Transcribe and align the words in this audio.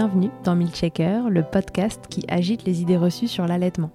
Bienvenue 0.00 0.30
dans 0.44 0.54
Milkshaker, 0.54 1.28
le 1.28 1.42
podcast 1.42 2.04
qui 2.08 2.24
agite 2.28 2.62
les 2.62 2.82
idées 2.82 2.96
reçues 2.96 3.26
sur 3.26 3.48
l'allaitement. 3.48 3.90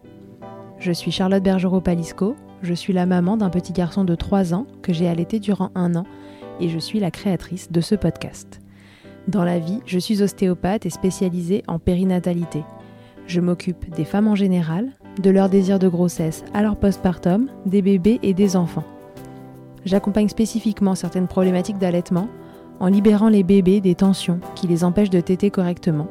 Je 0.77 0.91
suis 0.91 1.11
Charlotte 1.11 1.41
Bergerot-Palisco, 1.41 2.35
je 2.61 2.73
suis 2.73 2.91
la 2.91 3.05
maman 3.05 3.37
d'un 3.37 3.49
petit 3.49 3.71
garçon 3.71 4.03
de 4.03 4.13
3 4.13 4.53
ans 4.53 4.67
que 4.81 4.91
j'ai 4.91 5.07
allaité 5.07 5.39
durant 5.39 5.69
un 5.75 5.95
an 5.95 6.03
et 6.59 6.67
je 6.67 6.77
suis 6.77 6.99
la 6.99 7.09
créatrice 7.09 7.71
de 7.71 7.79
ce 7.79 7.95
podcast. 7.95 8.59
Dans 9.29 9.45
la 9.45 9.59
vie, 9.59 9.79
je 9.85 9.97
suis 9.97 10.21
ostéopathe 10.21 10.85
et 10.85 10.89
spécialisée 10.89 11.63
en 11.69 11.79
périnatalité. 11.79 12.65
Je 13.25 13.39
m'occupe 13.39 13.89
des 13.95 14.03
femmes 14.03 14.27
en 14.27 14.35
général, 14.35 14.89
de 15.21 15.29
leur 15.29 15.47
désir 15.47 15.79
de 15.79 15.87
grossesse 15.87 16.43
à 16.53 16.63
leur 16.63 16.75
postpartum, 16.75 17.49
des 17.65 17.81
bébés 17.81 18.19
et 18.23 18.33
des 18.33 18.57
enfants. 18.57 18.83
J'accompagne 19.85 20.27
spécifiquement 20.27 20.95
certaines 20.95 21.29
problématiques 21.29 21.77
d'allaitement 21.77 22.27
en 22.79 22.87
libérant 22.87 23.29
les 23.29 23.43
bébés 23.43 23.81
des 23.81 23.95
tensions 23.95 24.39
qui 24.55 24.67
les 24.67 24.83
empêchent 24.83 25.09
de 25.09 25.21
téter 25.21 25.49
correctement, 25.49 26.07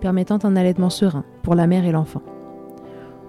permettant 0.00 0.38
un 0.44 0.56
allaitement 0.56 0.90
serein 0.90 1.24
pour 1.42 1.54
la 1.54 1.66
mère 1.66 1.84
et 1.84 1.92
l'enfant. 1.92 2.22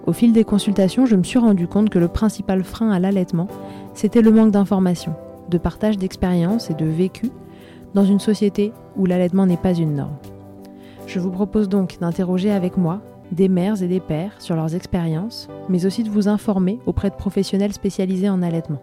Au 0.06 0.12
fil 0.12 0.32
des 0.32 0.44
consultations, 0.44 1.06
je 1.06 1.16
me 1.16 1.22
suis 1.22 1.38
rendu 1.38 1.68
compte 1.68 1.90
que 1.90 1.98
le 1.98 2.08
principal 2.08 2.64
frein 2.64 2.90
à 2.90 2.98
l'allaitement, 2.98 3.48
c'était 3.94 4.22
le 4.22 4.30
manque 4.30 4.50
d'informations, 4.50 5.14
de 5.48 5.58
partage 5.58 5.98
d'expériences 5.98 6.70
et 6.70 6.74
de 6.74 6.86
vécu 6.86 7.30
dans 7.94 8.04
une 8.04 8.20
société 8.20 8.72
où 8.96 9.06
l'allaitement 9.06 9.46
n'est 9.46 9.56
pas 9.56 9.74
une 9.74 9.94
norme. 9.94 10.16
Je 11.06 11.18
vous 11.18 11.30
propose 11.30 11.68
donc 11.68 11.98
d'interroger 12.00 12.50
avec 12.50 12.76
moi 12.76 13.00
des 13.32 13.48
mères 13.48 13.82
et 13.82 13.88
des 13.88 14.00
pères 14.00 14.40
sur 14.40 14.56
leurs 14.56 14.74
expériences, 14.74 15.48
mais 15.68 15.86
aussi 15.86 16.02
de 16.02 16.10
vous 16.10 16.28
informer 16.28 16.78
auprès 16.86 17.10
de 17.10 17.14
professionnels 17.14 17.72
spécialisés 17.72 18.28
en 18.28 18.42
allaitement. 18.42 18.82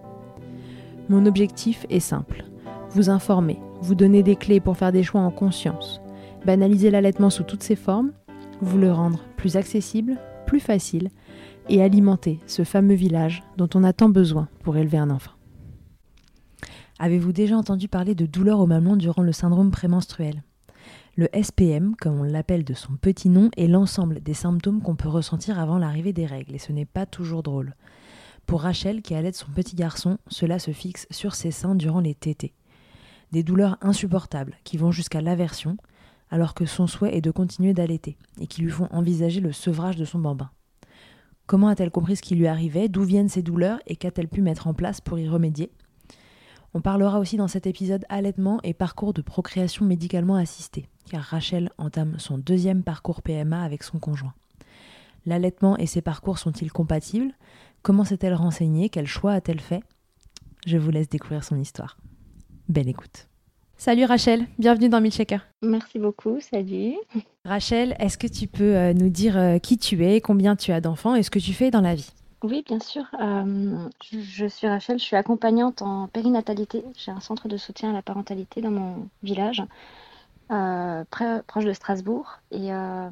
Mon 1.09 1.25
objectif 1.25 1.85
est 1.89 1.99
simple, 1.99 2.45
vous 2.91 3.09
informer, 3.09 3.59
vous 3.81 3.95
donner 3.95 4.23
des 4.23 4.35
clés 4.35 4.59
pour 4.59 4.77
faire 4.77 4.91
des 4.91 5.03
choix 5.03 5.21
en 5.21 5.31
conscience, 5.31 6.01
banaliser 6.45 6.91
l'allaitement 6.91 7.29
sous 7.29 7.43
toutes 7.43 7.63
ses 7.63 7.75
formes, 7.75 8.11
vous 8.61 8.77
le 8.77 8.91
rendre 8.91 9.23
plus 9.35 9.55
accessible, 9.55 10.17
plus 10.45 10.59
facile 10.59 11.09
et 11.69 11.81
alimenter 11.81 12.39
ce 12.47 12.63
fameux 12.63 12.95
village 12.95 13.43
dont 13.57 13.69
on 13.75 13.83
a 13.83 13.93
tant 13.93 14.09
besoin 14.09 14.47
pour 14.63 14.77
élever 14.77 14.97
un 14.97 15.09
enfant. 15.09 15.33
Avez-vous 16.99 17.31
déjà 17.31 17.55
entendu 17.55 17.87
parler 17.87 18.15
de 18.15 18.25
douleurs 18.25 18.59
au 18.59 18.65
mamelon 18.65 18.95
durant 18.95 19.21
le 19.21 19.31
syndrome 19.31 19.69
prémenstruel? 19.69 20.43
Le 21.15 21.27
SPM, 21.33 21.95
comme 21.95 22.19
on 22.19 22.23
l'appelle 22.23 22.63
de 22.63 22.73
son 22.73 22.93
petit 22.93 23.29
nom, 23.29 23.49
est 23.57 23.67
l'ensemble 23.67 24.21
des 24.21 24.33
symptômes 24.33 24.81
qu'on 24.81 24.95
peut 24.95 25.09
ressentir 25.09 25.59
avant 25.59 25.77
l'arrivée 25.77 26.13
des 26.13 26.25
règles, 26.25 26.55
et 26.55 26.59
ce 26.59 26.71
n'est 26.71 26.85
pas 26.85 27.05
toujours 27.05 27.43
drôle. 27.43 27.75
Pour 28.45 28.61
Rachel, 28.61 29.01
qui 29.01 29.13
allait 29.13 29.31
son 29.31 29.51
petit 29.51 29.75
garçon, 29.75 30.19
cela 30.27 30.57
se 30.57 30.71
fixe 30.71 31.05
sur 31.11 31.35
ses 31.35 31.51
seins 31.51 31.75
durant 31.75 31.99
les 31.99 32.15
tétés. 32.15 32.53
Des 33.31 33.43
douleurs 33.43 33.77
insupportables 33.81 34.55
qui 34.63 34.77
vont 34.77 34.91
jusqu'à 34.91 35.21
l'aversion, 35.21 35.77
alors 36.29 36.53
que 36.53 36.65
son 36.65 36.87
souhait 36.87 37.15
est 37.15 37.21
de 37.21 37.31
continuer 37.31 37.73
d'allaiter, 37.73 38.17
et 38.39 38.47
qui 38.47 38.61
lui 38.61 38.69
font 38.69 38.87
envisager 38.91 39.41
le 39.41 39.51
sevrage 39.51 39.95
de 39.95 40.05
son 40.05 40.19
bambin. 40.19 40.49
Comment 41.45 41.69
a-t-elle 41.69 41.91
compris 41.91 42.17
ce 42.17 42.21
qui 42.21 42.35
lui 42.35 42.47
arrivait, 42.47 42.89
d'où 42.89 43.03
viennent 43.03 43.29
ces 43.29 43.41
douleurs 43.41 43.79
et 43.87 43.95
qu'a-t-elle 43.95 44.27
pu 44.27 44.41
mettre 44.41 44.67
en 44.67 44.73
place 44.73 44.99
pour 44.99 45.17
y 45.17 45.29
remédier? 45.29 45.71
On 46.73 46.81
parlera 46.81 47.19
aussi 47.19 47.37
dans 47.37 47.47
cet 47.47 47.65
épisode 47.65 48.05
allaitement 48.09 48.59
et 48.63 48.73
parcours 48.73 49.13
de 49.13 49.21
procréation 49.21 49.85
médicalement 49.85 50.35
assistée, 50.35 50.89
car 51.09 51.23
Rachel 51.23 51.71
entame 51.77 52.19
son 52.19 52.37
deuxième 52.37 52.83
parcours 52.83 53.21
PMA 53.21 53.63
avec 53.63 53.83
son 53.83 53.99
conjoint. 53.99 54.33
L'allaitement 55.25 55.77
et 55.77 55.85
ses 55.87 56.01
parcours 56.01 56.37
sont-ils 56.37 56.71
compatibles? 56.71 57.33
Comment 57.81 58.03
s'est-elle 58.03 58.33
renseignée? 58.33 58.89
Quel 58.89 59.07
choix 59.07 59.31
a-t-elle 59.31 59.61
fait? 59.61 59.83
Je 60.65 60.77
vous 60.77 60.91
laisse 60.91 61.09
découvrir 61.09 61.43
son 61.43 61.57
histoire. 61.57 61.97
Belle 62.69 62.89
écoute. 62.89 63.27
Salut 63.77 64.05
Rachel, 64.05 64.45
bienvenue 64.57 64.89
dans 64.89 64.99
Milkshaker. 64.99 65.45
Merci 65.61 65.99
beaucoup, 65.99 66.39
salut. 66.41 66.95
Rachel, 67.45 67.95
est-ce 67.99 68.17
que 68.17 68.27
tu 68.27 68.47
peux 68.47 68.75
euh, 68.75 68.93
nous 68.93 69.09
dire 69.09 69.37
euh, 69.37 69.59
qui 69.59 69.77
tu 69.77 70.03
es, 70.03 70.19
combien 70.19 70.55
tu 70.55 70.71
as 70.71 70.81
d'enfants 70.81 71.15
et 71.15 71.23
ce 71.23 71.29
que 71.29 71.39
tu 71.39 71.53
fais 71.53 71.69
dans 71.69 71.81
la 71.81 71.95
vie? 71.95 72.11
Oui, 72.43 72.63
bien 72.65 72.79
sûr. 72.79 73.03
Euh, 73.19 73.89
je 74.11 74.45
suis 74.45 74.67
Rachel, 74.67 74.99
je 74.99 75.03
suis 75.03 75.15
accompagnante 75.15 75.81
en 75.81 76.07
périnatalité. 76.07 76.83
J'ai 76.95 77.11
un 77.11 77.19
centre 77.19 77.47
de 77.47 77.57
soutien 77.57 77.89
à 77.89 77.93
la 77.93 78.01
parentalité 78.01 78.61
dans 78.61 78.69
mon 78.69 79.07
village, 79.23 79.63
euh, 80.51 81.03
proche 81.09 81.65
de 81.65 81.73
Strasbourg. 81.73 82.39
Et 82.51 82.71
euh, 82.71 83.09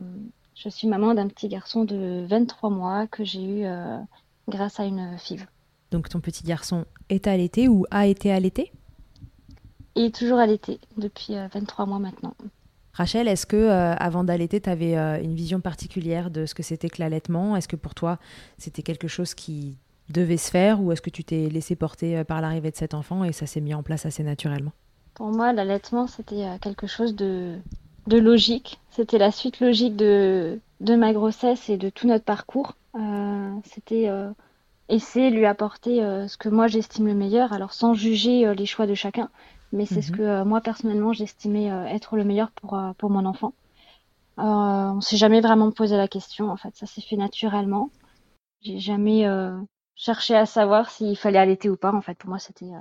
je 0.55 0.69
suis 0.69 0.87
maman 0.87 1.15
d'un 1.15 1.27
petit 1.27 1.47
garçon 1.47 1.85
de 1.85 2.25
23 2.27 2.69
mois 2.69 3.07
que 3.07 3.23
j'ai 3.23 3.43
eu 3.43 3.65
grâce 4.47 4.79
à 4.79 4.85
une 4.85 5.17
FIV. 5.17 5.47
Donc 5.91 6.09
ton 6.09 6.19
petit 6.19 6.43
garçon 6.43 6.85
est 7.09 7.25
allaité 7.27 7.67
ou 7.67 7.85
a 7.89 8.05
été 8.05 8.31
allaité? 8.31 8.71
Est 9.95 10.13
toujours 10.13 10.39
allaité 10.39 10.79
depuis 10.97 11.35
23 11.53 11.85
mois 11.85 11.99
maintenant. 11.99 12.35
Rachel, 12.95 13.27
est-ce 13.27 13.45
que 13.45 13.57
euh, 13.57 13.93
avant 13.95 14.23
d'allaiter, 14.23 14.61
tu 14.61 14.69
avais 14.69 14.97
euh, 14.97 15.21
une 15.21 15.35
vision 15.35 15.59
particulière 15.59 16.31
de 16.31 16.45
ce 16.45 16.55
que 16.55 16.63
c'était 16.63 16.87
que 16.87 17.01
l'allaitement? 17.01 17.57
Est-ce 17.57 17.67
que 17.67 17.75
pour 17.75 17.93
toi, 17.93 18.19
c'était 18.57 18.83
quelque 18.83 19.09
chose 19.09 19.33
qui 19.33 19.75
devait 20.09 20.37
se 20.37 20.49
faire 20.49 20.81
ou 20.81 20.93
est-ce 20.93 21.01
que 21.01 21.09
tu 21.09 21.25
t'es 21.25 21.49
laissé 21.49 21.75
porter 21.75 22.17
euh, 22.17 22.23
par 22.23 22.39
l'arrivée 22.39 22.71
de 22.71 22.77
cet 22.77 22.93
enfant 22.93 23.25
et 23.25 23.33
ça 23.33 23.47
s'est 23.47 23.59
mis 23.59 23.73
en 23.73 23.83
place 23.83 24.05
assez 24.05 24.23
naturellement? 24.23 24.71
Pour 25.13 25.27
moi, 25.27 25.51
l'allaitement, 25.51 26.07
c'était 26.07 26.45
quelque 26.61 26.87
chose 26.87 27.15
de, 27.15 27.55
de 28.07 28.17
logique. 28.17 28.79
C'était 28.91 29.17
la 29.17 29.31
suite 29.31 29.59
logique 29.59 29.97
de, 29.97 30.59
de 30.79 30.95
ma 30.95 31.11
grossesse 31.11 31.69
et 31.69 31.75
de 31.75 31.89
tout 31.89 32.07
notre 32.07 32.23
parcours. 32.25 32.75
c'était 33.63 34.09
essayer 34.89 35.31
de 35.31 35.35
lui 35.35 35.45
apporter 35.45 35.99
ce 36.27 36.37
que 36.37 36.49
moi 36.49 36.67
j'estime 36.67 37.07
le 37.07 37.13
meilleur, 37.13 37.53
alors 37.53 37.71
sans 37.71 37.93
juger 37.93 38.53
les 38.55 38.65
choix 38.65 38.87
de 38.87 38.93
chacun, 38.93 39.29
mais 39.75 39.85
c'est 39.85 40.01
ce 40.01 40.11
mhm. 40.11 40.17
que 40.17 40.23
euh, 40.23 40.45
moi 40.45 40.61
personnellement 40.61 41.13
j'estimais 41.13 41.69
euh, 41.69 41.85
être 41.85 42.15
le 42.15 42.23
meilleur 42.23 42.49
pour, 42.51 42.75
euh, 42.75 42.93
pour 42.97 43.09
mon 43.09 43.25
enfant. 43.25 43.53
on 44.37 45.01
s'est 45.01 45.17
jamais 45.17 45.41
vraiment 45.41 45.71
posé 45.71 45.97
la 45.97 46.07
question, 46.07 46.49
en 46.49 46.57
fait, 46.57 46.75
ça 46.75 46.85
s'est 46.85 47.01
fait 47.01 47.17
naturellement. 47.17 47.89
J'ai 48.61 48.79
jamais 48.79 49.25
cherché 49.95 50.35
à 50.35 50.45
savoir 50.45 50.89
s'il 50.89 51.15
fallait 51.15 51.37
allaiter 51.37 51.69
ou 51.69 51.77
pas, 51.77 51.93
en 51.93 52.01
fait, 52.01 52.17
pour 52.17 52.29
moi 52.29 52.39
c'était 52.39 52.71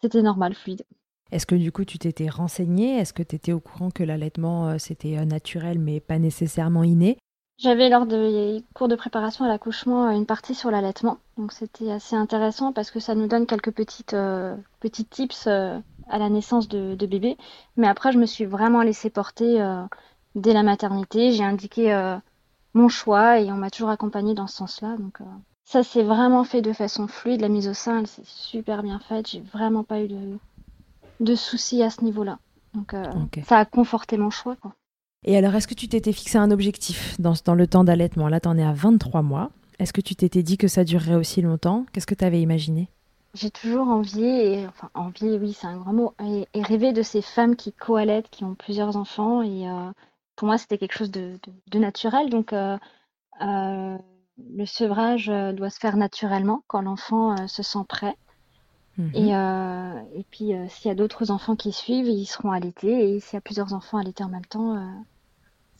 c'était 0.00 0.22
normal, 0.22 0.54
fluide. 0.54 0.84
Est-ce 1.30 1.44
que 1.44 1.56
du 1.56 1.70
coup 1.70 1.84
tu 1.84 1.98
t'étais 1.98 2.28
renseignée? 2.28 2.96
Est-ce 2.98 3.12
que 3.12 3.22
tu 3.22 3.36
étais 3.36 3.52
au 3.52 3.60
courant 3.60 3.90
que 3.90 4.02
l'allaitement 4.02 4.78
c'était 4.78 5.24
naturel 5.26 5.78
mais 5.78 6.00
pas 6.00 6.18
nécessairement 6.18 6.84
inné? 6.84 7.18
J'avais 7.58 7.88
lors 7.88 8.06
des 8.06 8.64
cours 8.72 8.88
de 8.88 8.94
préparation 8.94 9.44
à 9.44 9.48
l'accouchement 9.48 10.08
une 10.10 10.26
partie 10.26 10.54
sur 10.54 10.70
l'allaitement, 10.70 11.18
donc 11.36 11.52
c'était 11.52 11.90
assez 11.90 12.16
intéressant 12.16 12.72
parce 12.72 12.90
que 12.90 13.00
ça 13.00 13.14
nous 13.14 13.26
donne 13.26 13.46
quelques 13.46 13.72
petites 13.72 14.16
petits 14.80 15.04
tips 15.04 15.48
à 16.08 16.18
la 16.18 16.28
naissance 16.28 16.68
de, 16.68 16.94
bébé. 17.06 17.36
Mais 17.76 17.86
après, 17.86 18.12
je 18.12 18.18
me 18.18 18.26
suis 18.26 18.44
vraiment 18.44 18.82
laissée 18.82 19.10
porter 19.10 19.60
euh, 19.60 19.82
dès 20.34 20.52
la 20.52 20.62
maternité. 20.62 21.32
J'ai 21.32 21.44
indiqué 21.44 21.92
euh, 21.92 22.16
mon 22.74 22.88
choix 22.88 23.40
et 23.40 23.50
on 23.52 23.56
m'a 23.56 23.70
toujours 23.70 23.90
accompagnée 23.90 24.34
dans 24.34 24.46
ce 24.46 24.56
sens-là. 24.56 24.96
Donc, 24.98 25.20
euh, 25.20 25.24
ça 25.64 25.82
s'est 25.82 26.02
vraiment 26.02 26.44
fait 26.44 26.62
de 26.62 26.72
façon 26.72 27.06
fluide. 27.06 27.40
La 27.40 27.48
mise 27.48 27.68
au 27.68 27.74
sein, 27.74 28.00
elle 28.00 28.06
s'est 28.06 28.22
super 28.24 28.82
bien 28.82 28.98
faite. 28.98 29.28
J'ai 29.28 29.40
vraiment 29.40 29.84
pas 29.84 30.00
eu 30.00 30.08
de, 30.08 30.38
de 31.20 31.34
soucis 31.34 31.82
à 31.82 31.90
ce 31.90 32.04
niveau-là. 32.04 32.38
Donc, 32.74 32.94
ça 33.46 33.58
a 33.58 33.64
conforté 33.64 34.18
mon 34.18 34.30
choix. 34.30 34.54
Quoi. 34.56 34.72
Et 35.24 35.36
alors, 35.36 35.54
est-ce 35.54 35.66
que 35.66 35.74
tu 35.74 35.88
t'étais 35.88 36.12
fixé 36.12 36.38
un 36.38 36.50
objectif 36.50 37.18
dans, 37.18 37.34
dans 37.44 37.54
le 37.54 37.66
temps 37.66 37.82
d'allaitement? 37.82 38.28
Là, 38.28 38.40
tu 38.40 38.48
en 38.48 38.56
es 38.56 38.62
à 38.62 38.72
23 38.72 39.22
mois. 39.22 39.50
Est-ce 39.78 39.92
que 39.92 40.00
tu 40.00 40.14
t'étais 40.14 40.42
dit 40.42 40.58
que 40.58 40.68
ça 40.68 40.84
durerait 40.84 41.14
aussi 41.14 41.42
longtemps? 41.42 41.86
Qu'est-ce 41.92 42.06
que 42.06 42.14
tu 42.14 42.24
avais 42.24 42.40
imaginé? 42.40 42.88
J'ai 43.38 43.50
toujours 43.50 43.88
envié, 43.88 44.52
et, 44.52 44.66
enfin 44.66 44.90
envié, 44.94 45.38
oui, 45.38 45.52
c'est 45.52 45.66
un 45.66 45.76
grand 45.76 45.92
mot, 45.92 46.14
et, 46.24 46.62
rêvé 46.62 46.92
de 46.92 47.02
ces 47.02 47.22
femmes 47.22 47.56
qui 47.56 47.72
coalètent, 47.72 48.30
qui 48.30 48.44
ont 48.44 48.54
plusieurs 48.54 48.96
enfants. 48.96 49.42
Et 49.42 49.68
euh, 49.68 49.90
pour 50.36 50.46
moi, 50.46 50.58
c'était 50.58 50.78
quelque 50.78 50.96
chose 50.96 51.10
de, 51.10 51.38
naturel. 51.74 52.30
Donc, 52.30 52.52
euh, 52.52 52.76
euh, 53.42 53.96
le 54.54 54.66
sevrage 54.66 55.26
doit 55.54 55.70
se 55.70 55.78
faire 55.78 55.96
naturellement 55.96 56.62
quand 56.66 56.82
l'enfant 56.82 57.46
se 57.46 57.62
sent 57.62 57.84
prêt. 57.88 58.16
Mhm. 58.96 59.10
Et, 59.14 60.18
et, 60.18 60.24
puis, 60.30 60.52
s'il 60.68 60.88
y 60.88 60.90
a 60.90 60.94
d'autres 60.94 61.30
enfants 61.30 61.56
qui 61.56 61.72
suivent, 61.72 62.08
ils 62.08 62.26
seront 62.26 62.50
allaités. 62.50 63.14
Et 63.14 63.20
s'il 63.20 63.36
y 63.36 63.38
a 63.38 63.40
plusieurs 63.40 63.72
enfants 63.72 63.98
allaités 63.98 64.24
en 64.24 64.28
même 64.28 64.46
temps, 64.46 64.76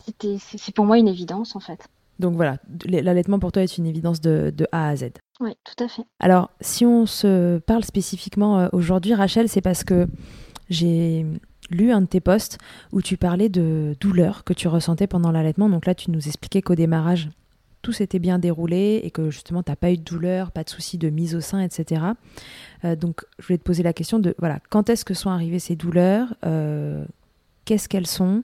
c'était, 0.05 0.39
c'est 0.39 0.75
pour 0.75 0.87
moi 0.87 0.99
une 0.99 1.09
évidence 1.09 1.57
en 1.57 1.61
fait. 1.61 1.89
Donc 2.19 2.35
voilà, 2.35 2.59
l'allaitement 2.85 3.39
pour 3.39 3.53
toi 3.53 3.63
est 3.63 3.79
une 3.79 3.87
évidence 3.87 4.21
de, 4.21 4.53
de 4.55 4.67
A 4.73 4.89
à 4.89 4.97
Z. 4.97 5.11
Oui, 5.41 5.53
tout 5.65 5.85
à 5.85 5.89
fait. 5.89 6.03
Alors, 6.19 6.51
si 6.61 6.85
on 6.85 7.07
se 7.07 7.59
parle 7.59 7.85
spécifiquement 7.85 8.59
euh, 8.59 8.69
aujourd'hui, 8.73 9.15
Rachel, 9.15 9.49
c'est 9.49 9.61
parce 9.61 9.85
que 9.85 10.09
j'ai 10.69 11.25
lu 11.71 11.93
un 11.93 12.01
de 12.01 12.07
tes 12.07 12.21
posts 12.21 12.59
où 12.93 13.03
tu 13.03 13.17
parlais 13.17 13.49
de 13.49 13.95
douleurs 14.01 14.45
que 14.45 14.53
tu 14.53 14.69
ressentais 14.69 15.07
pendant 15.07 15.31
l'allaitement. 15.31 15.69
Donc 15.69 15.87
là, 15.87 15.95
tu 15.95 16.11
nous 16.11 16.27
expliquais 16.27 16.63
qu'au 16.63 16.75
démarrage, 16.75 17.31
tout 17.83 17.93
s'était 17.93 18.19
bien 18.19 18.39
déroulé 18.39 19.01
et 19.05 19.11
que 19.11 19.31
justement, 19.31 19.63
tu 19.63 19.71
n'as 19.71 19.77
pas 19.77 19.93
eu 19.93 19.97
de 19.97 20.03
douleur, 20.03 20.51
pas 20.51 20.65
de 20.65 20.71
soucis 20.71 20.99
de 20.99 21.11
mise 21.11 21.35
au 21.35 21.41
sein, 21.41 21.61
etc. 21.61 22.03
Euh, 22.85 22.97
donc, 22.97 23.25
je 23.39 23.47
voulais 23.47 23.59
te 23.59 23.63
poser 23.63 23.83
la 23.83 23.93
question 23.93 24.19
de, 24.19 24.35
voilà, 24.39 24.59
quand 24.71 24.91
est-ce 24.91 25.05
que 25.05 25.15
sont 25.15 25.31
arrivées 25.31 25.59
ces 25.59 25.77
douleurs 25.77 26.35
euh, 26.45 27.05
Qu'est-ce 27.65 27.89
qu'elles 27.89 28.07
sont? 28.07 28.43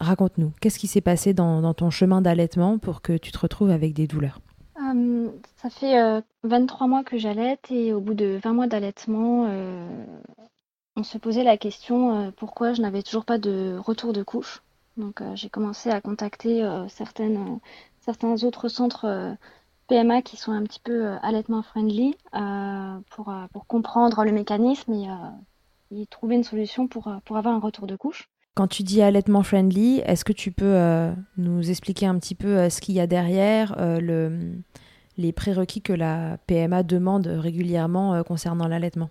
Raconte-nous, 0.00 0.52
qu'est-ce 0.60 0.78
qui 0.78 0.86
s'est 0.86 1.00
passé 1.00 1.34
dans, 1.34 1.74
ton 1.74 1.90
chemin 1.90 2.22
d'allaitement 2.22 2.78
pour 2.78 3.02
que 3.02 3.16
tu 3.16 3.32
te 3.32 3.38
retrouves 3.38 3.70
avec 3.70 3.94
des 3.94 4.06
douleurs? 4.06 4.40
Euh, 4.94 5.30
Ça 5.56 5.70
fait 5.70 6.22
23 6.42 6.86
euh, 6.86 6.90
mois 6.90 7.04
que 7.04 7.18
j'allaite 7.18 7.70
et 7.70 7.92
au 7.92 8.00
bout 8.00 8.14
de 8.14 8.38
20 8.42 8.52
mois 8.52 8.66
d'allaitement, 8.66 9.46
euh, 9.48 10.04
on 10.96 11.02
se 11.02 11.18
posait 11.18 11.44
la 11.44 11.56
question 11.56 12.32
pourquoi 12.36 12.72
je 12.74 12.82
n'avais 12.82 13.02
toujours 13.02 13.24
pas 13.24 13.38
de 13.38 13.76
retour 13.78 14.12
de 14.12 14.22
couche. 14.22 14.62
Donc 14.96 15.22
j'ai 15.34 15.48
commencé 15.48 15.90
à 15.90 16.02
contacter 16.02 16.62
certains 16.88 18.44
autres 18.44 18.68
centres 18.68 19.36
PMA 19.88 20.20
qui 20.20 20.36
sont 20.36 20.52
un 20.52 20.62
petit 20.64 20.80
peu 20.80 21.14
allaitement 21.22 21.62
friendly 21.62 22.14
pour, 23.10 23.32
comprendre 23.68 24.22
le 24.24 24.32
mécanisme 24.32 24.92
et, 25.90 26.06
trouver 26.08 26.34
une 26.34 26.44
solution 26.44 26.88
pour 26.88 27.08
avoir 27.08 27.54
un 27.54 27.60
retour 27.60 27.86
de 27.86 27.96
couche. 27.96 28.28
Quand 28.54 28.68
tu 28.68 28.82
dis 28.82 29.00
allaitement 29.00 29.42
friendly, 29.42 30.02
est-ce 30.04 30.26
que 30.26 30.34
tu 30.34 30.52
peux 30.52 31.10
nous 31.38 31.70
expliquer 31.70 32.04
un 32.04 32.18
petit 32.18 32.34
peu 32.34 32.68
ce 32.68 32.82
qu'il 32.82 32.94
y 32.94 33.00
a 33.00 33.06
derrière, 33.06 33.74
le, 33.78 34.60
les 35.18 35.32
prérequis 35.32 35.82
que 35.82 35.92
la 35.92 36.38
PMA 36.46 36.82
demande 36.82 37.26
régulièrement 37.26 38.22
concernant 38.24 38.68
l'allaitement 38.68 39.10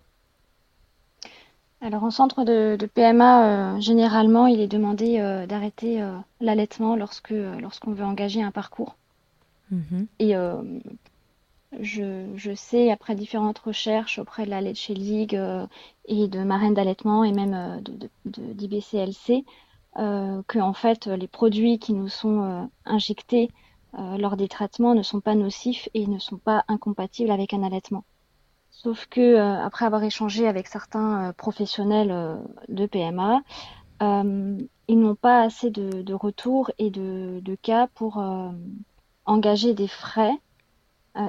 alors 1.82 2.04
en 2.04 2.12
centre 2.12 2.44
de, 2.44 2.78
PMA, 2.94 3.46
euh, 3.76 3.80
généralement, 3.80 4.46
il 4.46 4.62
est 4.62 4.68
demandé 4.68 5.20
euh, 5.20 5.48
d'arrêter 5.48 6.02
euh, 6.02 6.16
l'allaitement 6.40 6.96
lorsque 6.96 7.34
lorsqu'on 7.60 7.94
veut 7.94 8.06
engager 8.06 8.44
un 8.44 8.52
parcours. 8.52 8.96
Mhm. 9.72 10.06
Et 10.20 10.36
je, 11.80 12.54
sais, 12.56 12.92
après 12.92 13.16
différentes 13.16 13.60
recherches 13.60 14.20
auprès 14.20 14.46
de 14.46 14.50
la 14.52 14.62
Leche 14.62 14.90
League 14.90 15.40
et 16.06 16.28
de 16.28 16.44
marraines 16.44 16.74
d'allaitement 16.74 17.24
et 17.24 17.32
même 17.32 17.82
de, 17.82 18.10
d'IBCLC, 18.26 19.46
que 19.96 20.60
en 20.60 20.74
fait 20.74 21.08
les 21.08 21.30
produits 21.30 21.80
qui 21.80 21.94
nous 21.94 22.10
sont 22.10 22.70
injectés 22.84 23.50
lors 23.94 24.38
des 24.38 24.48
traitements 24.48 24.96
ne 24.96 25.04
sont 25.04 25.20
pas 25.20 25.36
nocifs 25.36 25.90
et 25.94 26.08
ne 26.08 26.20
sont 26.20 26.38
pas 26.38 26.64
incompatibles 26.68 27.32
avec 27.32 27.54
un 27.54 27.64
allaitement. 27.64 28.04
Sauf 28.72 29.06
que 29.08 29.22
euh, 29.22 29.64
après 29.64 29.86
avoir 29.86 30.04
échangé 30.04 30.48
avec 30.48 30.68
certains 30.68 31.30
euh, 31.30 31.34
professionnels 31.34 32.10
euh, 32.12 32.38
de 32.70 32.86
PMA, 32.86 33.42
ils 34.88 35.00
n'ont 35.00 35.16
pas 35.16 35.44
assez 35.44 35.70
de, 35.70 36.14
retours 36.14 36.72
et 36.80 36.90
de, 36.90 37.56
cas 37.62 37.86
pour 37.94 38.20
engager 39.26 39.76
des 39.76 39.88
frais 39.88 40.34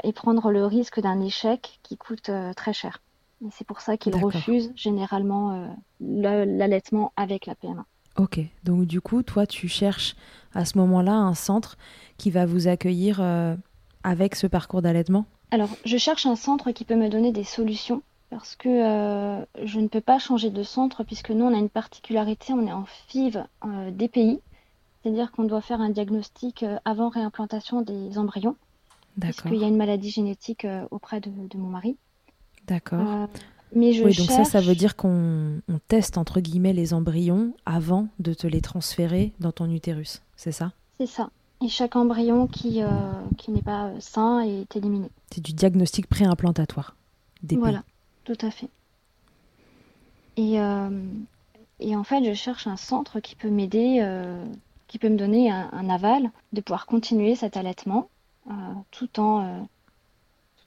et 0.03 0.13
prendre 0.15 0.51
le 0.51 0.65
risque 0.65 0.99
d'un 0.99 1.21
échec 1.21 1.81
qui 1.83 1.99
coûte 1.99 2.31
très 2.57 2.73
cher. 2.73 3.03
Et 3.45 3.51
c'est 3.51 3.67
pour 3.67 3.83
ça 3.83 3.99
qu'ils 3.99 4.17
refusent 4.17 4.73
généralement 4.75 5.77
l'allaitement 6.01 7.13
avec 7.15 7.45
la 7.45 7.55
PMA. 7.55 7.85
Ok, 8.17 8.41
donc 8.65 8.87
du 8.87 9.01
coup, 9.01 9.23
toi, 9.23 9.47
tu 9.47 9.69
cherches 9.69 10.17
à 10.55 10.65
ce 10.65 10.77
moment-là 10.79 11.15
un 11.15 11.35
centre 11.35 11.79
qui 12.19 12.31
va 12.31 12.47
vous 12.47 12.69
accueillir 12.69 13.21
avec 14.05 14.35
ce 14.35 14.47
parcours 14.47 14.83
d'allaitement? 14.83 15.27
Alors, 15.51 15.71
je 15.85 15.97
cherche 15.97 16.27
un 16.27 16.37
centre 16.37 16.71
qui 16.73 16.85
peut 16.85 16.97
me 16.97 17.09
donner 17.09 17.33
des 17.33 17.45
solutions 17.45 18.03
parce 18.31 18.57
que 18.57 18.69
euh, 18.69 19.45
je 19.63 19.79
ne 19.79 19.89
peux 19.89 20.01
pas 20.01 20.19
changer 20.19 20.49
de 20.49 20.63
centre 20.63 21.05
puisque 21.05 21.31
nous, 21.31 21.45
on 21.45 21.55
a 21.55 21.59
une 21.59 21.69
particularité, 21.69 22.55
on 22.55 22.67
est 22.67 22.73
en 22.73 22.87
FIV 23.09 23.45
euh, 23.65 23.91
des 23.91 24.09
pays, 24.09 24.41
c'est-à-dire 25.03 25.31
qu'on 25.33 25.45
doit 25.45 25.61
faire 25.61 25.83
un 25.83 25.91
diagnostic 25.91 26.63
euh, 26.63 26.79
avant 26.87 27.11
réimplantation 27.11 27.83
des 27.83 28.17
embryons, 28.17 28.57
parce 29.21 29.43
qu'il 29.43 29.57
y 29.57 29.65
a 29.65 29.69
une 29.69 29.77
maladie 29.77 30.11
génétique 30.11 30.67
auprès 30.91 31.21
de, 31.21 31.31
mon 31.59 31.69
mari. 31.69 31.99
D'accord. 32.67 33.29
Mais 33.75 33.93
je 33.93 34.05
oui, 34.05 34.15
donc 34.15 34.31
ça, 34.31 34.45
ça 34.45 34.61
veut 34.61 34.75
dire 34.75 34.97
qu'on 34.97 35.61
teste 35.89 36.19
entre 36.19 36.41
guillemets 36.41 36.73
les 36.73 36.95
embryons 36.95 37.55
avant 37.65 38.09
de 38.19 38.35
te 38.35 38.47
les 38.47 38.61
transférer 38.61 39.33
dans 39.41 39.53
ton 39.53 39.71
utérus, 39.71 40.23
c'est 40.37 40.53
ça? 40.53 40.73
C'est 40.99 41.07
ça. 41.07 41.31
Et 41.63 41.69
chaque 41.69 41.95
embryon 41.95 42.49
qui, 42.49 42.83
euh, 42.83 42.89
qui 43.39 43.53
n'est 43.53 43.63
pas 43.63 43.93
sain 44.01 44.41
est 44.41 44.75
éliminé. 44.75 45.09
C'est 45.31 45.43
du 45.43 45.53
diagnostic 45.53 46.09
préimplantatoire. 46.09 46.97
Voilà, 47.53 47.85
tout 48.25 48.39
à 48.41 48.51
fait. 48.51 48.69
Et, 50.37 50.61
euh, 50.61 50.91
et, 51.79 51.95
en 51.95 52.03
fait, 52.03 52.25
je 52.25 52.35
cherche 52.35 52.67
un 52.67 52.77
centre 52.77 53.21
qui 53.21 53.37
peut 53.37 53.51
m'aider, 53.51 53.99
euh, 54.01 54.45
qui 54.89 54.99
peut 54.99 55.09
me 55.09 55.17
donner 55.17 55.51
un, 55.51 55.89
aval 55.89 56.31
de 56.53 56.61
pouvoir 56.61 56.87
continuer 56.87 57.37
cet 57.37 57.57
allaitement 57.57 58.09
tout, 58.91 59.21
en, 59.21 59.67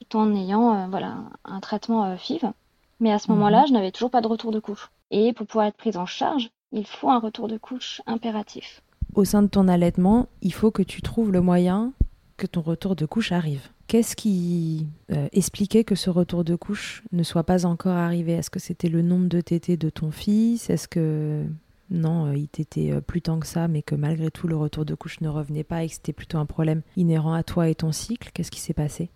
tout 0.08 0.18
en 0.18 0.34
ayant 0.34 0.88
voilà, 0.88 1.16
un 1.44 1.60
traitement 1.60 2.16
FIV. 2.16 2.52
Mais 3.00 3.12
à 3.12 3.18
ce 3.18 3.30
moment-là, 3.30 3.62
mhm. 3.62 3.66
je 3.68 3.72
n'avais 3.72 3.92
toujours 3.92 4.10
pas 4.10 4.20
de 4.20 4.28
retour 4.28 4.52
de 4.52 4.60
couche. 4.60 4.90
Et 5.10 5.32
pour 5.32 5.46
pouvoir 5.46 5.66
être 5.66 5.76
prise 5.76 5.96
en 5.96 6.06
charge, 6.06 6.50
il 6.72 6.86
faut 6.86 7.10
un 7.10 7.20
retour 7.20 7.48
de 7.48 7.58
couche 7.58 8.02
impératif 8.06 8.82
au 9.16 9.24
sein 9.24 9.42
de 9.42 9.48
ton 9.48 9.66
allaitement, 9.66 10.28
il 10.42 10.52
faut 10.52 10.70
que 10.70 10.82
tu 10.82 11.02
trouves 11.02 11.32
le 11.32 11.40
moyen 11.40 11.92
que 12.36 12.46
ton 12.46 12.60
retour 12.60 12.94
de 12.94 13.06
couche 13.06 13.32
arrive. 13.32 13.68
Qu'est-ce 13.86 14.14
qui 14.14 14.86
euh, 15.10 15.28
expliquait 15.32 15.84
que 15.84 15.94
ce 15.94 16.10
retour 16.10 16.44
de 16.44 16.54
couche 16.54 17.02
ne 17.12 17.22
soit 17.22 17.44
pas 17.44 17.64
encore 17.64 17.96
arrivé? 17.96 18.32
Est-ce 18.32 18.50
que 18.50 18.58
c'était 18.58 18.90
le 18.90 19.00
nombre 19.00 19.28
de 19.28 19.40
tétés 19.40 19.78
de 19.78 19.88
ton 19.88 20.10
fils? 20.10 20.68
Est-ce 20.68 20.86
que 20.86 21.44
non, 21.90 22.26
euh, 22.26 22.36
il 22.36 22.48
t'était 22.48 22.92
euh, 22.92 23.00
plus 23.00 23.22
tant 23.22 23.40
que 23.40 23.46
ça, 23.46 23.68
mais 23.68 23.80
que 23.80 23.94
malgré 23.94 24.30
tout 24.30 24.48
le 24.48 24.56
retour 24.56 24.84
de 24.84 24.94
couche 24.94 25.20
ne 25.22 25.28
revenait 25.28 25.64
pas 25.64 25.82
et 25.82 25.88
que 25.88 25.94
c'était 25.94 26.12
plutôt 26.12 26.36
un 26.36 26.46
problème 26.46 26.82
inhérent 26.96 27.32
à 27.32 27.42
toi 27.42 27.70
et 27.70 27.74
ton 27.74 27.92
cycle? 27.92 28.30
Qu'est-ce 28.34 28.50
qui 28.50 28.60
s'est 28.60 28.74
passé? 28.74 29.08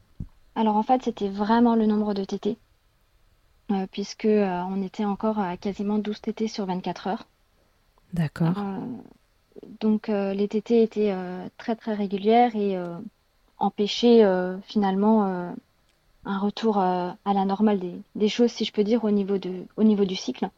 Alors 0.54 0.76
en 0.76 0.82
fait, 0.82 1.02
c'était 1.02 1.28
vraiment 1.28 1.74
le 1.74 1.84
nombre 1.84 2.14
de 2.14 2.24
tétés, 2.24 2.56
puisque 3.90 4.28
on 4.28 4.82
était 4.82 5.05
encore 5.05 5.38
à 5.38 5.56
quasiment 5.56 5.99
12 5.99 6.20
tétés 6.20 6.49
sur 6.49 6.67
24 6.67 7.06
heures. 7.06 7.26
D'accord. 8.12 8.55
Donc 9.81 10.08
euh, 10.08 10.32
les 10.34 10.49
tétés 10.49 10.82
étaient 10.82 11.12
euh, 11.12 11.46
très 11.58 11.76
très 11.76 11.94
régulières 11.94 12.55
et 12.56 12.76
euh, 12.76 12.96
empêchaient 13.58 14.25
finalement 14.62 15.52
un 16.25 16.38
retour 16.38 16.78
à 16.78 17.17
la 17.26 17.44
normale 17.44 17.78
des, 18.14 18.28
choses, 18.28 18.50
si 18.50 18.64
je 18.64 18.72
peux 18.72 18.84
dire, 18.84 19.05
au 19.05 19.11
niveau, 19.11 19.37
de, 19.37 19.67
au 19.76 19.82
niveau 19.82 20.06
du 20.06 20.16
cycle. 20.16 20.49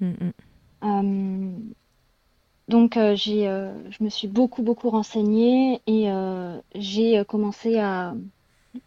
Mm, 0.00 0.32
mm. 0.82 1.72
donc 2.66 2.98
j'ai, 3.14 3.44
je 3.44 4.02
me 4.02 4.08
suis 4.08 4.26
beaucoup 4.26 4.64
beaucoup 4.64 4.90
renseignée 4.90 5.80
et 5.86 6.10
j'ai 6.74 7.24
commencé 7.24 7.78
à, 7.78 8.14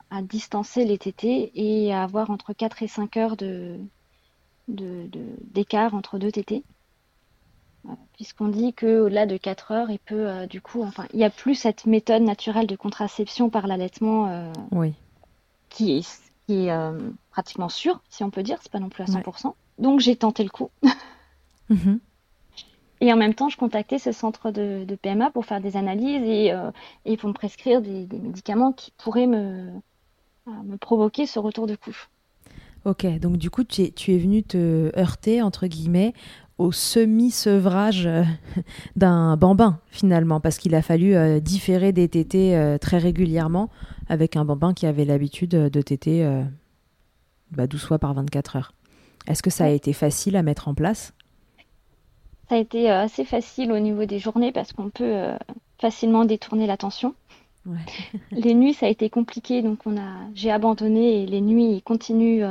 à, 0.09 0.21
distancer 0.21 0.85
les 0.85 0.97
tétés 0.97 1.51
et 1.55 1.93
à 1.93 2.03
avoir 2.03 2.29
entre 2.29 2.53
4 2.53 2.83
et 2.83 2.87
5 2.87 3.17
heures 3.17 3.37
de, 3.37 3.77
d'écart 4.67 5.93
entre 5.93 6.17
deux 6.17 6.31
tétés 6.31 6.63
puisqu'on 8.13 8.47
dit 8.47 8.73
qu'au-delà 8.73 9.25
de 9.25 9.37
4 9.37 9.71
heures, 9.71 9.89
il 9.89 9.99
peut 9.99 10.27
euh, 10.27 10.47
du 10.47 10.61
coup, 10.61 10.83
enfin, 10.83 11.05
il 11.13 11.17
n'y 11.17 11.25
a 11.25 11.29
plus 11.29 11.55
cette 11.55 11.85
méthode 11.85 12.21
naturelle 12.21 12.67
de 12.67 12.75
contraception 12.75 13.49
par 13.49 13.67
l'allaitement 13.67 14.29
euh, 14.29 14.51
qui 15.69 15.97
est, 15.97 16.21
qui 16.47 16.65
est 16.65 16.71
euh, 16.71 16.97
pratiquement 17.31 17.69
sûre, 17.69 18.01
si 18.09 18.23
on 18.23 18.29
peut 18.29 18.43
dire, 18.43 18.57
c'est 18.61 18.71
pas 18.71 18.79
non 18.79 18.89
plus 18.89 19.03
à 19.03 19.07
100%. 19.07 19.53
Donc 19.79 19.99
j'ai 19.99 20.15
tenté 20.15 20.43
le 20.43 20.49
coup. 20.49 20.69
Mhm. 21.69 22.01
Et 23.03 23.11
en 23.11 23.17
même 23.17 23.33
temps, 23.33 23.49
je 23.49 23.57
contactais 23.57 23.99
ce 23.99 24.13
centre 24.13 24.51
de, 24.51 24.85
PMA 25.01 25.29
pour 25.31 25.45
faire 25.45 25.59
des 25.59 25.75
analyses 25.75 26.23
et, 26.23 26.53
et 27.03 27.17
pour 27.17 27.27
me 27.27 27.33
prescrire 27.33 27.81
des, 27.81 28.07
médicaments 28.11 28.71
qui 28.71 28.91
pourraient 28.97 29.27
me, 29.27 29.71
me 30.47 30.77
provoquer 30.77 31.25
ce 31.25 31.37
retour 31.37 31.67
de 31.67 31.75
couche. 31.75 32.09
Ok, 32.85 33.05
donc 33.19 33.37
du 33.37 33.49
coup, 33.49 33.63
tu 33.63 33.81
es, 33.81 33.91
tu 33.91 34.13
es 34.13 34.17
venu 34.17 34.43
te 34.43 34.91
heurter, 34.97 35.41
entre 35.41 35.67
guillemets, 35.67 36.13
au 36.57 36.71
semi-sevrage 36.71 38.05
euh, 38.05 38.23
d'un 38.95 39.37
bambin 39.37 39.79
finalement, 39.89 40.39
parce 40.39 40.57
qu'il 40.57 40.75
a 40.75 40.81
fallu 40.81 41.15
euh, 41.15 41.39
différer 41.39 41.91
des 41.91 42.09
tétés 42.09 42.55
euh, 42.55 42.77
très 42.77 42.97
régulièrement 42.97 43.69
avec 44.07 44.35
un 44.35 44.45
bambin 44.45 44.73
qui 44.73 44.85
avait 44.85 45.05
l'habitude 45.05 45.51
de 45.51 45.81
téter 45.81 46.29
bah, 47.51 47.67
12 47.67 47.81
fois 47.81 47.99
par 47.99 48.13
24 48.13 48.57
heures. 48.57 48.73
Est-ce 49.27 49.41
que 49.41 49.49
ça 49.49 49.63
a 49.63 49.69
été 49.69 49.93
facile 49.93 50.35
à 50.35 50.43
mettre 50.43 50.67
en 50.67 50.73
place? 50.73 51.13
Ça 52.49 52.55
a 52.55 52.57
été 52.57 52.89
assez 52.89 53.25
facile 53.25 53.71
au 53.71 53.79
niveau 53.79 54.05
des 54.05 54.19
journées 54.19 54.51
parce 54.51 54.73
qu'on 54.73 54.89
peut 54.89 55.29
facilement 55.79 56.25
détourner 56.25 56.67
l'attention. 56.67 57.15
les 58.31 58.53
nuits, 58.53 58.73
ça 58.73 58.87
a 58.87 58.89
été 58.89 59.09
compliqué, 59.09 59.61
donc 59.61 59.79
on 59.85 59.97
a, 59.97 60.11
j'ai 60.35 60.51
abandonné 60.51 61.23
et 61.23 61.25
les 61.25 61.41
nuits, 61.41 61.75
ils 61.77 61.81
continuent 61.81 62.45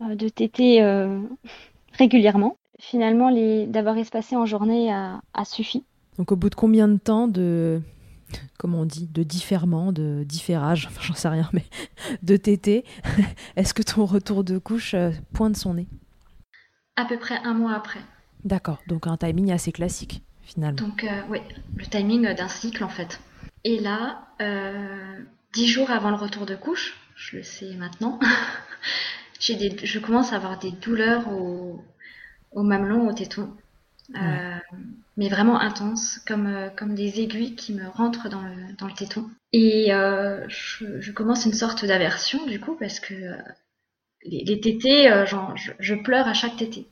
de 0.00 0.28
téter 0.28 0.82
régulièrement 1.94 2.56
finalement, 2.82 3.30
les... 3.30 3.66
d'avoir 3.66 3.96
espacé 3.96 4.36
en 4.36 4.44
journée 4.44 4.92
a... 4.92 5.20
suffi. 5.44 5.84
Donc 6.18 6.32
au 6.32 6.36
bout 6.36 6.50
de 6.50 6.54
combien 6.54 6.88
de 6.88 6.98
temps 6.98 7.28
de, 7.28 7.80
comment 8.58 8.80
on 8.80 8.84
dit, 8.84 9.06
de 9.06 9.22
différement, 9.22 9.92
de 9.92 10.24
différage, 10.24 10.88
enfin 10.90 11.00
j'en 11.02 11.14
sais 11.14 11.28
rien, 11.28 11.48
mais 11.52 11.64
de 12.22 12.36
tété, 12.36 12.84
est-ce 13.56 13.72
que 13.72 13.82
ton 13.82 14.04
retour 14.04 14.44
de 14.44 14.58
couche 14.58 14.94
euh, 14.94 15.10
pointe 15.32 15.56
son 15.56 15.74
nez? 15.74 15.86
À 16.96 17.06
peu 17.06 17.18
près 17.18 17.38
un 17.44 17.54
mois 17.54 17.72
après. 17.72 18.00
D'accord, 18.44 18.82
donc 18.86 19.06
un 19.06 19.16
timing 19.16 19.52
assez 19.52 19.72
classique 19.72 20.22
finalement. 20.42 20.76
Donc 20.76 21.04
euh, 21.04 21.22
oui, 21.28 21.38
le 21.76 21.86
timing 21.86 22.34
d'un 22.34 22.48
cycle 22.48 22.82
en 22.84 22.88
fait. 22.88 23.20
Et 23.64 23.78
là, 23.78 24.26
euh, 24.40 25.18
dix 25.52 25.68
jours 25.68 25.90
avant 25.90 26.10
le 26.10 26.16
retour 26.16 26.46
de 26.46 26.56
couche, 26.56 26.96
je 27.14 27.36
le 27.36 27.42
sais 27.42 27.74
maintenant, 27.76 28.18
des, 29.48 29.76
je 29.82 29.98
commence 29.98 30.32
à 30.32 30.36
avoir 30.36 30.58
des 30.58 30.72
douleurs 30.72 31.28
au, 31.32 31.82
au 32.50 32.62
mamelon, 32.62 33.08
au 33.08 33.12
téton. 33.12 33.54
Euh, 34.16 34.58
mais 35.16 35.28
vraiment 35.28 35.58
intense, 35.58 36.18
comme, 36.26 36.70
comme 36.76 36.94
des 36.94 37.20
aiguilles 37.20 37.54
qui 37.54 37.72
me 37.72 37.88
rentrent 37.88 38.28
dans 38.28 38.42
le, 38.42 38.74
dans 38.76 38.86
le 38.86 38.92
téton. 38.92 39.30
Et 39.52 39.94
euh, 39.94 40.44
je, 40.48 41.12
commence 41.12 41.46
une 41.46 41.54
sorte 41.54 41.84
d'aversion 41.84 42.44
du 42.46 42.60
coup 42.60 42.76
parce 42.78 43.00
que 43.00 43.14
les, 44.24 44.44
les 44.44 44.60
tétés, 44.60 45.08
genre, 45.26 45.54
je, 45.56 45.94
pleure 45.94 46.26
à 46.26 46.34
chaque 46.34 46.56
tété. 46.56 46.88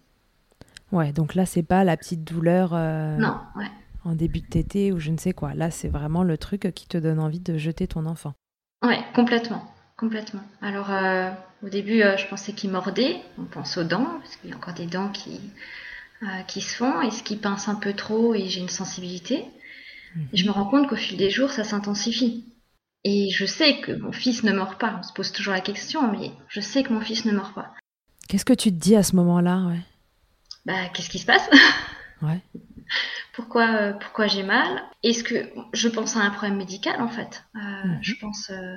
Ouais, 0.93 1.13
donc 1.13 1.35
là 1.35 1.47
c'est 1.47 1.63
pas 1.63 1.85
la 1.85 1.97
petite 1.97 2.25
douleur. 2.25 2.71
Non, 2.73 3.39
ouais. 3.57 3.71
en 4.05 4.15
début 4.15 4.41
de 4.41 4.47
tété 4.47 4.93
ou 4.93 4.99
je 4.99 5.11
ne 5.11 5.19
sais 5.19 5.33
quoi. 5.33 5.55
Là, 5.55 5.71
c'est 5.71 5.89
vraiment 5.89 6.25
le 6.25 6.37
truc 6.39 6.73
qui 6.75 6.89
te 6.89 6.99
donne 6.99 7.19
envie 7.19 7.41
de 7.41 7.57
jeter 7.59 7.87
ton 7.87 8.07
enfant. 8.07 8.35
Ouais, 8.83 9.01
complètement. 9.15 9.63
Complètement. 10.01 10.41
Alors, 10.63 10.91
euh, 10.91 11.31
au 11.63 11.69
début, 11.69 12.01
euh, 12.01 12.17
je 12.17 12.27
pensais 12.27 12.55
qu'il 12.55 12.71
mordait. 12.71 13.21
On 13.39 13.45
pense 13.45 13.77
aux 13.77 13.85
dents, 13.85 14.19
parce 14.19 14.37
qu'il 14.37 14.49
y 14.49 14.53
a 14.55 14.57
encore 14.57 14.73
des 14.73 14.87
dents 14.87 15.11
qui, 15.11 15.39
euh, 16.23 16.43
qui 16.49 16.63
se 16.63 16.75
font. 16.75 17.03
Est-ce 17.03 17.23
qu'il 17.23 17.39
pince 17.39 17.69
un 17.69 17.75
peu 17.75 17.93
trop 17.93 18.35
et 18.35 18.49
j'ai 18.49 18.61
une 18.61 18.71
sensibilité 18.71 19.45
mhm. 20.17 20.29
Je 20.33 20.47
me 20.47 20.53
rends 20.53 20.65
compte 20.65 20.89
qu'au 20.89 20.97
fil 20.97 21.19
des 21.19 21.29
jours, 21.29 21.51
ça 21.51 21.65
s'intensifie. 21.65 22.47
Et 23.05 23.29
je 23.29 23.45
sais 23.45 23.81
que 23.81 23.93
mon 23.93 24.11
fils 24.11 24.43
ne 24.43 24.53
mord 24.55 24.79
pas. 24.79 24.97
On 24.99 25.03
se 25.03 25.13
pose 25.13 25.33
toujours 25.33 25.53
la 25.53 25.61
question, 25.61 26.11
mais 26.11 26.33
je 26.49 26.61
sais 26.61 26.83
que 26.83 26.95
mon 26.95 27.03
fils 27.03 27.27
ne 27.27 27.33
mord 27.33 27.53
pas. 27.53 27.75
Qu'est-ce 28.27 28.47
que 28.47 28.55
tu 28.55 28.71
te 28.71 28.79
dis 28.79 28.97
à 28.97 29.03
ce 29.03 29.17
moment-là 29.17 29.67
ouais? 29.67 29.81
Bah, 30.67 30.89
qu'est-ce 30.93 31.11
qui 31.11 31.19
se 31.19 31.27
passe? 31.27 31.49
Ouais. 32.23 32.41
pourquoi, 33.33 33.95
pourquoi 33.95 34.27
j'ai 34.27 34.43
mal? 34.43 34.83
Est-ce 35.03 35.25
que 35.25 35.51
je 35.73 35.89
pense 35.89 36.17
à 36.17 36.21
un 36.21 36.31
problème 36.31 36.57
médical 36.57 37.01
en 37.01 37.09
fait? 37.09 37.45
Mhm. 37.55 37.99
Je 38.03 38.15
pense 38.21 38.51
euh, 38.51 38.77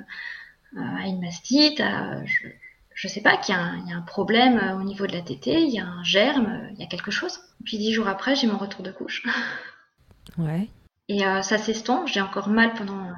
à 0.76 1.06
une 1.06 1.20
mastite, 1.20 1.78
je, 1.78 3.06
ne 3.06 3.12
sais 3.12 3.20
pas, 3.20 3.36
qu'il 3.36 3.54
y, 3.54 3.58
a 3.58 3.96
un 3.96 4.02
problème 4.02 4.58
euh, 4.58 4.76
au 4.76 4.82
niveau 4.82 5.06
de 5.06 5.12
la 5.12 5.22
tétée, 5.22 5.62
il 5.62 5.70
y 5.70 5.78
a 5.78 5.86
un 5.86 6.02
germe, 6.04 6.46
euh, 6.46 6.70
il 6.72 6.80
y 6.80 6.82
a 6.82 6.86
quelque 6.86 7.10
chose. 7.10 7.40
Puis 7.64 7.78
dix 7.78 7.92
jours 7.92 8.08
après, 8.08 8.34
j'ai 8.36 8.46
mon 8.46 8.58
retour 8.58 8.82
de 8.82 8.92
couche. 8.92 9.22
Ouais. 10.38 10.68
Et 11.08 11.20
ça 11.20 11.58
s'estompe. 11.58 12.08
J'ai 12.08 12.20
encore 12.20 12.48
mal 12.48 12.72
pendant, 12.74 13.12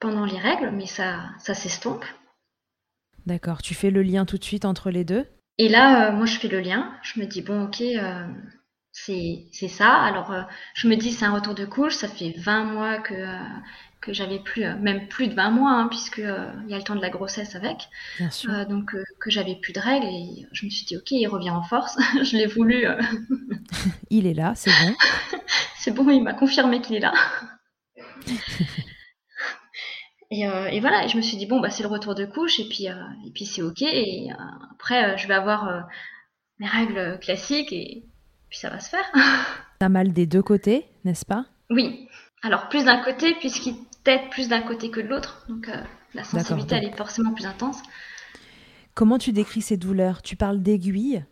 pendant 0.00 0.24
les 0.24 0.38
règles, 0.38 0.70
mais 0.70 0.86
ça, 0.86 1.20
ça 1.38 1.54
s'estompe. 1.54 2.04
D'accord. 3.26 3.62
Tu 3.62 3.74
fais 3.74 3.90
le 3.90 4.02
lien 4.02 4.24
tout 4.24 4.38
de 4.38 4.42
suite 4.42 4.64
entre 4.64 4.90
les 4.90 5.04
deux? 5.04 5.28
Et 5.58 5.68
là, 5.68 6.10
moi, 6.12 6.26
je 6.26 6.38
fais 6.38 6.48
le 6.48 6.60
lien. 6.60 6.92
Je 7.02 7.20
me 7.20 7.26
dis, 7.26 7.42
bon, 7.42 7.64
ok, 7.64 7.82
c'est 8.92 9.68
ça. 9.68 9.92
Alors, 9.92 10.34
je 10.74 10.88
me 10.88 10.96
dis, 10.96 11.12
c'est 11.12 11.24
un 11.24 11.32
retour 11.32 11.54
de 11.54 11.64
couche. 11.64 11.94
Ça 11.94 12.08
fait 12.08 12.34
20 12.36 12.64
mois 12.64 12.98
que, 12.98 13.14
que 14.00 14.12
j'avais 14.12 14.38
plus, 14.38 14.64
euh, 14.64 14.76
même 14.76 15.08
plus 15.08 15.28
de 15.28 15.34
20 15.34 15.50
mois, 15.50 15.72
hein, 15.72 15.88
puisque 15.88 16.20
euh, 16.20 16.48
il 16.64 16.70
y 16.70 16.74
a 16.74 16.78
le 16.78 16.84
temps 16.84 16.94
de 16.94 17.00
la 17.00 17.10
grossesse 17.10 17.54
avec. 17.56 17.88
Bien 18.18 18.30
sûr. 18.30 18.50
Euh, 18.50 18.64
donc 18.64 18.94
que 19.20 19.30
j'avais 19.30 19.56
plus 19.56 19.72
de 19.72 19.80
règles 19.80 20.06
et 20.06 20.46
je 20.52 20.64
me 20.64 20.70
suis 20.70 20.86
dit 20.86 20.96
ok, 20.96 21.10
il 21.10 21.26
revient 21.26 21.50
en 21.50 21.62
force. 21.62 21.96
je 22.22 22.36
l'ai 22.36 22.46
voulu. 22.46 22.86
il 24.10 24.26
est 24.26 24.34
là, 24.34 24.52
c'est 24.54 24.70
bon. 24.70 24.94
c'est 25.78 25.90
bon, 25.90 26.08
il 26.10 26.22
m'a 26.22 26.34
confirmé 26.34 26.80
qu'il 26.80 26.96
est 26.96 27.00
là. 27.00 27.12
Et, 30.30 30.80
voilà, 30.80 31.04
et 31.04 31.08
je 31.08 31.16
me 31.16 31.22
suis 31.22 31.36
dit 31.36 31.46
bon 31.46 31.60
bah 31.60 31.70
c'est 31.70 31.82
le 31.82 31.88
retour 31.88 32.14
de 32.14 32.24
couche 32.24 32.60
et 32.60 32.68
puis 32.68 32.86
et 32.86 33.30
puis 33.34 33.44
c'est 33.46 33.62
ok 33.62 33.82
et 33.82 34.28
après 34.72 35.16
je 35.18 35.28
vais 35.28 35.34
avoir 35.34 35.86
mes 36.58 36.66
règles 36.66 37.18
classiques 37.20 37.72
et 37.72 38.04
puis 38.48 38.58
ça 38.58 38.70
va 38.70 38.80
se 38.80 38.90
faire. 38.90 39.04
T'as 39.78 39.88
mal 39.88 40.12
des 40.12 40.26
deux 40.26 40.42
côtés, 40.42 40.86
n'est-ce 41.04 41.24
pas? 41.24 41.46
Oui. 41.70 42.08
Alors 42.42 42.68
plus 42.68 42.84
d'un 42.84 43.02
côté 43.02 43.34
puisqu'il 43.34 43.74
peut-être 44.06 44.30
plus 44.30 44.48
d'un 44.48 44.62
côté 44.62 44.90
que 44.90 45.00
de 45.00 45.08
l'autre. 45.08 45.44
Donc 45.48 45.68
euh, 45.68 45.76
la 46.14 46.24
sensibilité, 46.24 46.76
elle 46.76 46.84
est 46.84 46.96
forcément 46.96 47.32
plus 47.32 47.46
intense. 47.46 47.82
Comment 48.94 49.18
tu 49.18 49.32
décris 49.32 49.62
ces 49.62 49.76
douleurs? 49.76 50.22
Tu 50.22 50.36
parles 50.36 50.62
d'aiguilles. 50.62 51.24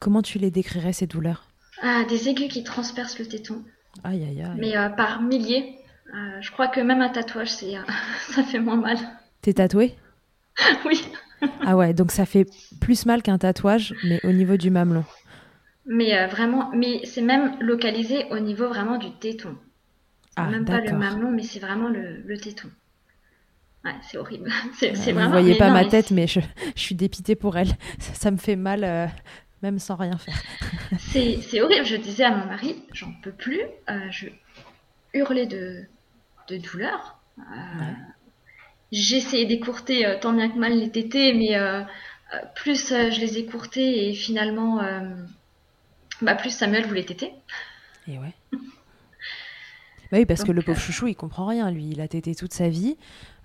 Comment 0.00 0.22
tu 0.22 0.38
les 0.38 0.50
décrirais, 0.50 0.92
ces 0.92 1.06
douleurs? 1.06 1.46
Ah, 1.82 2.04
Des 2.08 2.28
aiguilles 2.28 2.48
qui 2.48 2.64
transpercent 2.64 3.18
le 3.18 3.26
téton. 3.26 3.62
Aïe, 4.04 4.22
aïe, 4.22 4.42
aïe. 4.42 4.56
Mais 4.58 4.76
euh, 4.76 4.88
par 4.90 5.22
milliers. 5.22 5.76
Euh, 6.14 6.40
je 6.40 6.50
crois 6.50 6.68
que 6.68 6.80
même 6.80 7.00
un 7.00 7.08
tatouage, 7.08 7.50
c'est, 7.50 7.74
ça 8.30 8.42
fait 8.42 8.58
moins 8.58 8.76
mal. 8.76 8.96
T'es 9.42 9.54
tatoué 9.54 9.96
Oui. 10.84 11.04
ah 11.64 11.76
ouais, 11.76 11.94
donc 11.94 12.10
ça 12.10 12.26
fait 12.26 12.46
plus 12.80 13.06
mal 13.06 13.22
qu'un 13.22 13.38
tatouage, 13.38 13.94
mais 14.04 14.20
au 14.24 14.32
niveau 14.32 14.56
du 14.56 14.70
mamelon. 14.70 15.04
Mais 15.86 16.26
vraiment, 16.26 16.70
mais 16.74 17.00
c'est 17.04 17.22
même 17.22 17.56
localisé 17.60 18.26
au 18.30 18.38
niveau 18.38 18.68
vraiment 18.68 18.98
du 18.98 19.10
téton. 19.12 19.56
Ah, 20.36 20.48
même 20.48 20.64
pas 20.64 20.80
le 20.80 20.92
mamelon, 20.92 21.30
mais 21.30 21.42
c'est 21.42 21.58
vraiment 21.58 21.88
le, 21.88 22.22
le 22.24 22.38
téton. 22.38 22.68
Ouais, 23.84 23.94
c'est 24.02 24.18
horrible. 24.18 24.50
C'est, 24.74 24.92
Vous 24.92 25.20
ne 25.20 25.28
voyez 25.28 25.56
pas 25.56 25.70
ma 25.70 25.84
tête, 25.84 26.10
mais 26.10 26.26
je, 26.26 26.40
je, 26.74 26.80
suis 26.80 26.94
dépitée 26.94 27.36
pour 27.36 27.56
elle. 27.56 27.76
Ça, 27.98 28.30
me 28.30 28.36
fait 28.36 28.56
mal, 28.56 28.84
euh, 28.84 29.06
même 29.62 29.78
sans 29.78 29.96
rien 29.96 30.18
faire. 30.18 30.40
c'est, 30.98 31.38
c'est 31.42 31.60
horrible. 31.60 31.86
Je 31.86 31.96
disais 31.96 32.24
à 32.24 32.36
mon 32.36 32.46
mari, 32.46 32.82
j'en 32.92 33.12
peux 33.22 33.32
plus. 33.32 33.60
Euh, 33.88 34.10
je 34.10 34.26
hurlais 35.14 35.46
de, 35.46 35.84
de 36.48 36.56
douleur. 36.56 37.18
Euh, 37.38 37.42
J'essayais 38.90 39.44
d'écourter 39.44 40.16
tant 40.20 40.32
bien 40.32 40.48
que 40.48 40.58
mal 40.58 40.78
les 40.78 40.90
tétés, 40.90 41.34
mais 41.34 41.58
plus 42.54 42.88
je 42.88 43.20
les 43.20 43.36
écourtais 43.36 44.08
et 44.08 44.14
finalement, 44.14 44.80
bah, 46.22 46.34
plus 46.34 46.50
Samuel 46.50 46.86
voulait 46.86 47.04
téter. 47.04 47.32
Et 48.06 48.18
ouais. 48.18 48.32
Bah 50.10 50.16
oui, 50.16 50.24
parce 50.24 50.42
que 50.42 50.52
le 50.52 50.62
pauvre 50.62 50.80
chouchou, 50.80 51.06
il 51.06 51.14
comprend 51.14 51.46
rien, 51.46 51.70
lui. 51.70 51.90
Il 51.90 52.00
a 52.00 52.08
tété 52.08 52.34
toute 52.34 52.54
sa 52.54 52.68
vie, 52.70 52.96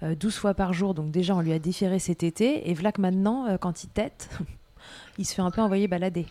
12 0.01 0.33
euh, 0.33 0.39
fois 0.39 0.53
par 0.53 0.71
jour. 0.71 0.93
Donc 0.93 1.11
déjà, 1.11 1.35
on 1.35 1.41
lui 1.41 1.51
a 1.51 1.59
déféré 1.59 1.99
ses 1.99 2.15
tétés. 2.15 2.69
Et 2.69 2.73
voilà 2.73 2.93
que 2.93 3.01
maintenant, 3.01 3.47
euh, 3.47 3.57
quand 3.57 3.83
il 3.83 3.89
tète, 3.89 4.29
il 5.17 5.25
se 5.25 5.35
fait 5.35 5.41
un 5.41 5.51
peu 5.51 5.61
envoyer 5.61 5.87
balader. 5.87 6.25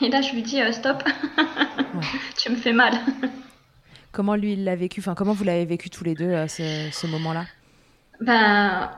Et 0.00 0.08
là, 0.08 0.20
je 0.20 0.32
lui 0.32 0.42
dis, 0.42 0.60
euh, 0.60 0.70
stop, 0.70 1.02
tu 2.38 2.50
me 2.50 2.56
fais 2.56 2.72
mal. 2.72 2.92
Comment 4.12 4.34
lui, 4.34 4.54
il 4.54 4.64
l'a 4.64 4.76
vécu 4.76 5.00
Enfin, 5.00 5.14
comment 5.14 5.32
vous 5.32 5.44
l'avez 5.44 5.64
vécu 5.64 5.90
tous 5.90 6.04
les 6.04 6.14
deux, 6.14 6.46
ce, 6.48 6.88
ce 6.92 7.06
moment-là? 7.06 7.44
Ben, 8.20 8.90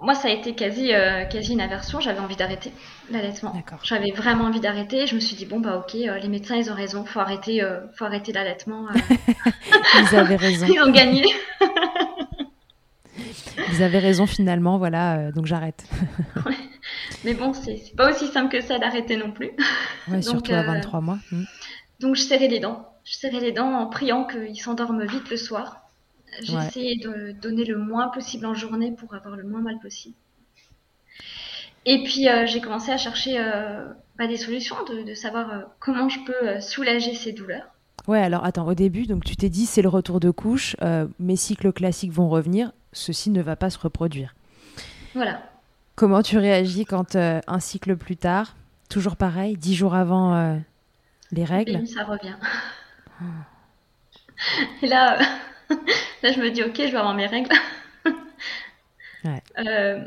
moi, 0.00 0.14
ça 0.14 0.28
a 0.28 0.30
été 0.30 0.54
quasi, 0.54 0.92
euh, 0.92 1.24
quasi 1.24 1.54
une 1.54 1.60
aversion. 1.60 2.00
J'avais 2.00 2.20
envie 2.20 2.36
d'arrêter 2.36 2.70
l'allaitement. 3.10 3.54
J'avais 3.82 4.10
vraiment 4.10 4.44
envie 4.44 4.60
d'arrêter. 4.60 5.06
Je 5.06 5.14
me 5.14 5.20
suis 5.20 5.36
dit 5.36 5.46
bon 5.46 5.58
bah 5.58 5.78
ok, 5.78 5.94
euh, 5.94 6.18
les 6.18 6.28
médecins 6.28 6.56
ils 6.56 6.70
ont 6.70 6.74
raison. 6.74 7.04
Faut 7.06 7.20
arrêter, 7.20 7.62
euh, 7.62 7.80
faut 7.96 8.04
arrêter 8.04 8.32
l'allaitement. 8.32 8.88
ils 9.94 10.16
avaient 10.16 10.36
raison. 10.36 10.66
ils 10.70 10.80
ont 10.82 10.92
gagné. 10.92 11.24
ils 13.72 13.82
avaient 13.82 13.98
raison 13.98 14.26
finalement. 14.26 14.76
Voilà, 14.76 15.32
donc 15.32 15.46
j'arrête. 15.46 15.86
Mais 17.24 17.32
bon, 17.32 17.54
c'est 17.54 17.80
pas 17.96 18.10
aussi 18.10 18.26
simple 18.28 18.50
que 18.50 18.60
ça 18.60 18.78
d'arrêter 18.78 19.16
non 19.16 19.30
plus. 19.30 19.52
Ouais, 20.08 20.20
surtout 20.20 20.52
à 20.52 20.62
23 20.62 21.00
mois. 21.00 21.18
Hmm. 21.32 21.44
Donc 22.00 22.16
je 22.16 22.22
serrais 22.22 22.48
les 22.48 22.60
dents. 22.60 22.92
Je 23.04 23.14
serrais 23.14 23.40
les 23.40 23.52
dents 23.52 23.72
en 23.72 23.86
priant 23.86 24.24
qu'ils 24.24 24.60
s'endorment 24.60 25.06
vite 25.06 25.30
le 25.30 25.36
soir. 25.36 25.82
Essayé 26.42 26.96
de 26.96 27.32
donner 27.32 27.64
le 27.64 27.78
moins 27.78 28.08
possible 28.08 28.46
en 28.46 28.54
journée 28.54 28.92
pour 28.92 29.14
avoir 29.14 29.36
le 29.36 29.44
moins 29.44 29.60
mal 29.60 29.78
possible. 29.78 30.14
Et 31.86 32.02
puis 32.02 32.28
euh, 32.28 32.46
j'ai 32.46 32.60
commencé 32.60 32.90
à 32.90 32.98
chercher 32.98 33.36
euh, 33.38 33.86
bah, 34.18 34.26
des 34.26 34.36
solutions, 34.36 34.76
de, 34.84 35.14
savoir 35.14 35.50
euh, 35.50 35.60
comment 35.78 36.08
je 36.08 36.18
peux 36.26 36.60
soulager 36.60 37.14
ces 37.14 37.32
douleurs. 37.32 37.66
Ouais, 38.08 38.20
alors 38.20 38.44
attends, 38.44 38.66
au 38.66 38.74
début, 38.74 39.06
donc 39.06 39.24
tu 39.24 39.36
t'es 39.36 39.48
dit 39.48 39.66
c'est 39.66 39.82
le 39.82 39.88
retour 39.88 40.20
de 40.20 40.30
couche, 40.30 40.76
mes 41.18 41.34
cycles 41.34 41.72
classiques 41.72 42.12
vont 42.12 42.28
revenir, 42.28 42.72
ceci 42.92 43.30
ne 43.30 43.42
va 43.42 43.56
pas 43.56 43.70
se 43.70 43.78
reproduire. 43.78 44.34
Voilà. 45.14 45.42
Comment 45.96 46.22
tu 46.22 46.38
réagis 46.38 46.84
quand 46.84 47.16
un 47.16 47.60
cycle 47.60 47.96
plus 47.96 48.16
tard, 48.16 48.54
toujours 48.88 49.16
pareil, 49.16 49.56
dix 49.56 49.74
jours 49.74 49.94
avant 49.96 50.60
les 51.32 51.44
règles 51.44 51.82
Et 51.82 51.86
ça 51.86 52.04
revient. 52.04 52.36
Et 54.82 54.86
là, 54.86 55.18
là, 56.22 56.32
je 56.32 56.40
me 56.40 56.50
dis, 56.50 56.62
ok, 56.62 56.76
je 56.76 56.82
vais 56.82 56.96
avoir 56.96 57.14
mes 57.14 57.26
règles. 57.26 57.54
Euh, 59.58 60.04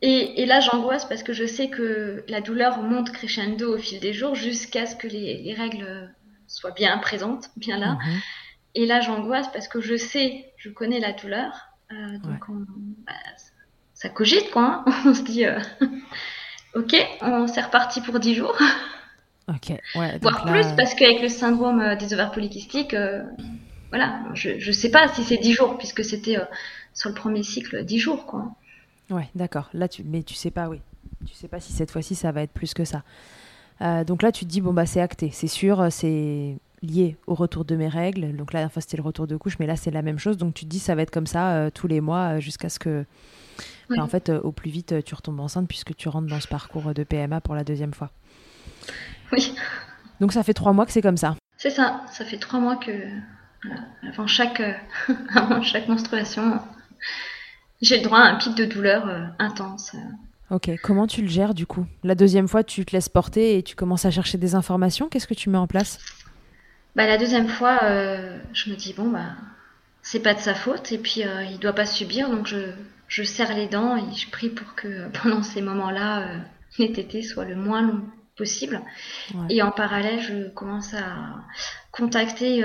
et, 0.00 0.46
là, 0.46 0.60
j'angoisse 0.60 1.04
parce 1.04 1.24
que 1.24 1.32
je 1.32 1.44
sais 1.44 1.70
que 1.70 2.22
la 2.28 2.40
douleur 2.40 2.80
monte 2.82 3.10
crescendo 3.10 3.74
au 3.74 3.78
fil 3.78 3.98
des 3.98 4.12
jours 4.12 4.36
jusqu'à 4.36 4.86
ce 4.86 4.94
que 4.94 5.08
les, 5.08 5.52
règles 5.54 6.14
soient 6.46 6.70
bien 6.70 6.96
présentes, 6.98 7.50
bien 7.56 7.78
là. 7.78 7.94
Mhm. 7.94 8.20
Et 8.76 8.86
là, 8.86 9.00
j'angoisse 9.00 9.50
parce 9.50 9.66
que 9.66 9.80
je 9.80 9.96
sais, 9.96 10.52
je 10.56 10.70
connais 10.70 11.00
la 11.00 11.12
douleur. 11.12 11.66
Euh, 11.90 12.18
donc, 12.18 12.44
bah, 13.04 13.12
ça 13.94 14.08
cogite, 14.08 14.52
quoi. 14.52 14.84
Hein. 14.86 15.02
on 15.04 15.14
se 15.14 15.22
dit, 15.22 15.44
euh, 15.44 15.58
ok, 16.76 16.94
on 17.22 17.48
s'est 17.48 17.62
reparti 17.62 18.02
pour 18.02 18.20
10 18.20 18.36
jours. 18.36 18.56
Ok, 19.50 19.76
ouais. 19.96 20.18
Voire 20.22 20.44
plus, 20.46 20.66
parce 20.76 20.94
qu'avec 20.94 21.20
le 21.20 21.28
syndrome 21.28 21.96
des 21.98 22.14
ovaires 22.14 22.30
polykystiques, 22.30 22.94
voilà, 23.90 24.20
je 24.34 24.66
ne 24.66 24.72
sais 24.72 24.90
pas 24.90 25.08
si 25.08 25.24
c'est 25.24 25.36
10 25.36 25.52
jours, 25.52 25.76
puisque 25.76 26.04
c'était 26.04 26.38
euh, 26.38 26.44
sur 26.94 27.08
le 27.08 27.14
premier 27.14 27.42
cycle 27.42 27.84
10 27.84 27.98
jours, 27.98 28.26
quoi. 28.26 28.52
Ouais, 29.10 29.28
d'accord. 29.34 29.68
Là, 29.74 29.88
tu... 29.88 30.04
Mais 30.04 30.22
tu 30.22 30.34
sais 30.34 30.52
pas, 30.52 30.68
oui. 30.68 30.80
Tu 31.26 31.34
sais 31.34 31.48
pas 31.48 31.60
si 31.60 31.72
cette 31.72 31.90
fois-ci, 31.90 32.14
ça 32.14 32.30
va 32.30 32.42
être 32.42 32.52
plus 32.52 32.72
que 32.72 32.84
ça. 32.84 33.02
Euh, 33.82 34.04
donc 34.04 34.22
là, 34.22 34.30
tu 34.30 34.44
te 34.44 34.50
dis, 34.50 34.60
bon, 34.60 34.72
bah, 34.72 34.86
c'est 34.86 35.00
acté, 35.00 35.30
c'est 35.32 35.48
sûr, 35.48 35.88
c'est 35.90 36.56
lié 36.82 37.16
au 37.26 37.34
retour 37.34 37.64
de 37.64 37.74
mes 37.74 37.88
règles. 37.88 38.36
Donc 38.36 38.52
là, 38.52 38.64
enfin, 38.64 38.80
c'était 38.80 38.96
le 38.96 39.02
retour 39.02 39.26
de 39.26 39.36
couche, 39.36 39.58
mais 39.58 39.66
là, 39.66 39.74
c'est 39.74 39.90
la 39.90 40.02
même 40.02 40.18
chose. 40.18 40.36
Donc 40.36 40.54
tu 40.54 40.64
te 40.64 40.70
dis, 40.70 40.78
ça 40.78 40.94
va 40.94 41.02
être 41.02 41.10
comme 41.10 41.26
ça 41.26 41.54
euh, 41.54 41.70
tous 41.70 41.88
les 41.88 42.00
mois 42.00 42.38
jusqu'à 42.38 42.68
ce 42.68 42.78
que. 42.78 43.04
en 43.98 44.06
fait, 44.06 44.30
au 44.30 44.52
plus 44.52 44.70
vite, 44.70 45.02
tu 45.04 45.14
retombes 45.16 45.40
enceinte 45.40 45.66
puisque 45.66 45.96
tu 45.96 46.08
rentres 46.08 46.28
dans 46.28 46.40
ce 46.40 46.48
parcours 46.48 46.94
de 46.94 47.02
PMA 47.02 47.40
pour 47.40 47.56
la 47.56 47.64
deuxième 47.64 47.92
fois. 47.92 48.12
Oui. 49.32 49.54
Donc 50.20 50.32
ça 50.32 50.42
fait 50.42 50.54
trois 50.54 50.72
mois 50.72 50.86
que 50.86 50.92
c'est 50.92 51.02
comme 51.02 51.16
ça. 51.16 51.36
C'est 51.56 51.70
ça, 51.70 52.02
ça 52.10 52.24
fait 52.24 52.38
trois 52.38 52.60
mois 52.60 52.76
que 52.76 52.90
avant 54.06 54.26
chaque, 54.26 54.60
euh, 54.60 54.72
chaque 55.62 55.88
menstruation, 55.88 56.58
j'ai 57.82 57.98
le 57.98 58.04
droit 58.04 58.20
à 58.20 58.30
un 58.30 58.36
pic 58.36 58.54
de 58.54 58.64
douleur 58.64 59.06
euh, 59.06 59.24
intense. 59.38 59.94
Ok, 60.50 60.70
comment 60.82 61.06
tu 61.06 61.22
le 61.22 61.28
gères 61.28 61.54
du 61.54 61.66
coup? 61.66 61.86
La 62.02 62.14
deuxième 62.14 62.48
fois, 62.48 62.64
tu 62.64 62.84
te 62.84 62.92
laisses 62.92 63.08
porter 63.08 63.56
et 63.56 63.62
tu 63.62 63.76
commences 63.76 64.04
à 64.04 64.10
chercher 64.10 64.36
des 64.38 64.54
informations. 64.54 65.08
Qu'est-ce 65.08 65.28
que 65.28 65.34
tu 65.34 65.48
mets 65.48 65.58
en 65.58 65.66
place? 65.66 65.98
Bah, 66.96 67.06
la 67.06 67.18
deuxième 67.18 67.46
fois, 67.46 67.78
je 67.82 68.70
me 68.70 68.74
dis, 68.74 68.92
bon, 68.92 69.10
bah, 69.10 69.26
c'est 70.02 70.18
pas 70.18 70.34
de 70.34 70.40
sa 70.40 70.54
faute, 70.54 70.90
et 70.90 70.98
puis 70.98 71.22
il 71.52 71.58
doit 71.60 71.72
pas 71.72 71.86
subir, 71.86 72.28
donc 72.30 72.48
je, 72.48 72.72
je 73.06 73.22
serre 73.22 73.54
les 73.54 73.68
dents 73.68 73.96
et 73.96 74.12
je 74.16 74.28
prie 74.28 74.48
pour 74.48 74.74
que 74.74 75.08
pendant 75.22 75.44
ces 75.44 75.62
moments-là, 75.62 76.26
les 76.78 76.90
tétés 76.90 77.22
soient 77.22 77.44
le 77.44 77.54
moins 77.54 77.82
long 77.82 78.02
possible. 78.40 78.80
Et 79.48 79.62
en 79.62 79.70
parallèle, 79.70 80.20
je 80.20 80.48
commence 80.48 80.94
à 80.94 81.36
contacter 81.92 82.62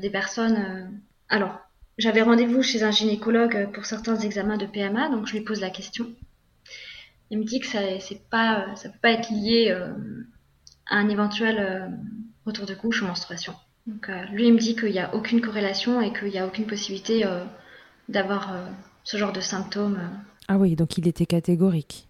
des 0.00 0.10
personnes. 0.10 0.90
alors, 1.28 1.60
j'avais 1.98 2.22
rendez-vous 2.22 2.62
chez 2.62 2.82
un 2.82 2.90
gynécologue 2.90 3.70
pour 3.72 3.86
certains 3.86 4.18
examens 4.18 4.56
de 4.56 4.66
PMA, 4.66 5.10
donc 5.10 5.26
je 5.26 5.34
lui 5.34 5.42
pose 5.42 5.60
la 5.60 5.70
question. 5.70 6.06
Il 7.30 7.38
me 7.38 7.44
dit 7.44 7.60
que 7.60 7.66
ça 7.66 7.80
c'est 8.00 8.28
pas 8.28 8.74
ça 8.76 8.88
peut 8.88 8.98
pas 9.00 9.10
être 9.10 9.30
lié 9.30 9.68
euh, 9.70 9.92
à 10.88 10.96
un 10.96 11.08
éventuel 11.08 11.58
euh, 11.58 11.88
retour 12.46 12.66
de 12.66 12.74
couche 12.74 13.02
ou 13.02 13.06
menstruation. 13.06 13.54
Donc 13.86 14.08
euh, 14.08 14.24
lui 14.32 14.48
il 14.48 14.54
me 14.54 14.58
dit 14.58 14.74
qu'il 14.74 14.90
n'y 14.90 14.98
a 14.98 15.14
aucune 15.14 15.40
corrélation 15.40 16.00
et 16.00 16.12
qu'il 16.12 16.28
n'y 16.28 16.38
a 16.38 16.46
aucune 16.46 16.66
possibilité 16.66 17.24
d'avoir 18.08 18.54
ce 19.04 19.16
genre 19.16 19.32
de 19.32 19.40
symptômes. 19.40 20.00
Ah 20.48 20.58
oui, 20.58 20.76
donc 20.76 20.98
il 20.98 21.08
était 21.08 21.26
catégorique. 21.26 22.08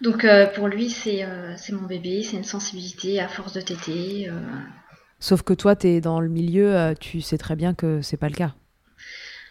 Donc 0.00 0.26
pour 0.54 0.68
lui 0.68 0.90
c'est 0.90 1.26
mon 1.72 1.86
bébé, 1.86 2.22
c'est 2.22 2.36
une 2.36 2.44
sensibilité 2.44 3.20
à 3.20 3.28
force 3.28 3.52
de 3.52 3.60
téter. 3.60 4.30
Sauf 5.20 5.42
que 5.42 5.54
toi 5.54 5.74
tu 5.76 5.88
es 5.88 6.00
dans 6.00 6.20
le 6.20 6.28
milieu, 6.28 6.94
tu 7.00 7.20
sais 7.20 7.38
très 7.38 7.56
bien 7.56 7.74
que 7.74 8.02
c'est 8.02 8.16
pas 8.16 8.28
le 8.28 8.34
cas. 8.34 8.54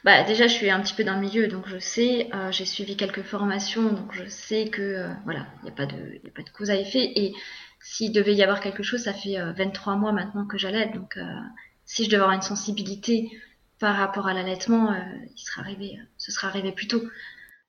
Bah, 0.05 0.23
déjà, 0.23 0.45
je 0.45 0.53
suis 0.53 0.69
un 0.69 0.79
petit 0.81 0.93
peu 0.93 1.03
dans 1.03 1.15
le 1.15 1.19
milieu, 1.19 1.47
donc 1.47 1.67
je 1.67 1.79
sais, 1.79 2.29
euh, 2.35 2.51
j'ai 2.51 2.65
suivi 2.65 2.95
quelques 2.95 3.23
formations, 3.23 3.91
donc 3.91 4.13
je 4.13 4.29
sais 4.29 4.67
que 4.67 4.83
euh, 4.83 5.09
voilà, 5.23 5.47
il 5.61 5.63
n'y 5.63 5.71
a, 5.71 5.73
pas 5.73 5.87
de, 5.87 5.95
a 5.95 6.29
pas 6.29 6.43
de 6.43 6.49
cause 6.51 6.69
à 6.69 6.75
effet. 6.75 7.11
Et 7.15 7.33
s'il 7.79 8.11
devait 8.11 8.35
y 8.35 8.43
avoir 8.43 8.59
quelque 8.59 8.83
chose, 8.83 9.01
ça 9.01 9.15
fait 9.15 9.35
23 9.57 9.93
euh, 9.93 9.95
mois 9.95 10.11
maintenant 10.11 10.45
que 10.45 10.59
j'allais, 10.59 10.89
donc 10.89 11.17
si 11.85 12.03
je 12.05 12.09
devais 12.09 12.21
avoir 12.21 12.35
une 12.35 12.43
sensibilité 12.43 13.31
par 13.79 13.95
rapport 13.95 14.27
à 14.27 14.35
l'allaitement, 14.35 14.95
il 15.35 15.41
sera 15.41 15.61
arrivé, 15.61 15.97
ce 16.19 16.31
sera 16.31 16.49
arrivé 16.49 16.71
plus 16.71 16.87
tôt. 16.87 17.01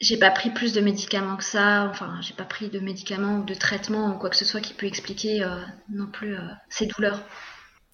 J'ai 0.01 0.19
pas 0.19 0.31
pris 0.31 0.51
plus 0.51 0.73
de 0.73 0.81
médicaments 0.81 1.37
que 1.37 1.45
ça, 1.45 1.89
enfin, 1.91 2.19
j'ai 2.21 2.35
pas 2.35 2.45
pris 2.45 2.69
de 2.69 2.81
médicaments 2.81 3.39
ou 3.39 3.45
de 3.45 3.55
traitements 3.55 4.15
ou 4.15 4.19
quoi 4.19 4.29
que 4.29 4.37
ce 4.37 4.45
soit 4.45 4.61
qui 4.61 4.75
peut 4.75 4.87
expliquer 4.87 5.43
non 5.89 6.07
plus 6.07 6.37
ces 6.69 6.87
douleurs. 6.87 7.23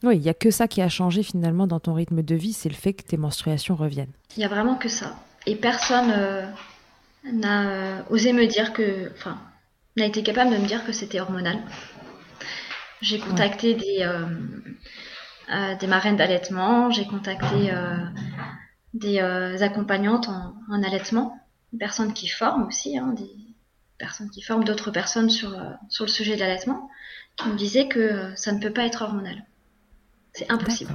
Oui, 0.02 0.16
il 0.16 0.23
n'y 0.23 0.28
a 0.28 0.35
que 0.35 0.50
ça 0.50 0.66
qui 0.66 0.82
a 0.82 0.88
changé 0.88 1.23
finalement 1.23 1.68
dans 1.68 1.78
ton 1.78 1.94
rythme 1.94 2.23
de 2.23 2.35
vie, 2.35 2.52
c'est 2.52 2.68
le 2.68 2.75
fait 2.75 2.92
que 2.92 3.04
tes 3.04 3.16
menstruations 3.16 3.76
reviennent. 3.76 4.12
Il 4.37 4.40
n'y 4.40 4.44
a 4.44 4.49
vraiment 4.49 4.75
que 4.75 4.88
ça. 4.88 5.14
Et 5.47 5.54
personne 5.54 6.11
euh, 6.11 6.47
n'a 7.32 7.68
euh, 7.68 8.02
osé 8.11 8.32
me 8.32 8.47
dire 8.47 8.73
que. 8.73 9.11
Enfin, 9.12 9.38
n'a 9.97 10.06
été 10.06 10.23
capable 10.23 10.50
de 10.50 10.56
me 10.56 10.66
dire 10.66 10.85
que 10.85 10.92
c'était 10.92 11.21
hormonal. 11.21 11.59
J'ai 13.00 13.18
contacté 13.18 13.75
des, 13.75 13.99
euh, 14.00 15.75
des 15.76 15.87
marraines 15.87 16.16
d'allaitement, 16.16 16.90
j'ai 16.90 17.04
contacté 17.04 17.73
des 18.94 19.18
accompagnantes 19.61 20.28
en, 20.28 20.82
allaitement, 20.82 21.37
personnes 21.79 22.12
qui 22.12 22.29
forment 22.29 22.67
aussi, 22.67 22.99
hein, 22.99 23.14
des 23.17 23.31
personnes 23.99 24.31
qui 24.31 24.43
forment 24.43 24.64
d'autres 24.64 24.91
personnes 24.91 25.31
sur, 25.31 25.57
sur 25.88 26.05
le 26.05 26.11
sujet 26.11 26.35
de 26.35 26.41
l'allaitement, 26.41 26.91
qui 27.37 27.49
me 27.49 27.57
disaient 27.57 27.88
que 27.88 28.33
ça 28.37 28.52
ne 28.52 28.61
peut 28.61 28.73
pas 28.73 28.85
être 28.85 29.02
hormonal. 29.02 29.45
C'est 30.33 30.50
impossible. 30.50 30.93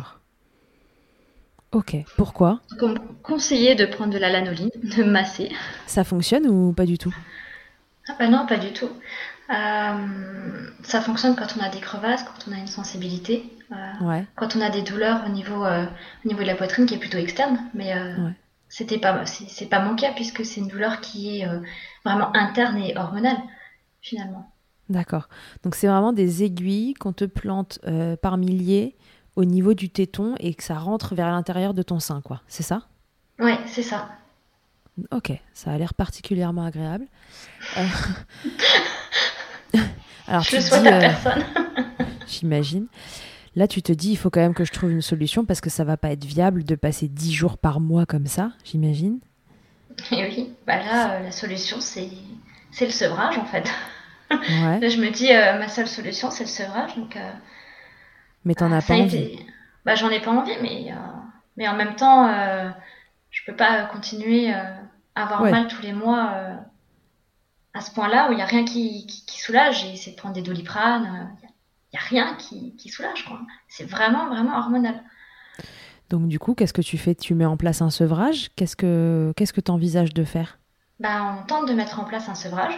Ok, 1.72 1.96
pourquoi? 2.16 2.62
Comme 2.80 2.98
conseiller 3.24 3.76
de 3.76 3.86
prendre 3.86 4.14
de 4.14 4.18
la 4.18 4.30
lanoline, 4.30 4.70
de 4.98 5.04
masser. 5.04 5.52
Ça 5.86 6.04
fonctionne 6.04 6.48
ou 6.48 6.74
pas 6.74 6.86
du 6.86 6.98
tout? 6.98 7.14
Ah 8.08 8.16
bah 8.18 8.28
Non, 8.30 8.46
pas 8.46 8.58
du 8.58 8.72
tout. 8.72 8.90
Euh, 9.50 10.68
ça 10.84 11.02
fonctionne 11.02 11.36
quand 11.36 11.56
on 11.58 11.64
a 11.64 11.70
des 11.70 11.80
crevasses, 11.80 12.24
quand 12.24 12.50
on 12.50 12.54
a 12.54 12.58
une 12.58 12.68
sensibilité, 12.68 13.50
euh, 13.72 14.22
quand 14.36 14.56
on 14.56 14.62
a 14.62 14.70
des 14.70 14.82
douleurs 14.82 15.24
au 15.26 15.30
niveau, 15.30 15.66
euh, 15.66 15.86
au 16.26 16.28
niveau 16.28 16.42
de 16.42 16.48
la 16.48 16.56
poitrine 16.56 16.86
qui 16.86 16.96
est 16.96 17.00
plutôt 17.00 17.18
externe, 17.18 17.60
mais 17.74 17.94
c'était 18.70 18.98
pas 18.98 19.26
c'est 19.26 19.66
pas 19.68 19.80
mon 19.80 19.96
cas 19.96 20.12
puisque 20.14 20.46
c'est 20.46 20.60
une 20.60 20.68
douleur 20.68 21.02
qui 21.02 21.40
est 21.40 21.48
vraiment 22.06 22.36
interne 22.36 22.78
et 22.78 22.98
hormonale 22.98 23.38
finalement. 24.02 24.52
D'accord. 24.90 25.30
Donc 25.64 25.76
c'est 25.76 25.88
vraiment 25.88 26.14
des 26.14 26.44
aiguilles 26.44 26.94
qu'on 26.94 27.14
te 27.14 27.26
plante 27.26 27.80
par 28.22 28.38
milliers 28.38 28.96
au 29.38 29.46
niveau 29.46 29.76
du 29.76 29.90
téton 29.90 30.36
et 30.40 30.56
que 30.56 30.64
ça 30.64 30.76
rentre 30.76 31.14
vers 31.16 31.30
l'intérieur 31.30 31.74
de 31.74 31.84
ton 31.84 32.00
sein, 32.00 32.22
quoi. 32.22 32.42
C'est 32.48 32.64
ça? 32.64 32.82
Oui, 33.40 33.54
c'est 33.68 33.84
ça. 33.84 34.10
Ok, 35.12 35.32
ça 35.54 35.72
a 35.72 35.78
l'air 35.78 35.94
particulièrement 35.94 36.66
agréable. 36.66 37.06
Euh, 37.78 37.86
alors, 40.28 40.42
je 40.42 40.56
tu 40.56 40.62
souhaite 40.62 40.82
dis, 40.82 40.88
à 40.88 40.96
euh, 40.96 41.00
personne. 41.00 41.44
J'imagine. 42.28 42.88
Là, 43.58 43.68
tu 43.68 43.82
te 43.82 43.92
dis, 43.92 44.12
il 44.12 44.16
faut 44.16 44.30
quand 44.30 44.40
même 44.40 44.54
que 44.54 44.64
je 44.64 44.72
trouve 44.72 44.92
une 44.92 45.02
solution 45.02 45.44
parce 45.44 45.60
que 45.60 45.70
ça 45.70 45.84
va 45.84 45.98
pas 45.98 46.12
être 46.12 46.24
viable 46.24 46.64
de 46.64 46.76
passer 46.76 47.10
10 47.10 47.34
jours 47.34 47.58
par 47.58 47.82
mois 47.82 48.06
comme 48.06 48.28
ça, 48.28 48.54
j'imagine. 48.64 49.20
Et 50.12 50.24
oui, 50.24 50.54
bah 50.66 50.78
là, 50.78 51.16
euh, 51.16 51.24
la 51.24 51.32
solution, 51.32 51.82
c'est 51.82 52.10
le 52.80 52.92
sevrage 52.92 53.38
en 53.38 53.46
fait. 53.46 53.70
Ouais. 54.32 54.80
là, 54.80 54.88
je 54.88 55.02
me 55.02 55.10
dis, 55.10 55.34
ma 55.34 55.68
seule 55.68 55.88
solution, 55.88 56.32
c'est 56.32 56.46
le 56.46 56.50
sevrage. 56.50 56.96
Donc, 56.96 57.18
mais 58.48 58.56
t'en 58.56 58.72
as 58.72 58.82
pas 58.82 58.94
envie 58.94 59.46
bah, 59.84 59.96
J'en 59.96 60.10
ai 60.10 60.22
pas 60.22 60.32
envie, 60.32 60.56
mais, 60.62 60.90
euh, 60.90 60.96
mais 61.58 61.68
en 61.68 61.76
même 61.76 61.96
temps, 61.96 62.30
euh, 62.30 62.70
je 63.30 63.42
peux 63.46 63.56
pas 63.58 63.84
continuer 63.88 64.54
euh, 64.54 64.64
à 65.16 65.24
avoir 65.24 65.42
mal 65.42 65.68
tous 65.68 65.82
les 65.82 65.92
mois 65.92 66.34
à 67.74 67.82
ce 67.82 67.92
point-là 67.92 68.30
où 68.30 68.32
il 68.32 68.38
n'y 68.38 68.42
a 68.42 68.46
rien 68.46 68.64
qui, 68.64 69.06
qui, 69.06 69.42
soulage. 69.42 69.82
J'ai 69.82 69.92
essayé 69.92 70.16
de 70.16 70.18
prendre 70.18 70.34
des 70.34 70.42
doliprane, 70.42 71.36
il 71.44 71.50
n'y 71.94 72.00
a, 72.00 72.02
rien 72.02 72.36
qui, 72.36 72.76
qui 72.76 72.90
soulage. 72.90 73.26
C'est 73.68 73.86
vraiment, 73.86 74.28
vraiment 74.28 74.58
hormonal. 74.58 75.04
Donc 76.10 76.28
du 76.28 76.40
coup, 76.40 76.54
qu'est-ce 76.54 76.74
que 76.74 76.82
tu 76.82 76.98
fais? 76.98 77.16
Tu 77.16 77.34
mets 77.34 77.46
en 77.46 77.58
place 77.58 77.82
un 77.82 77.90
sevrage? 77.90 78.50
Qu'est-ce 78.56 78.76
que 78.76 79.34
qu'est-ce 79.36 79.54
que 79.54 79.62
tu 79.62 79.72
envisages 79.72 80.14
de 80.14 80.24
faire? 80.24 80.58
Bah, 81.00 81.38
On 81.40 81.46
tente 81.46 81.68
de 81.68 81.74
mettre 81.74 82.00
en 82.00 82.06
place 82.06 82.30
un 82.30 82.36
sevrage. 82.36 82.74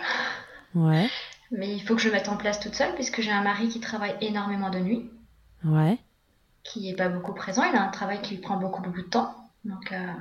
Ouais. 0.76 1.10
Mais 1.52 1.74
il 1.76 1.80
faut 1.82 1.96
que 1.96 2.02
je 2.02 2.08
le 2.08 2.14
mette 2.14 2.30
en 2.30 2.38
place 2.38 2.60
toute 2.60 2.76
seule 2.76 2.94
puisque 2.96 3.22
j'ai 3.22 3.32
un 3.32 3.42
mari 3.42 3.70
qui 3.70 3.80
travaille 3.80 4.16
énormément 4.22 4.70
de 4.70 4.80
nuit. 4.80 5.10
Ouais. 5.64 5.98
Qui 6.64 6.90
est 6.90 6.96
pas 6.96 7.10
beaucoup 7.10 7.34
présent. 7.34 7.64
Il 7.64 7.76
a 7.76 7.84
un 7.84 7.90
travail 7.90 8.22
qui 8.22 8.36
lui 8.36 8.42
prend 8.42 8.58
beaucoup, 8.58 8.82
beaucoup 8.82 9.02
de 9.02 9.08
temps. 9.08 9.36
Donc, 9.66 9.92
euh, 9.92 10.14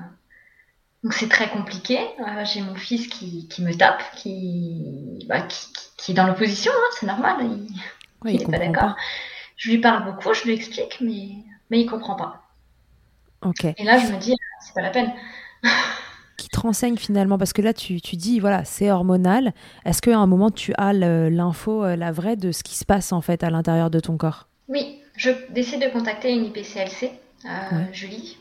donc 1.05 1.13
c'est 1.13 1.29
très 1.29 1.51
compliqué. 1.51 1.99
Euh, 2.21 2.45
j'ai 2.45 2.61
mon 2.61 2.75
fils 2.75 3.09
qui, 3.09 3.49
qui, 3.49 3.63
me 3.63 3.75
tape, 3.75 4.03
qui, 4.17 5.25
bah, 5.29 5.43
qui, 5.43 5.67
qui, 5.97 6.13
est 6.13 6.15
dans 6.15 6.27
l'opposition, 6.27 6.73
hein, 6.75 6.91
c'est 6.99 7.07
normal. 7.07 7.37
Il, 7.43 7.69
n'est 8.25 8.45
pas 8.45 8.59
d'accord. 8.59 8.97
Je 9.57 9.71
lui 9.71 9.79
parle 9.79 10.05
beaucoup, 10.05 10.33
je 10.35 10.45
lui 10.45 10.55
explique, 10.55 10.99
mais, 11.01 11.31
mais 11.71 11.81
il 11.81 11.87
comprend 11.87 12.15
pas. 12.15 12.43
Ok. 13.45 13.65
Et 13.65 13.85
là, 13.85 13.99
je 13.99 14.13
me 14.13 14.19
dis, 14.19 14.35
c'est 14.61 14.75
pas 14.75 14.83
la 14.83 14.91
peine. 14.91 15.13
qui 16.37 16.49
te 16.49 16.61
renseigne 16.61 16.97
finalement 16.97 17.39
Parce 17.39 17.53
que 17.53 17.63
là, 17.63 17.75
tu, 17.75 18.01
tu 18.01 18.17
dis, 18.17 18.39
voilà, 18.41 18.65
c'est 18.65 18.91
hormonal. 18.91 19.53
Est-ce 19.85 20.01
qu'à 20.01 20.17
un 20.17 20.27
moment, 20.27 20.51
tu 20.51 20.73
as 20.79 20.93
l'info, 20.93 21.85
euh, 21.85 21.97
la 21.97 22.13
vraie, 22.13 22.37
de 22.37 22.53
ce 22.53 22.63
qui 22.63 22.77
se 22.77 22.85
passe 22.85 23.13
en 23.13 23.21
fait 23.21 23.43
à 23.43 23.51
l'intérieur 23.51 23.91
de 23.91 24.01
ton 24.01 24.17
corps? 24.17 24.49
Oui, 24.69 25.01
je 25.17 25.31
décide 25.51 25.83
de 25.83 25.89
contacter 25.89 26.33
une 26.33 26.45
IPCLC, 26.47 27.11
euh, 27.45 27.49
Julie. 27.93 28.39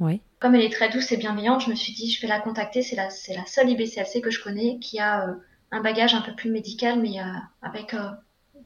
Oui. 0.00 0.20
Comme 0.40 0.54
elle 0.54 0.62
est 0.62 0.72
très 0.72 0.90
douce 0.90 1.10
et 1.12 1.16
bienveillante, 1.16 1.62
je 1.62 1.70
me 1.70 1.74
suis 1.74 1.92
dit, 1.92 2.10
je 2.10 2.20
vais 2.20 2.28
la 2.28 2.40
contacter. 2.40 2.82
C'est 2.82 2.96
la, 2.96 3.10
c'est 3.10 3.34
la 3.34 3.46
seule 3.46 3.70
IPCLC 3.70 4.20
que 4.20 4.30
je 4.30 4.42
connais 4.42 4.78
qui 4.78 4.98
a 4.98 5.28
euh, 5.28 5.34
un 5.72 5.80
bagage 5.80 6.14
un 6.14 6.20
peu 6.22 6.34
plus 6.34 6.50
médical, 6.50 7.00
mais 7.00 7.20
euh, 7.20 7.24
avec 7.62 7.94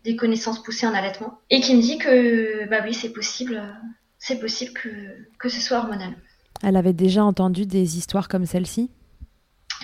des 0.05 0.17
connaissances 0.17 0.63
poussées 0.63 0.87
en 0.87 0.95
allaitement. 0.95 1.39
Et 1.51 1.61
qui 1.61 1.75
me 1.75 1.83
dit 1.83 1.99
que, 1.99 2.69
bah 2.69 2.79
oui, 2.85 2.95
c'est 2.95 3.13
possible, 3.13 3.63
c'est 4.19 4.41
possible 4.41 4.73
que, 4.73 4.89
que 5.39 5.49
ce 5.49 5.61
soit 5.61 5.79
hormonal. 5.79 6.15
Elle 6.63 6.77
avait 6.77 6.93
déjà 6.93 7.25
entendu 7.25 7.67
des 7.67 7.97
histoires 7.97 8.29
comme 8.29 8.47
celle-ci? 8.47 8.91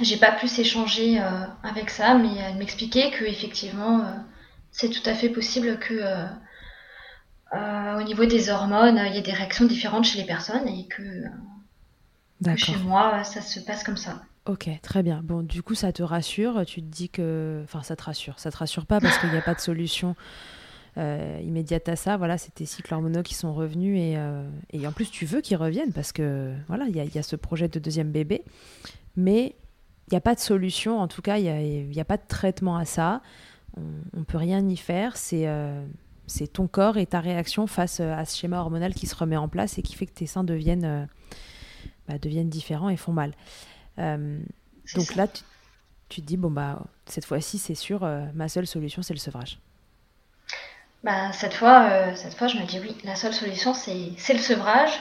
J'ai 0.03 0.19
pas 0.19 0.33
pu 0.33 0.47
s'échanger 0.47 1.19
avec 1.63 1.89
ça, 1.89 2.15
mais 2.15 2.37
elle 2.37 2.57
m'expliquait 2.57 3.11
que 3.13 3.25
effectivement, 3.25 4.05
c'est 4.71 4.91
tout 4.91 5.09
à 5.09 5.15
fait 5.15 5.31
possible 5.31 5.79
que 5.79 5.95
euh, 7.55 7.99
au 7.99 8.03
niveau 8.03 8.27
des 8.27 8.51
hormones, 8.51 9.01
il 9.07 9.15
y 9.15 9.19
a 9.19 9.23
des 9.23 9.33
réactions 9.33 9.65
différentes 9.65 10.05
chez 10.05 10.19
les 10.19 10.27
personnes 10.27 10.69
et 10.69 10.87
que, 10.87 11.23
chez 12.57 12.77
moi, 12.79 13.25
ça 13.25 13.41
se 13.41 13.61
passe 13.61 13.85
comme 13.85 13.97
ça. 13.97 14.21
Ok, 14.47 14.69
très 14.83 15.03
bien. 15.03 15.23
Bon, 15.25 15.43
du 15.43 15.63
coup, 15.63 15.75
ça 15.75 15.93
te 15.93 16.03
rassure. 16.03 16.65
Tu 16.67 16.81
te 16.81 16.87
dis 16.87 17.09
que. 17.09 17.61
Enfin, 17.65 17.83
ça 17.83 17.97
te 17.97 18.03
rassure. 18.03 18.39
Ça 18.39 18.51
te 18.51 18.57
rassure 18.57 18.87
pas 18.87 19.01
parce 19.01 19.19
qu'il 19.19 19.31
n'y 19.31 19.37
a 19.37 19.43
pas 19.43 19.55
de 19.55 19.61
solution 19.61 20.15
euh, 20.99 21.41
immédiate 21.43 21.89
à 21.89 21.97
ça. 21.97 22.17
Voilà, 22.17 22.39
c'est 22.39 22.55
tes 22.55 22.67
cycles 22.67 22.95
hormonaux 22.95 23.23
qui 23.23 23.35
sont 23.35 23.53
revenus 23.53 23.99
et, 23.99 24.15
euh, 24.17 24.49
et 24.73 24.87
en 24.87 24.93
plus, 24.93 25.11
tu 25.11 25.27
veux 25.27 25.41
qu'ils 25.41 25.57
reviennent 25.57 25.93
parce 25.93 26.13
que, 26.13 26.55
voilà, 26.69 26.87
il 26.89 26.97
y, 26.97 27.01
y, 27.01 27.19
a 27.19 27.23
ce 27.23 27.37
projet 27.37 27.69
de 27.69 27.79
deuxième 27.79 28.13
bébé. 28.13 28.45
Mais 29.17 29.57
il 30.09 30.13
n'y 30.13 30.19
a 30.19 30.21
pas 30.21 30.35
de 30.35 30.41
solution. 30.41 31.01
En 31.01 31.09
tout 31.09 31.23
cas, 31.23 31.39
il 31.39 31.45
n'y 31.89 31.99
a, 31.99 32.03
a, 32.03 32.05
pas 32.05 32.17
de 32.17 32.27
traitement 32.29 32.77
à 32.77 32.85
ça. 32.85 33.23
On 33.77 34.21
ne 34.21 34.25
peut 34.25 34.39
rien 34.39 34.67
y 34.69 34.77
faire. 34.77 35.17
C'est 35.17 35.47
c'est 36.27 36.53
ton 36.53 36.67
corps 36.67 36.99
et 36.99 37.07
ta 37.07 37.21
réaction 37.21 37.67
face 37.67 38.01
euh, 38.01 38.13
à 38.15 38.25
ce 38.25 38.37
schéma 38.37 38.61
hormonal 38.61 38.95
qui 38.95 39.07
se 39.07 39.15
remet 39.15 39.37
en 39.37 39.49
place 39.49 39.79
et 39.79 39.83
qui 39.83 39.95
fait 39.95 40.07
que 40.07 40.13
tes 40.13 40.27
seins 40.27 40.45
deviennent, 40.45 40.85
euh, 40.85 41.07
bah, 42.09 42.19
deviennent 42.19 42.49
différents 42.49 42.89
et 42.89 42.97
font 42.97 43.13
mal. 43.13 43.33
Euh, 43.99 44.39
donc 44.95 45.15
là, 45.15 45.27
tu, 46.09 46.21
te 46.21 46.27
dis, 46.27 46.37
bon, 46.37 46.51
bah, 46.51 46.83
cette 47.07 47.25
fois-ci, 47.25 47.59
c'est 47.59 47.75
sûr, 47.75 48.09
ma 48.35 48.49
seule 48.49 48.67
solution, 48.67 49.03
c'est 49.03 49.15
le 49.15 49.19
sevrage. 49.19 49.59
bah, 51.03 51.33
cette, 51.33 51.55
fois, 51.55 52.15
cette 52.15 52.35
fois, 52.35 52.49
je 52.49 52.59
me 52.59 52.67
dis 52.67 52.79
oui, 52.81 52.97
la 53.05 53.17
seule 53.17 53.35
solution, 53.35 53.75
c'est 53.75 54.33
le 54.33 54.39
sevrage. 54.39 54.93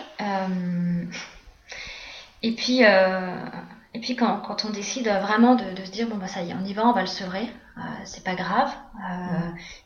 et 2.41 2.51
puis, 2.55 2.81
et 2.81 3.99
puis 4.01 4.15
quand, 4.15 4.39
quand, 4.39 4.65
on 4.65 4.69
décide 4.69 5.07
vraiment 5.07 5.55
de, 5.55 5.73
de, 5.73 5.85
se 5.85 5.91
dire, 5.91 6.07
bon, 6.07 6.17
bah, 6.17 6.27
ça 6.27 6.41
y 6.41 6.51
est, 6.51 6.53
on 6.53 6.65
y 6.65 6.73
va, 6.73 6.87
on 6.87 6.93
va 6.93 7.01
le 7.01 7.07
sevrer, 7.07 7.47
c'est 8.03 8.23
pas 8.23 8.35
grave. 8.35 8.73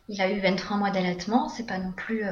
Il 0.08 0.22
a 0.22 0.32
eu 0.32 0.39
23 0.39 0.78
mois 0.78 0.91
d'allaitement, 0.91 1.50
c'est 1.50 1.65
pas 1.65 1.78
non 1.78 1.91
plus 1.91 2.24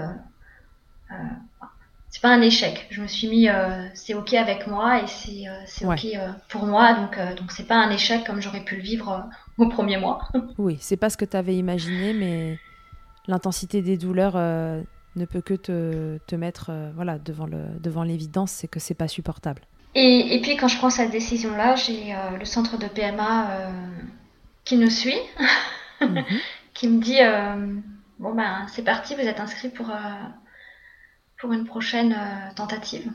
c'est 2.10 2.22
pas 2.22 2.30
un 2.30 2.42
échec. 2.42 2.88
Je 2.90 3.02
me 3.02 3.08
suis 3.08 3.28
mis, 3.28 3.50
euh, 3.50 3.86
c'est 3.94 4.14
ok 4.14 4.34
avec 4.34 4.68
moi 4.68 5.02
et 5.02 5.08
c'est 5.08 5.48
euh, 5.48 5.92
ok 5.92 6.06
euh, 6.06 6.32
pour 6.48 6.66
moi, 6.66 6.94
donc 6.94 7.20
donc 7.38 7.52
c'est 7.52 7.68
pas 7.68 7.76
un 7.76 7.92
échec 7.92 8.26
comme 8.26 8.42
j'aurais 8.42 8.62
pu 8.64 8.78
le 8.78 8.82
vivre 8.82 9.28
au 9.58 9.68
premier 9.68 9.98
mois. 9.98 10.28
oui, 10.58 10.78
c'est 10.80 10.98
pas 10.98 11.10
ce 11.10 11.18
que 11.18 11.26
tu 11.26 11.36
avais 11.36 11.56
imaginé, 11.56 12.14
mais 12.14 12.60
l'intensité 13.28 13.82
des 13.82 13.98
douleurs 13.98 14.36
ne 14.36 15.26
peut 15.26 15.42
que 15.42 15.54
te, 15.54 16.18
te 16.26 16.36
mettre 16.36 16.72
voilà 16.96 17.18
devant 17.18 17.46
le 17.46 17.66
devant 17.80 18.04
l'évidence, 18.04 18.52
c'est 18.52 18.68
que 18.68 18.80
c'est 18.80 18.94
pas 18.94 19.08
supportable. 19.08 19.64
Et, 19.96 20.36
et, 20.36 20.42
puis 20.42 20.58
quand 20.58 20.68
je 20.68 20.78
prends 20.78 20.92
cette 20.92 21.12
décision 21.12 21.56
là, 21.56 21.76
j'ai 21.76 22.16
le 22.40 22.46
centre 22.46 22.78
de 22.78 22.88
PMA 22.88 23.70
qui 24.64 24.78
nous 24.78 24.90
suit, 24.90 25.20
mhm. 26.02 26.24
qui 26.74 26.88
me 26.88 27.02
dit 27.02 27.20
bon 28.18 28.34
ben 28.34 28.66
c'est 28.70 28.84
parti, 28.84 29.16
vous 29.16 29.22
êtes 29.22 29.42
inscrit 29.42 29.70
pour 29.70 29.92
pour 31.38 31.54
une 31.54 31.66
prochaine 31.66 32.14
euh, 32.14 32.54
tentative 32.56 33.12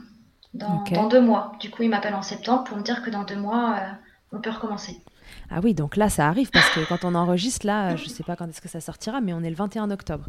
dans, 0.53 0.83
deux 1.09 1.21
mois. 1.21 1.53
Du 1.59 1.69
coup, 1.69 1.83
il 1.83 1.89
m'appelle 1.89 2.13
en 2.13 2.21
septembre 2.21 2.63
pour 2.63 2.77
me 2.77 2.83
dire 2.83 3.01
que 3.01 3.09
dans 3.09 3.23
deux 3.23 3.35
mois, 3.35 3.75
euh, 3.79 3.91
on 4.31 4.39
peut 4.39 4.51
recommencer. 4.51 5.01
Ah 5.49 5.59
oui, 5.63 5.73
donc 5.73 5.95
là, 5.95 6.09
ça 6.09 6.27
arrive 6.27 6.49
parce 6.51 6.69
que 6.69 6.87
quand 6.87 7.03
on 7.05 7.15
enregistre, 7.15 7.65
là, 7.65 7.95
je 7.95 8.03
ne 8.03 8.09
sais 8.09 8.23
pas 8.23 8.35
quand 8.35 8.47
est-ce 8.47 8.61
que 8.61 8.69
ça 8.69 8.81
sortira, 8.81 9.19
mais 9.19 9.33
on 9.33 9.41
est 9.41 9.49
le 9.49 9.55
21 9.55 9.89
octobre. 9.91 10.25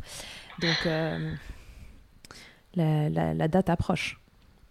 Donc, 0.60 0.86
euh, 0.86 1.34
la, 2.74 3.48
date 3.48 3.68
approche. 3.68 4.18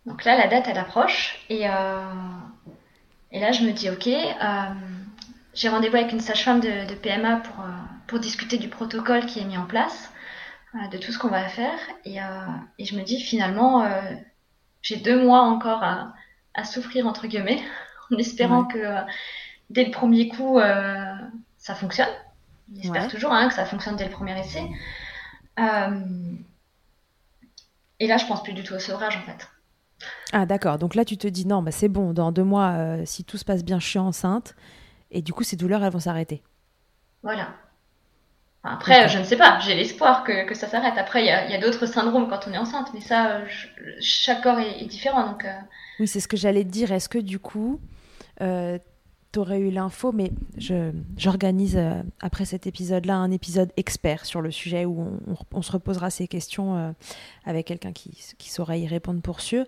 Donc 0.05 0.25
là, 0.25 0.36
la 0.36 0.47
date, 0.47 0.65
elle 0.67 0.77
approche. 0.77 1.39
Et, 1.49 1.62
et 1.62 3.39
là, 3.39 3.51
je 3.51 3.63
me 3.63 3.71
dis, 3.71 3.89
OK, 3.89 4.09
j'ai 5.53 5.69
rendez-vous 5.69 5.95
avec 5.95 6.12
une 6.12 6.19
sage-femme 6.19 6.59
de, 6.59 6.89
de, 6.89 6.95
PMA 6.95 7.38
pour, 7.38 7.65
pour 8.07 8.19
discuter 8.19 8.57
du 8.57 8.69
protocole 8.69 9.25
qui 9.25 9.39
est 9.39 9.45
mis 9.45 9.57
en 9.57 9.65
place 9.65 10.12
de 10.91 10.97
tout 10.97 11.12
ce 11.12 11.19
qu'on 11.19 11.29
va 11.29 11.47
faire. 11.47 11.77
Et, 12.05 12.21
euh, 12.21 12.25
et, 12.79 12.86
je 12.86 12.95
me 12.95 13.03
dis 13.03 13.19
finalement, 13.19 13.83
euh, 13.83 14.01
j'ai 14.81 14.97
deux 14.97 15.21
mois 15.23 15.41
encore 15.41 15.83
à, 15.83 16.13
à, 16.53 16.63
souffrir, 16.63 17.05
entre 17.07 17.27
guillemets, 17.27 17.62
en 18.12 18.17
espérant 18.17 18.65
que 18.65 18.77
euh, 18.77 19.01
dès 19.69 19.86
le 19.86 19.91
premier 19.91 20.27
coup, 20.29 20.59
ça 21.57 21.75
fonctionne. 21.75 22.09
J'espère 22.75 23.07
toujours 23.07 23.31
hein, 23.31 23.47
que 23.49 23.53
ça 23.53 23.65
fonctionne 23.65 23.95
dès 23.95 24.05
le 24.05 24.12
premier 24.12 24.39
essai. 24.39 24.67
et 27.99 28.07
là, 28.07 28.17
je 28.17 28.25
pense 28.25 28.41
plus 28.43 28.53
du 28.53 28.63
tout 28.63 28.73
au 28.73 28.79
sevrage, 28.79 29.17
en 29.17 29.21
fait. 29.21 29.47
Ah 30.33 30.45
d'accord, 30.45 30.79
donc 30.79 30.95
là 30.95 31.05
tu 31.05 31.17
te 31.17 31.27
dis 31.27 31.47
non, 31.47 31.62
bah, 31.62 31.71
c'est 31.71 31.88
bon, 31.88 32.12
dans 32.12 32.33
deux 32.33 32.43
mois, 32.43 32.97
si 33.05 33.23
tout 33.23 33.38
se 33.38 33.45
passe 33.45 33.63
bien, 33.63 33.79
je 33.79 33.88
suis 33.88 33.99
enceinte, 33.99 34.53
et 35.12 35.21
du 35.21 35.31
coup 35.31 35.43
ces 35.43 35.55
douleurs, 35.55 35.81
elles 35.83 35.93
vont 35.93 35.99
s'arrêter. 35.99 36.43
Voilà, 37.21 37.53
après, 38.63 39.10
je 39.10 39.19
ne 39.19 39.26
sais 39.26 39.36
pas, 39.36 39.60
j'ai 39.60 39.76
l'espoir 39.76 40.23
que, 40.23 40.45
que, 40.45 40.56
ça 40.56 40.67
s'arrête. 40.67 40.93
Après, 40.97 41.21
il 41.21 41.28
y 41.28 41.30
a, 41.30 41.54
a 41.54 41.58
d'autres 41.58 41.86
syndromes 41.86 42.30
quand 42.30 42.47
on 42.47 42.54
est 42.54 42.58
enceinte, 42.58 42.88
mais 42.93 43.02
ça, 43.02 43.41
chaque 43.99 44.41
corps 44.41 44.60
est, 44.60 44.86
différent. 44.86 45.28
Donc, 45.28 45.43
euh. 45.43 45.52
Oui, 45.99 46.08
c'est 46.08 46.21
ce 46.21 46.30
que 46.30 46.38
j'allais 46.38 46.63
te 46.63 46.69
dire. 46.69 46.93
Est-ce 46.93 47.10
que 47.10 47.17
du 47.17 47.39
coup, 47.39 47.82
euh, 48.39 48.80
tu 49.34 49.39
aurais 49.39 49.60
eu 49.60 49.69
l'info, 49.69 50.13
mais 50.13 50.32
j'organise 51.17 51.76
euh, 51.76 52.02
après 52.21 52.45
cet 52.45 52.65
épisode-là 52.65 53.15
un 53.17 53.32
épisode 53.32 53.73
expert 53.76 54.26
sur 54.26 54.41
le 54.41 54.52
sujet 54.52 54.86
où 54.86 55.02
on, 55.28 55.36
on, 55.52 55.62
se 55.62 55.71
reposera 55.71 56.10
ces 56.10 56.28
questions 56.28 56.78
euh, 56.78 56.91
avec 57.43 57.67
quelqu'un 57.67 57.91
qui, 57.91 58.17
qui 58.38 58.49
saura 58.49 58.78
y 58.78 58.88
répondre 58.88 59.21
pour 59.21 59.41
sûr. 59.41 59.65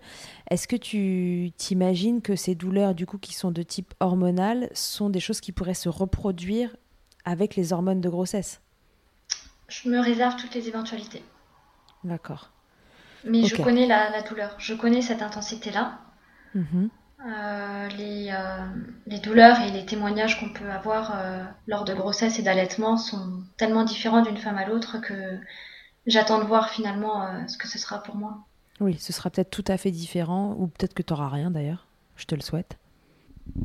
Est-ce 0.49 0.69
que 0.69 0.75
tu 0.77 1.51
t'imagines 1.57 2.21
que 2.21 2.37
ces 2.37 2.55
douleurs, 2.55 2.95
du 2.95 3.05
coup, 3.05 3.17
qui 3.17 3.33
sont 3.33 3.51
de 3.51 3.61
type 3.61 3.93
hormonal, 3.99 4.69
sont 4.73 5.09
des 5.09 5.19
choses 5.19 5.41
qui 5.41 5.51
pourraient 5.51 5.73
se 5.73 5.89
reproduire 5.89 6.77
avec 7.25 7.57
les 7.57 7.73
hormones 7.73 8.01
de 8.01 8.09
grossesse? 8.09 8.61
Je 9.67 9.89
me 9.89 9.99
réserve 9.99 10.35
toutes 10.35 10.53
les 10.53 10.67
éventualités. 10.67 11.23
D'accord. 12.03 12.51
Mais 13.25 13.43
je 13.45 13.61
connais 13.61 13.87
la, 13.87 14.21
douleur, 14.21 14.55
je 14.59 14.73
connais 14.73 15.01
cette 15.01 15.21
intensité-là. 15.21 15.99
Mhm. 16.53 16.89
Euh, 17.25 17.87
les, 17.97 18.29
euh, 18.29 18.65
les, 19.07 19.19
douleurs 19.19 19.59
et 19.61 19.71
les 19.71 19.85
témoignages 19.85 20.39
qu'on 20.39 20.49
peut 20.49 20.69
avoir 20.69 21.13
euh, 21.15 21.43
lors 21.65 21.83
de 21.83 21.93
grossesse 21.93 22.37
et 22.37 22.43
d'allaitement 22.43 22.97
sont 22.97 23.41
tellement 23.57 23.83
différents 23.83 24.21
d'une 24.21 24.37
femme 24.37 24.57
à 24.59 24.67
l'autre 24.67 25.01
que 25.01 25.13
j'attends 26.05 26.39
de 26.39 26.43
voir 26.43 26.69
finalement 26.69 27.25
ce 27.47 27.57
que 27.57 27.67
ce 27.67 27.79
sera 27.79 28.03
pour 28.03 28.15
moi. 28.15 28.45
Oui, 28.79 28.95
ce 28.99 29.11
sera 29.11 29.31
peut-être 29.31 29.49
tout 29.49 29.63
à 29.67 29.77
fait 29.77 29.89
différent, 29.89 30.55
ou 30.59 30.67
peut-être 30.67 30.93
que 30.93 31.01
tu 31.01 31.13
n'auras 31.13 31.29
rien 31.29 31.49
d'ailleurs, 31.49 31.87
je 32.15 32.25
te 32.25 32.35
le 32.35 32.41
souhaite. 32.41 32.77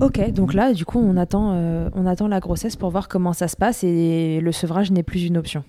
Ok, 0.01 0.31
donc 0.31 0.55
là, 0.55 0.73
du 0.73 0.87
coup, 0.87 0.99
on 0.99 1.17
attend, 1.19 1.53
on 1.95 2.07
attend 2.07 2.29
la 2.29 2.41
grossesse 2.41 2.77
pour 2.77 2.91
voir 2.91 3.09
comment 3.09 3.35
ça 3.35 3.49
se 3.49 3.57
passe 3.57 3.85
et 3.85 4.41
le 4.41 4.53
sevrage 4.53 4.91
n'est 4.91 5.03
plus 5.03 5.25
une 5.25 5.37
option. 5.37 5.65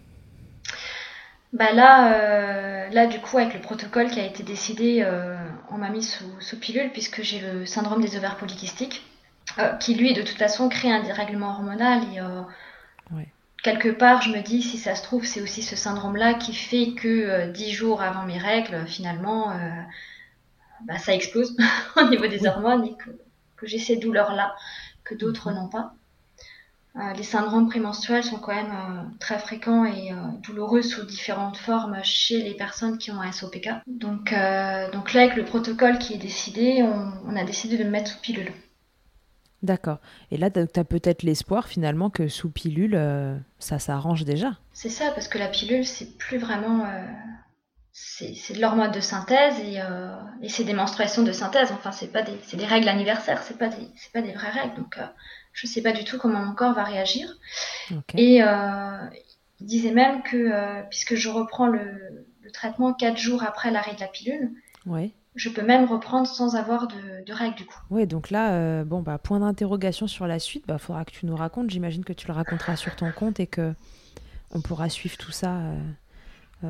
Bah 1.54 1.74
là, 1.74 2.14
euh, 2.14 2.90
là 2.90 3.08
du 3.08 3.20
coup 3.20 3.38
avec 3.38 3.54
le 3.54 3.62
protocole 3.62 4.10
qui 4.10 4.20
a 4.20 4.26
été 4.26 4.44
décidé, 4.44 5.02
euh, 5.06 5.36
on 5.70 5.78
m'a 5.78 5.90
mis 5.90 6.04
sous, 6.04 6.40
sous, 6.40 6.58
pilule 6.58 6.92
puisque 6.92 7.22
j'ai 7.22 7.40
le 7.40 7.66
syndrome 7.66 8.02
des 8.02 8.16
ovaires 8.16 8.38
polykystiques, 8.38 9.06
euh, 9.60 9.74
qui 9.76 9.96
lui 9.96 10.14
de 10.14 10.22
toute 10.22 10.38
façon 10.38 10.70
crée 10.70 10.92
un 10.92 11.04
dérèglement 11.04 11.50
hormonal 11.50 12.02
et 12.14 12.22
quelque 13.64 13.90
part 13.90 14.22
je 14.22 14.32
me 14.32 14.42
dis 14.42 14.62
si 14.62 14.78
ça 14.78 14.96
se 14.96 15.04
trouve 15.04 15.26
c'est 15.26 15.42
aussi 15.42 15.62
ce 15.62 15.76
syndrome-là 15.76 16.34
qui 16.34 16.54
fait 16.54 16.94
que 16.94 17.48
dix 17.52 17.72
jours 17.72 18.02
avant 18.02 18.24
mes 18.24 18.40
règles 18.40 18.88
finalement 18.88 19.54
bah, 20.86 20.98
ça 20.98 21.14
explose 21.14 21.56
au 21.98 22.10
niveau 22.10 22.28
des 22.28 22.48
hormones 22.48 22.86
et 22.86 22.96
que, 22.96 23.10
que 23.58 23.68
j'ai 23.68 23.78
ces 23.78 23.98
douleurs-là 23.98 24.56
que 25.04 25.16
d'autres 25.16 25.50
mhm. 25.50 25.56
n'ont 25.56 25.68
pas. 25.68 25.94
Euh, 26.98 27.14
les 27.14 27.24
syndromes 27.24 27.70
prémenstruels 27.70 28.24
sont 28.24 28.38
quand 28.38 28.54
même 28.54 28.72
euh, 28.72 29.04
très 29.20 29.40
fréquents 29.40 29.86
et 29.86 30.12
euh, 30.12 30.16
douloureux 30.44 30.82
sous 30.82 31.06
différentes 31.06 31.56
formes 31.56 31.98
chez 32.04 32.42
les 32.42 32.54
personnes 32.54 32.98
qui 32.98 33.12
ont 33.12 33.22
un 33.22 33.32
SOPK. 33.32 33.70
Donc, 33.88 34.34
donc 34.92 35.14
là, 35.14 35.22
avec 35.22 35.36
le 35.36 35.46
protocole 35.46 36.00
qui 36.00 36.14
est 36.14 36.18
décidé, 36.18 36.84
on, 36.84 37.36
a 37.36 37.44
décidé 37.46 37.78
de 37.78 37.86
me 37.86 37.90
mettre 37.90 38.12
sous 38.12 38.20
pilule. 38.20 38.52
D'accord. 39.64 40.00
Et 40.32 40.38
là, 40.38 40.50
tu 40.50 40.60
as 40.60 40.84
peut-être 40.84 41.24
l'espoir 41.24 41.68
finalement 41.68 42.10
que 42.10 42.28
sous 42.28 42.50
pilule, 42.50 43.00
ça 43.60 43.80
s'arrange 43.80 44.26
déjà. 44.26 44.58
C'est 44.74 44.90
ça, 44.90 45.12
parce 45.12 45.28
que 45.28 45.38
la 45.38 45.48
pilule, 45.48 45.86
c'est 45.86 46.18
plus 46.18 46.40
vraiment. 46.40 46.86
c'est 47.94 48.54
de 48.56 48.60
l'hormone 48.60 48.92
de 48.92 49.00
synthèse 49.00 49.60
et, 49.60 49.80
et 50.42 50.50
c'est 50.50 50.64
des 50.64 50.74
menstruations 50.74 51.24
de 51.24 51.32
synthèse. 51.32 51.72
Enfin, 51.72 51.92
c'est 51.92 52.12
pas 52.12 52.24
des, 52.24 52.38
des 52.54 52.66
règles 52.66 52.90
anniversaires, 52.90 53.44
c'est 53.44 53.58
pas 53.58 53.70
des, 53.70 53.88
pas 54.14 54.22
des 54.22 54.34
vraies 54.34 54.50
règles. 54.50 54.76
Donc, 54.76 54.98
je 55.54 55.68
ne 55.68 55.72
sais 55.72 55.82
pas 55.82 55.92
du 55.92 56.04
tout 56.04 56.18
comment 56.18 56.40
mon 56.40 56.54
corps 56.54 56.74
va 56.74 56.84
réagir. 56.84 57.38
Et 58.16 58.42
euh, 58.44 59.08
il 59.60 59.66
disait 59.66 59.92
même 59.92 60.24
que, 60.24 60.38
euh, 60.38 60.82
puisque 60.90 61.16
je 61.16 61.30
reprends 61.30 61.68
le, 61.68 62.26
traitement 62.54 62.94
quatre 62.94 63.18
jours 63.18 63.44
après 63.44 63.72
l'arrêt 63.72 63.96
de 63.96 64.02
la 64.02 64.08
pilule, 64.08 64.52
je 65.36 65.50
peux 65.50 65.62
même 65.62 65.86
reprendre 65.86 66.28
sans 66.28 66.58
avoir 66.58 66.88
de, 66.88 67.32
règles 67.32 67.56
du 67.56 67.66
coup. 67.66 67.80
Oui, 67.90 68.06
donc 68.06 68.30
là, 68.30 68.52
euh, 68.52 68.84
bon, 68.84 69.02
bah, 69.02 69.18
point 69.18 69.40
d'interrogation 69.40 70.08
sur 70.08 70.28
la 70.28 70.38
suite, 70.38 70.64
il 70.66 70.68
bah, 70.68 70.78
faudra 70.78 71.06
que 71.06 71.12
tu 71.12 71.26
nous 71.26 71.36
racontes. 71.36 71.70
J'imagine 71.70 72.04
que 72.04 72.12
tu 72.12 72.28
le 72.28 72.34
raconteras 72.34 72.76
sur 72.76 72.96
ton 72.96 73.12
compte 73.12 73.40
et 73.40 73.48
que 73.48 73.74
on 74.54 74.60
pourra 74.60 74.90
suivre 74.90 75.16
tout 75.18 75.32
ça. 75.32 75.62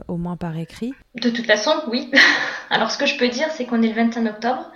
au 0.07 0.17
moins 0.17 0.37
par 0.37 0.55
écrit 0.55 0.93
De 1.15 1.31
toute 1.31 1.47
façon, 1.47 1.71
oui. 1.87 2.11
Alors, 2.69 2.91
ce 2.91 2.99
que 2.99 3.07
je 3.07 3.17
peux 3.17 3.27
dire, 3.27 3.49
c'est 3.51 3.65
qu'on 3.65 3.81
est 3.81 3.87
le 3.89 3.95
21 3.95 4.27
octobre, 4.27 4.71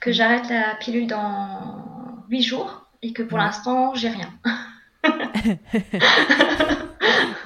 que 0.00 0.10
mm. 0.10 0.12
j'arrête 0.12 0.48
la 0.50 0.74
pilule 0.78 1.06
dans 1.06 1.82
8 2.28 2.42
jours 2.42 2.82
et 3.02 3.12
que 3.12 3.22
pour 3.22 3.38
l'instant, 3.38 3.94
j'ai 3.94 4.08
rien. 4.08 4.30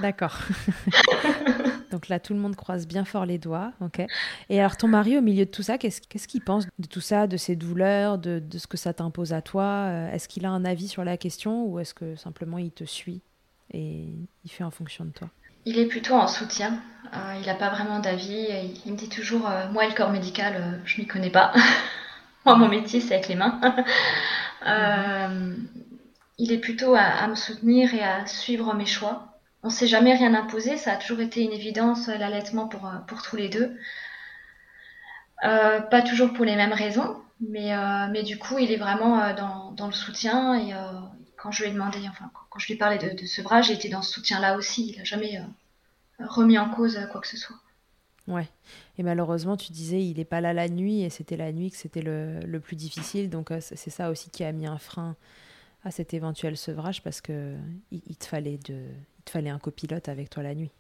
D'accord. 0.01 0.39
Donc 1.91 2.09
là, 2.09 2.21
tout 2.21 2.35
le 2.35 2.41
monde 2.41 2.57
croise 2.57 2.87
bien 2.87 3.05
fort 3.05 3.25
les 3.25 3.39
doigts. 3.39 3.73
ok. 3.81 4.05
Et 4.51 4.61
alors, 4.61 4.77
ton 4.77 4.89
mari, 4.89 5.17
au 5.17 5.23
milieu 5.23 5.47
de 5.47 5.51
tout 5.51 5.63
ça, 5.63 5.79
qu'est-ce 5.79 6.29
qu'il 6.29 6.43
pense 6.43 6.67
de 6.79 6.87
tout 6.87 7.01
ça, 7.01 7.27
de 7.27 7.37
ces 7.37 7.57
douleurs, 7.57 8.19
de, 8.19 8.43
ce 8.57 8.67
que 8.67 8.77
ça 8.77 8.93
t'impose 8.93 9.33
à 9.33 9.41
toi? 9.41 9.65
Euh, 9.65 10.13
Est-ce 10.13 10.29
qu'il 10.29 10.45
a 10.45 10.51
un 10.51 10.65
avis 10.65 10.89
sur 10.89 11.05
la 11.05 11.17
question 11.17 11.65
ou 11.65 11.79
est-ce 11.79 11.95
que 11.95 12.17
simplement 12.17 12.59
il 12.59 12.71
te 12.71 12.85
suit 12.85 13.23
et 13.73 14.09
il 14.45 14.51
fait 14.51 14.65
en 14.65 14.71
fonction 14.71 15.05
de 15.05 15.11
toi? 15.11 15.31
Il 15.65 15.79
est 15.79 15.87
plutôt 15.87 16.15
en 16.15 16.29
soutien. 16.29 16.81
Euh, 17.15 17.35
il 17.41 17.47
n'a 17.47 17.55
pas 17.55 17.71
vraiment 17.71 17.99
d'avis. 17.99 18.47
Il, 18.85 18.93
me 18.93 18.97
dit 18.97 19.09
toujours 19.09 19.49
euh, 19.49 19.69
Moi, 19.73 19.87
le 19.87 19.95
corps 19.95 20.11
médical, 20.11 20.81
je 20.85 21.01
m'y 21.01 21.07
connais 21.07 21.31
pas. 21.31 21.53
Moi, 22.45 22.57
mon 22.57 22.69
métier, 22.69 23.01
c'est 23.01 23.15
avec 23.15 23.29
les 23.29 23.35
mains. 23.35 23.59
Euh, 24.65 25.55
il 26.39 26.53
est 26.53 26.59
plutôt 26.59 26.95
à, 26.95 27.27
me 27.29 27.35
soutenir 27.35 27.95
et 27.95 28.03
à 28.03 28.27
suivre 28.27 28.75
mes 28.75 28.87
choix. 28.87 29.39
On 29.63 29.69
ne 29.69 29.73
s'est 29.73 29.87
jamais 29.87 30.15
rien 30.15 30.35
imposé, 30.35 30.77
ça 30.77 30.93
a 30.93 30.97
toujours 30.97 31.21
été 31.21 31.43
une 31.43 31.53
évidence 31.53 32.09
euh, 32.09 32.17
l'allaitement 32.17 32.69
pour, 32.69 32.87
euh, 32.87 32.99
pour 33.07 33.23
tous 33.23 33.37
les 33.37 33.49
deux. 33.49 33.77
pas 35.43 36.03
toujours 36.03 36.33
pour 36.33 36.45
les 36.45 36.57
mêmes 36.57 36.73
raisons, 36.73 37.23
mais, 37.41 38.23
du 38.23 38.39
coup, 38.39 38.59
il 38.59 38.73
est 38.73 38.77
vraiment 38.77 39.35
dans, 39.35 39.87
le 39.87 39.93
soutien. 39.93 40.55
Et 40.55 40.73
quand 41.37 41.51
je 41.53 41.63
lui 41.63 41.71
ai 41.71 41.73
demandé, 41.73 41.99
enfin, 42.09 42.31
quand 42.51 42.59
je 42.59 42.69
lui 42.69 42.77
parlais 42.77 42.99
de, 42.99 43.11
de 43.17 43.27
sevrage, 43.27 43.69
il 43.69 43.75
était 43.75 43.89
dans 43.89 44.03
ce 44.03 44.13
soutien-là 44.13 44.57
aussi. 44.57 44.91
Il 44.91 44.99
n'a 44.99 45.05
jamais 45.05 45.41
remis 46.19 46.59
en 46.59 46.71
cause 46.71 46.99
quoi 47.13 47.21
que 47.21 47.29
ce 47.29 47.37
soit. 47.37 47.57
Ouais. 48.29 48.49
Et 48.99 49.03
malheureusement, 49.03 49.57
tu 49.57 49.73
disais, 49.73 50.03
il 50.03 50.17
n'est 50.17 50.25
pas 50.25 50.41
là 50.41 50.53
la 50.53 50.69
nuit, 50.69 51.03
et 51.03 51.11
c'était 51.11 51.37
la 51.37 51.53
nuit 51.53 51.71
que 51.71 51.77
c'était 51.77 52.03
le, 52.03 52.41
le, 52.41 52.61
plus 52.61 52.77
difficile. 52.77 53.31
Donc, 53.31 53.53
c'est 53.61 53.91
ça 53.91 54.11
aussi 54.11 54.31
qui 54.31 54.43
a 54.45 54.53
mis 54.53 54.67
un 54.67 54.79
frein 54.79 55.15
à 55.85 55.91
cet 55.91 56.15
éventuel 56.15 56.57
sevrage, 56.57 57.03
parce 57.03 57.21
que 57.21 57.55
il, 57.93 58.17
te 58.17 58.27
fallait 58.27 58.59
de, 58.59 58.75
il 58.75 59.25
te 59.25 59.31
fallait 59.31 59.51
un 59.51 59.59
copilote 59.59 60.09
avec 60.09 60.31
toi 60.31 60.43
la 60.43 60.55
nuit. 60.55 60.73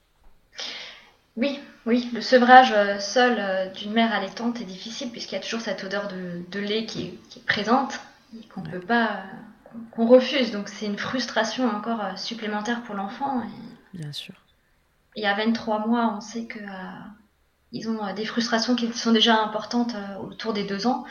Oui, 1.36 1.60
oui, 1.84 2.08
le 2.14 2.22
sevrage 2.22 2.72
euh, 2.72 2.98
seul 2.98 3.36
euh, 3.38 3.70
d'une 3.70 3.92
mère 3.92 4.12
allaitante 4.14 4.60
est 4.62 4.64
difficile 4.64 5.10
puisqu'il 5.10 5.34
y 5.34 5.38
a 5.38 5.42
toujours 5.42 5.60
cette 5.60 5.84
odeur 5.84 6.08
de, 6.08 6.58
lait 6.58 6.86
qui 6.86 7.18
est, 7.36 7.44
présente 7.44 8.00
et 8.34 8.46
qu'on 8.48 8.62
peut 8.62 8.80
pas, 8.80 9.22
qu'on 9.90 10.06
refuse. 10.06 10.50
Donc 10.50 10.68
c'est 10.68 10.86
une 10.86 10.96
frustration 10.96 11.68
encore 11.68 12.02
euh, 12.02 12.16
supplémentaire 12.16 12.82
pour 12.84 12.94
l'enfant. 12.94 13.42
Bien 13.92 14.12
sûr. 14.12 14.34
Et 15.14 15.26
à 15.26 15.34
23 15.34 15.86
mois, 15.86 16.14
on 16.16 16.20
sait 16.22 16.46
que 16.46 16.58
ils 17.76 17.88
ont 17.88 18.14
des 18.14 18.24
frustrations 18.24 18.74
qui 18.74 18.92
sont 18.92 19.12
déjà 19.12 19.40
importantes 19.40 19.94
autour 20.20 20.52
des 20.52 20.64
deux 20.64 20.86
ans. 20.86 21.04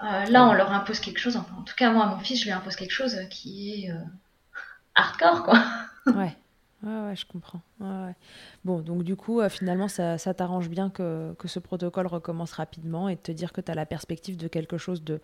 là, 0.00 0.46
on 0.46 0.52
leur 0.52 0.72
impose 0.72 1.00
quelque 1.00 1.18
chose. 1.18 1.36
en 1.36 1.62
tout 1.62 1.74
cas, 1.76 1.90
moi, 1.90 2.04
à 2.04 2.06
mon 2.08 2.18
fils, 2.18 2.40
je 2.40 2.44
lui 2.44 2.52
impose 2.52 2.76
quelque 2.76 2.92
chose 2.92 3.16
qui 3.30 3.84
est 3.84 3.90
hardcore, 4.94 5.42
quoi. 5.44 5.62
Ouais. 6.06 6.36
Ouais, 6.84 7.08
ouais, 7.08 7.16
je 7.16 7.24
comprends. 7.24 7.62
Bon, 8.64 8.80
donc 8.80 9.04
du 9.04 9.16
coup, 9.16 9.40
euh, 9.40 9.48
finalement, 9.48 9.88
ça, 9.88 10.18
ça 10.18 10.34
t'arrange 10.34 10.68
bien 10.68 10.90
que, 10.90 11.34
que, 11.38 11.48
ce 11.48 11.58
protocole 11.58 12.06
recommence 12.06 12.52
rapidement 12.52 13.08
et 13.08 13.16
de 13.16 13.20
te 13.20 13.32
dire 13.32 13.52
que 13.52 13.60
tu 13.62 13.70
as 13.70 13.74
la 13.74 13.86
perspective 13.86 14.36
de 14.36 14.48
quelque 14.48 14.76
chose 14.76 15.02
de 15.02 15.20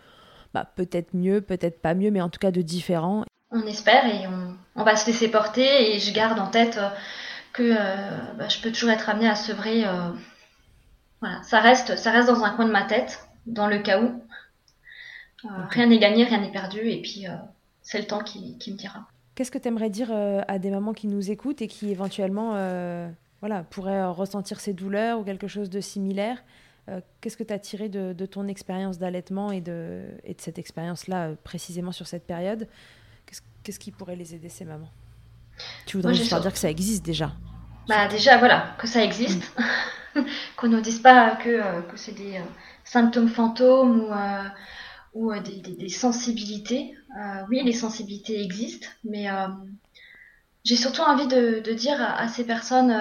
bah, 0.54 0.70
peut-être 0.74 1.12
mieux, 1.12 1.42
peut-être 1.42 1.82
pas 1.82 1.94
mieux, 1.94 2.10
mais 2.10 2.22
en 2.22 2.30
tout 2.30 2.38
cas 2.38 2.50
de 2.50 2.62
différent. 2.62 3.24
On 3.50 3.66
espère 3.66 4.06
et 4.06 4.26
on, 4.26 4.56
on 4.74 4.84
va 4.84 4.96
se 4.96 5.06
laisser 5.06 5.28
porter 5.28 5.94
et 5.94 5.98
je 5.98 6.12
garde 6.12 6.38
en 6.38 6.46
tête 6.46 6.78
euh, 6.78 6.88
que 7.52 7.62
euh, 7.62 8.18
bah, 8.38 8.48
je 8.48 8.60
peux 8.60 8.72
toujours 8.72 8.90
être 8.90 9.10
amenée 9.10 9.28
à 9.28 9.34
sevrer. 9.34 9.84
Voilà, 11.20 11.42
ça 11.42 11.60
reste, 11.60 11.96
ça 11.96 12.10
reste 12.10 12.28
dans 12.28 12.42
un 12.44 12.50
coin 12.50 12.66
de 12.66 12.72
ma 12.72 12.84
tête, 12.84 13.28
dans 13.46 13.66
le 13.66 13.78
cas 13.78 14.02
où. 14.02 14.22
Rien 15.70 15.86
n'est 15.86 15.98
gagné, 15.98 16.24
rien 16.24 16.40
n'est 16.40 16.52
perdu 16.52 16.80
et 16.80 17.00
puis 17.00 17.26
c'est 17.82 17.98
le 17.98 18.06
temps 18.06 18.22
qui, 18.22 18.58
qui 18.58 18.72
me 18.72 18.76
dira. 18.76 19.06
Qu'est-ce 19.40 19.50
que 19.50 19.56
tu 19.56 19.68
aimerais 19.68 19.88
dire 19.88 20.10
euh, 20.12 20.42
à 20.48 20.58
des 20.58 20.70
mamans 20.70 20.92
qui 20.92 21.06
nous 21.06 21.30
écoutent 21.30 21.62
et 21.62 21.66
qui 21.66 21.90
éventuellement 21.90 22.52
euh, 22.56 23.08
voilà, 23.40 23.62
pourraient 23.62 24.00
euh, 24.00 24.10
ressentir 24.10 24.60
ces 24.60 24.74
douleurs 24.74 25.18
ou 25.18 25.24
quelque 25.24 25.48
chose 25.48 25.70
de 25.70 25.80
similaire 25.80 26.42
Qu'est-ce 27.20 27.36
que 27.36 27.44
tu 27.44 27.52
as 27.54 27.58
tiré 27.60 27.88
de, 27.88 28.26
ton 28.26 28.48
expérience 28.48 28.98
d'allaitement 28.98 29.52
et 29.52 29.60
de, 29.60 30.02
et 30.24 30.34
de 30.34 30.40
cette 30.40 30.58
expérience-là, 30.58 31.36
précisément 31.44 31.92
sur 31.92 32.08
cette 32.08 32.26
période? 32.26 32.66
Qu'est-ce 33.62 33.78
qui 33.78 33.92
pourrait 33.92 34.16
les 34.16 34.34
aider, 34.34 34.48
ces 34.48 34.64
mamans? 34.64 34.90
Tu 35.86 35.96
voudrais 35.96 36.14
juste 36.14 36.34
dire 36.34 36.52
que 36.52 36.58
ça 36.58 36.68
existe 36.68 37.04
déjà 37.04 37.32
bah, 37.88 38.08
Déjà, 38.08 38.38
voilà, 38.38 38.74
que 38.78 38.86
ça 38.86 39.04
existe. 39.04 39.52
Mm. 40.14 40.20
Qu'on 40.56 40.68
ne 40.68 40.80
dise 40.80 40.98
pas 40.98 41.36
que, 41.36 41.82
que 41.82 41.96
c'est 41.96 42.12
des 42.12 42.40
symptômes 42.84 43.28
fantômes 43.28 44.00
ou 44.00 44.12
ou 45.14 45.32
euh, 45.32 45.40
des, 45.40 45.88
sensibilités. 45.88 46.96
Euh, 47.18 47.42
oui, 47.48 47.62
les 47.64 47.72
sensibilités 47.72 48.42
existent, 48.42 48.88
mais 49.04 49.30
euh, 49.30 49.48
j'ai 50.64 50.76
surtout 50.76 51.02
envie 51.02 51.26
de, 51.26 51.72
dire 51.72 52.00
à, 52.00 52.28
ces 52.28 52.44
personnes 52.44 52.94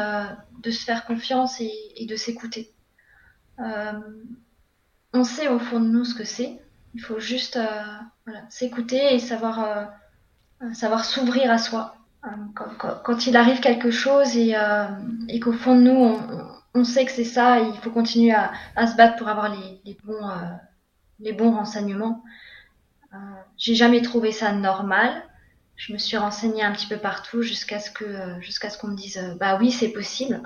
de 0.60 0.72
se 0.72 0.84
faire 0.84 1.06
confiance 1.06 1.62
et, 1.62 2.06
de 2.08 2.16
s'écouter. 2.16 2.74
on 5.14 5.24
sait 5.24 5.50
au 5.50 5.60
fond 5.60 5.80
de 5.80 5.88
nous 5.88 6.06
ce 6.06 6.16
que 6.16 6.24
c'est. 6.24 6.60
Il 6.96 7.02
faut 7.02 7.20
juste 7.20 7.60
s'écouter 8.50 9.14
et 9.14 9.20
savoir, 9.20 9.92
savoir 10.74 11.06
s'ouvrir 11.06 11.52
à 11.52 11.58
soi. 11.58 11.96
Quand, 13.04 13.28
il 13.28 13.38
arrive 13.38 13.60
quelque 13.62 13.92
chose 13.92 14.36
et, 14.36 14.54
qu'au 15.40 15.54
fond 15.54 15.76
de 15.76 15.82
nous, 15.82 16.20
on, 16.74 16.84
sait 16.84 17.06
que 17.06 17.12
c'est 17.12 17.24
ça, 17.24 17.60
il 17.60 17.78
faut 17.82 17.92
continuer 17.92 18.34
à, 18.34 18.88
se 18.88 18.96
battre 18.96 19.18
pour 19.18 19.28
avoir 19.30 19.50
les, 19.50 19.82
les 19.86 19.98
bons 20.04 20.22
les 21.20 21.34
bons 21.34 21.52
renseignements. 21.52 22.24
Euh, 23.14 23.18
j'ai 23.58 23.76
jamais 23.76 24.02
trouvé 24.02 24.32
ça 24.32 24.52
normal. 24.54 25.24
Je 25.76 25.94
me 25.94 25.98
suis 25.98 26.18
renseignée 26.18 26.64
un 26.64 26.74
petit 26.74 26.88
peu 26.88 26.98
partout 26.98 27.42
jusqu'à 27.42 27.80
ce 27.80 27.90
que 27.92 28.40
jusqu'à 28.42 28.70
ce 28.70 28.78
qu'on 28.78 28.90
me 28.90 28.96
dise 28.96 29.18
euh, 29.18 29.36
bah 29.36 29.58
oui 29.60 29.72
c'est 29.72 29.90
possible. 29.90 30.42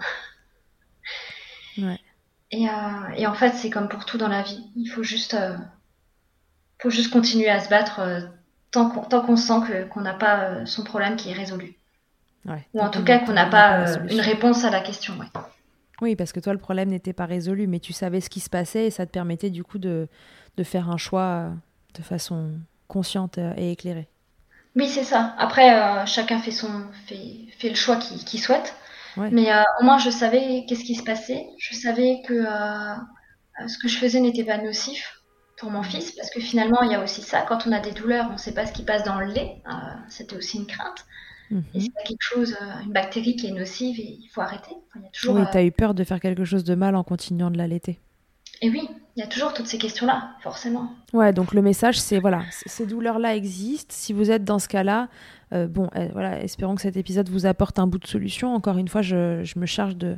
Et, 2.51 2.69
euh, 2.69 3.09
et, 3.15 3.25
en 3.25 3.33
fait 3.33 3.53
c'est 3.55 3.71
comme 3.71 3.89
pour 3.89 4.05
tout 4.05 4.17
dans 4.17 4.27
la 4.27 4.43
vie. 4.43 4.63
Il 4.75 4.87
faut 4.87 5.03
juste 5.03 5.35
faut 6.79 6.91
juste 6.91 7.11
continuer 7.11 7.49
à 7.49 7.59
se 7.59 7.69
battre 7.69 8.29
tant 8.73 8.89
qu'on 8.89 9.21
qu'on 9.21 9.35
sent 9.37 9.87
qu'on 9.89 10.01
n'a 10.01 10.13
pas 10.13 10.65
son 10.65 10.83
problème 10.83 11.15
qui 11.15 11.29
est 11.29 11.33
résolu. 11.33 11.75
Ou 12.73 12.81
en 12.81 12.89
tout 12.89 13.03
cas 13.03 13.19
qu'on 13.19 13.31
n'a 13.31 13.45
pas 13.45 13.85
une 14.09 14.19
réponse 14.19 14.65
à 14.65 14.69
la 14.69 14.81
question. 14.81 15.13
Oui, 16.01 16.17
parce 16.17 16.33
que 16.33 16.41
toi, 16.41 16.51
le 16.51 16.59
problème 16.59 16.89
n'était 16.89 17.13
pas 17.13 17.25
résolu, 17.25 17.67
mais 17.67 17.79
tu 17.79 17.93
savais 17.93 18.19
ce 18.19 18.29
qui 18.29 18.41
se 18.41 18.49
passait 18.49 18.87
et 18.87 18.91
ça 18.91 19.05
te 19.05 19.11
permettait 19.11 19.49
du 19.49 19.63
coup 19.63 19.77
de, 19.77 20.09
de 20.57 20.63
faire 20.63 20.89
un 20.89 20.97
choix 20.97 21.21
euh, 21.21 21.49
de 21.97 22.03
façon 22.03 22.51
consciente 22.89 23.37
euh, 23.37 23.53
et 23.55 23.71
éclairée. 23.71 24.09
Oui, 24.75 24.87
c'est 24.89 25.03
ça. 25.03 25.33
Après, 25.37 25.73
euh, 25.73 26.05
chacun 26.05 26.39
fait, 26.39 26.51
son, 26.51 26.67
fait, 27.05 27.47
fait 27.57 27.69
le 27.69 27.75
choix 27.75 27.95
qu'il 27.95 28.39
souhaite. 28.39 28.75
Mais 29.15 29.51
au 29.79 29.83
moins, 29.83 29.99
je 29.99 30.09
savais 30.09 30.65
qu'est-ce 30.67 30.83
qui 30.83 30.95
se 30.95 31.03
passait. 31.03 31.45
Je 31.59 31.75
savais 31.75 32.23
que 32.25 32.43
ce 33.67 33.77
que 33.77 33.87
je 33.87 33.99
faisais 33.99 34.19
n'était 34.19 34.43
pas 34.43 34.57
nocif 34.57 35.22
pour 35.63 35.71
mon 35.71 35.81
fils, 35.81 36.11
parce 36.11 36.29
que 36.29 36.41
finalement, 36.41 36.81
il 36.83 36.91
y 36.91 36.95
a 36.95 37.01
aussi 37.01 37.21
ça. 37.21 37.41
Quand 37.47 37.65
on 37.65 37.71
a 37.71 37.79
des 37.79 37.91
douleurs, 37.91 38.27
on 38.29 38.33
ne 38.33 38.37
sait 38.37 38.53
pas 38.53 38.65
ce 38.65 38.73
qui 38.73 38.83
passe 38.83 39.03
dans 39.03 39.17
le 39.19 39.27
lait. 39.27 39.61
C'était 40.09 40.35
aussi 40.35 40.57
une 40.57 40.67
crainte. 40.67 41.05
Et 41.51 41.55
mhm. 41.55 41.63
c'est 41.73 42.07
quelque 42.07 42.21
chose, 42.21 42.55
une 42.83 42.91
bactérie 42.91 43.35
qui 43.35 43.47
est 43.47 43.51
nocive 43.51 43.99
et 43.99 44.17
il 44.21 44.27
faut 44.27 44.41
arrêter. 44.41 44.71
y 44.95 44.99
a 44.99 45.09
toujours, 45.11 45.35
oui, 45.35 45.43
tu 45.51 45.57
as 45.57 45.63
eu 45.63 45.71
peur 45.71 45.93
de 45.93 46.03
faire 46.03 46.19
quelque 46.19 46.45
chose 46.45 46.63
de 46.63 46.75
mal 46.75 46.95
en 46.95 47.03
continuant 47.03 47.51
de 47.51 47.57
l'allaiter. 47.57 47.99
Et 48.61 48.69
oui, 48.69 48.89
il 49.15 49.19
y 49.19 49.23
a 49.23 49.27
toujours 49.27 49.53
toutes 49.53 49.67
ces 49.67 49.77
questions-là, 49.77 50.31
forcément. 50.41 50.91
Ouais, 51.13 51.33
donc 51.33 51.53
le 51.53 51.61
message, 51.61 51.99
c'est 51.99 52.19
voilà, 52.19 52.43
ces 52.49 52.85
douleurs-là 52.85 53.35
existent. 53.35 53.93
Si 53.95 54.13
vous 54.13 54.31
êtes 54.31 54.43
dans 54.43 54.57
ce 54.57 54.67
cas-là, 54.67 55.09
euh, 55.53 55.67
bon, 55.67 55.89
euh, 55.95 56.07
voilà, 56.13 56.41
espérons 56.41 56.75
que 56.75 56.81
cet 56.81 56.97
épisode 56.97 57.29
vous 57.29 57.45
apporte 57.45 57.77
un 57.77 57.87
bout 57.87 57.99
de 57.99 58.07
solution. 58.07 58.55
Encore 58.55 58.77
une 58.77 58.87
fois, 58.87 59.01
je, 59.01 59.59
me 59.59 59.65
charge 59.65 59.95
de, 59.95 60.17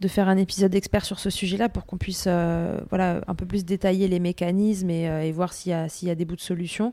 de 0.00 0.08
faire 0.08 0.28
un 0.28 0.36
épisode 0.36 0.74
expert 0.74 1.04
sur 1.04 1.18
ce 1.18 1.30
sujet-là 1.30 1.68
pour 1.68 1.86
qu'on 1.86 1.98
puisse 1.98 2.24
euh, 2.26 2.78
voilà, 2.88 3.20
un 3.26 3.34
peu 3.34 3.46
plus 3.46 3.64
détailler 3.64 4.06
les 4.08 4.20
mécanismes 4.20 4.90
et, 4.90 5.32
voir 5.32 5.52
s'il 5.52 5.72
y, 5.72 5.74
a, 5.74 5.86
y 6.02 6.10
a 6.10 6.14
des 6.14 6.24
bouts 6.24 6.36
de 6.36 6.40
solution. 6.40 6.92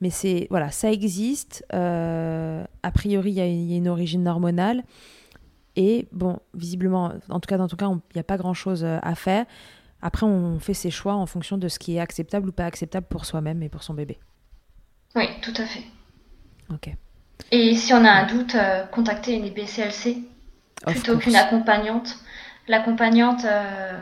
Mais 0.00 0.10
c'est 0.10 0.46
voilà, 0.50 0.70
ça 0.70 0.90
existe. 0.90 1.64
a 1.70 2.90
priori, 2.94 3.30
il 3.32 3.38
y, 3.38 3.70
y, 3.70 3.74
a 3.74 3.76
une 3.76 3.88
origine 3.88 4.26
hormonale. 4.26 4.84
Et 5.78 6.08
bon, 6.12 6.38
visiblement, 6.54 7.12
en 7.28 7.40
tout 7.40 7.48
cas, 7.48 7.58
dans 7.58 7.68
tout 7.68 7.76
cas, 7.76 7.90
il 7.90 8.00
n'y 8.14 8.20
a 8.20 8.24
pas 8.24 8.38
grand-chose 8.38 8.84
à 8.84 9.14
faire. 9.14 9.44
Après, 10.02 10.24
on 10.24 10.58
fait 10.58 10.74
ses 10.74 10.90
choix 10.90 11.14
en 11.14 11.26
fonction 11.26 11.58
de 11.58 11.68
ce 11.68 11.78
qui 11.78 11.96
est 11.96 12.00
acceptable 12.00 12.48
ou 12.48 12.52
pas 12.52 12.64
acceptable 12.64 13.06
pour 13.08 13.24
soi-même 13.24 13.62
et 13.62 13.68
pour 13.68 13.82
son 13.82 13.94
bébé. 13.94 14.18
Oui, 15.14 15.24
tout 15.42 15.54
à 15.56 15.64
fait. 15.64 15.84
Ok. 16.72 16.90
Et 17.50 17.74
si 17.74 17.92
on 17.92 18.04
a 18.04 18.10
un 18.10 18.26
doute, 18.26 18.54
euh, 18.54 18.84
contacter 18.86 19.34
une 19.34 19.48
BCLC 19.50 20.18
plutôt 20.86 21.18
qu'une 21.18 21.36
accompagnante. 21.36 22.16
L'accompagnante, 22.68 23.44
euh, 23.44 23.98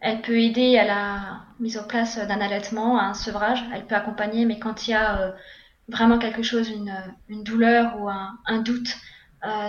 elle 0.00 0.20
peut 0.22 0.38
aider 0.38 0.78
à 0.78 0.84
la 0.84 1.40
mise 1.60 1.78
en 1.78 1.84
place 1.84 2.18
d'un 2.18 2.40
allaitement, 2.40 2.98
à 2.98 3.04
un 3.04 3.14
sevrage. 3.14 3.64
Elle 3.74 3.86
peut 3.86 3.94
accompagner, 3.94 4.44
mais 4.44 4.58
quand 4.58 4.86
il 4.86 4.92
y 4.92 4.94
a 4.94 5.20
euh, 5.20 5.32
vraiment 5.88 6.18
quelque 6.18 6.42
chose, 6.42 6.70
une, 6.70 7.44
douleur 7.44 8.00
ou 8.00 8.08
un, 8.08 8.58
doute, 8.60 8.96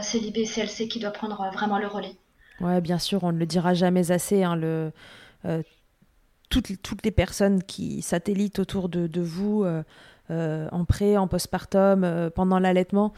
c'est 0.01 0.19
l'IBCLC 0.19 0.87
qui 0.87 0.99
doit 0.99 1.11
prendre 1.11 1.49
vraiment 1.53 1.77
le 1.77 1.87
relais. 1.87 2.15
Ouais, 2.61 2.79
bien 2.81 2.99
sûr, 2.99 3.23
on 3.23 3.31
ne 3.31 3.37
le 3.37 3.45
dira 3.45 3.73
jamais 3.73 4.11
assez. 4.11 4.43
Hein, 4.43 4.57
euh, 5.45 5.61
toutes, 6.49 7.03
les 7.03 7.11
personnes 7.11 7.63
qui 7.63 8.01
satellitent 8.01 8.59
autour 8.59 8.87
de, 8.87 9.21
vous 9.21 9.63
euh, 9.65 9.83
euh, 10.31 10.69
en 10.71 10.85
pré, 10.85 11.17
en 11.17 11.27
postpartum, 11.27 12.29
pendant 12.33 12.59
l'allaitement, 12.59 13.13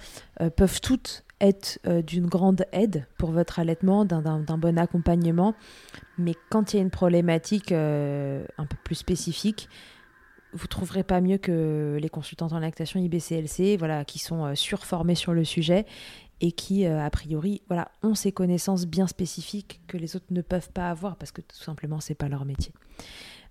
peuvent 0.56 0.82
toutes 0.82 1.24
être 1.40 1.80
d'une 2.02 2.26
grande 2.28 2.66
aide 2.72 3.06
pour 3.18 3.32
votre 3.32 3.60
allaitement, 3.60 4.06
d'un 4.06 4.58
bon 4.58 4.78
accompagnement. 4.78 5.54
Mais 6.18 6.34
quand 6.50 6.74
il 6.74 6.78
y 6.78 6.80
a 6.80 6.82
une 6.82 6.90
problématique 6.90 7.72
un 7.72 8.66
peu 8.70 8.78
plus 8.84 8.96
spécifique, 8.96 9.70
vous 10.54 10.68
trouverez 10.68 11.04
pas 11.04 11.22
mieux 11.22 11.38
que 11.38 11.98
les 12.02 12.10
consultants 12.10 12.48
en 12.48 12.60
lactation 12.60 13.00
IBCLC, 13.00 13.78
voilà, 13.78 14.06
qui 14.06 14.18
sont 14.18 14.56
surformés 14.56 15.14
sur 15.16 15.34
le 15.34 15.44
sujet 15.44 15.86
et 16.42 16.52
qui, 16.52 16.86
euh, 16.86 17.04
a 17.04 17.10
priori, 17.10 17.62
voilà, 17.68 17.90
ont 18.04 18.16
ces 18.16 18.32
connaissances 18.32 18.86
bien 18.86 19.08
spécifiques 19.08 19.82
que 19.88 19.98
les 19.98 20.16
autres 20.16 20.28
ne 20.30 20.42
peuvent 20.42 20.72
pas 20.72 20.90
avoir 20.90 21.16
parce 21.16 21.32
que 21.32 21.42
tout 21.42 21.58
simplement, 21.58 22.00
c'est 22.00 22.16
pas 22.16 22.30
leur 22.30 22.46
métier. 22.46 22.74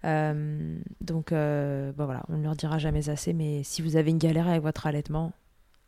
Euh, 0.04 0.78
donc, 1.00 1.32
euh, 1.32 1.92
voilà, 1.96 2.22
on 2.28 2.36
ne 2.36 2.44
leur 2.44 2.54
dira 2.54 2.78
jamais 2.78 3.08
assez, 3.08 3.32
mais 3.32 3.62
si 3.64 3.82
vous 3.82 3.96
avez 3.96 4.10
une 4.10 4.18
galère 4.18 4.46
avec 4.46 4.62
votre 4.62 4.86
allaitement, 4.86 5.32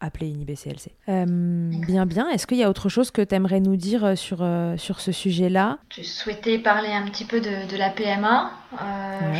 appelez 0.01 0.29
une 0.29 0.41
IBCLC. 0.43 0.93
bien, 1.07 2.07
bien. 2.07 2.29
Est-ce 2.31 2.47
qu'il 2.47 2.59
y 2.59 2.63
a 2.63 2.71
autre 2.71 2.89
chose 2.89 3.11
que 3.11 3.23
tu 3.23 3.35
aimerais 3.35 3.61
nous 3.61 3.77
dire 3.77 4.17
sur, 4.17 4.47
sur 4.77 5.01
ce 5.01 5.13
sujet-là? 5.13 5.79
Je 5.91 6.03
souhaitais 6.03 6.59
parler 6.59 6.91
un 6.93 7.07
petit 7.07 7.25
peu 7.25 7.41
de, 7.41 7.69
de 7.71 7.77
la 7.77 7.91
PMA. 7.91 8.51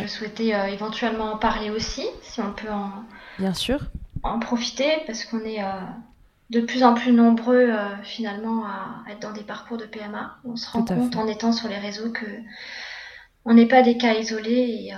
Je 0.01 0.07
souhaitais 0.07 0.53
éventuellement 0.73 1.33
en 1.33 1.37
parler 1.37 1.69
aussi, 1.69 2.05
si 2.21 2.41
on 2.41 2.51
peut 2.53 2.69
en, 2.69 2.91
bien 3.37 3.53
sûr. 3.53 3.79
en 4.23 4.39
profiter, 4.39 4.89
parce 5.07 5.23
qu'on 5.25 5.39
est 5.45 5.63
de 6.49 6.61
plus 6.61 6.83
en 6.83 6.93
plus 6.93 7.11
nombreux 7.13 7.71
finalement 8.03 8.65
à 8.65 9.03
être 9.11 9.19
dans 9.21 9.31
des 9.31 9.43
parcours 9.43 9.77
de 9.77 9.85
PMA. 9.85 10.37
On 10.43 10.55
se 10.55 10.69
rend 10.71 10.83
compte 10.83 11.15
en 11.15 11.27
étant 11.27 11.51
sur 11.53 11.69
les 11.69 11.77
réseaux 11.77 12.11
que 12.11 12.25
on 13.45 13.53
n'est 13.53 13.67
pas 13.67 13.81
des 13.81 13.97
cas 13.97 14.15
isolés 14.15 14.89
et 14.89 14.93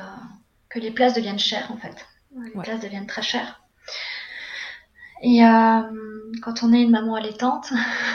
que 0.70 0.80
les 0.80 0.92
places 0.92 1.14
deviennent 1.14 1.38
chères 1.40 1.72
en 1.72 1.78
fait. 1.78 2.08
Les 2.56 2.62
places 2.62 2.80
deviennent 2.80 3.08
très 3.08 3.22
chères. 3.22 3.61
Et 5.22 5.42
quand 6.42 6.64
on 6.64 6.74
est 6.74 6.82
une 6.82 6.92
maman 6.92 7.16
allaitante, 7.16 7.72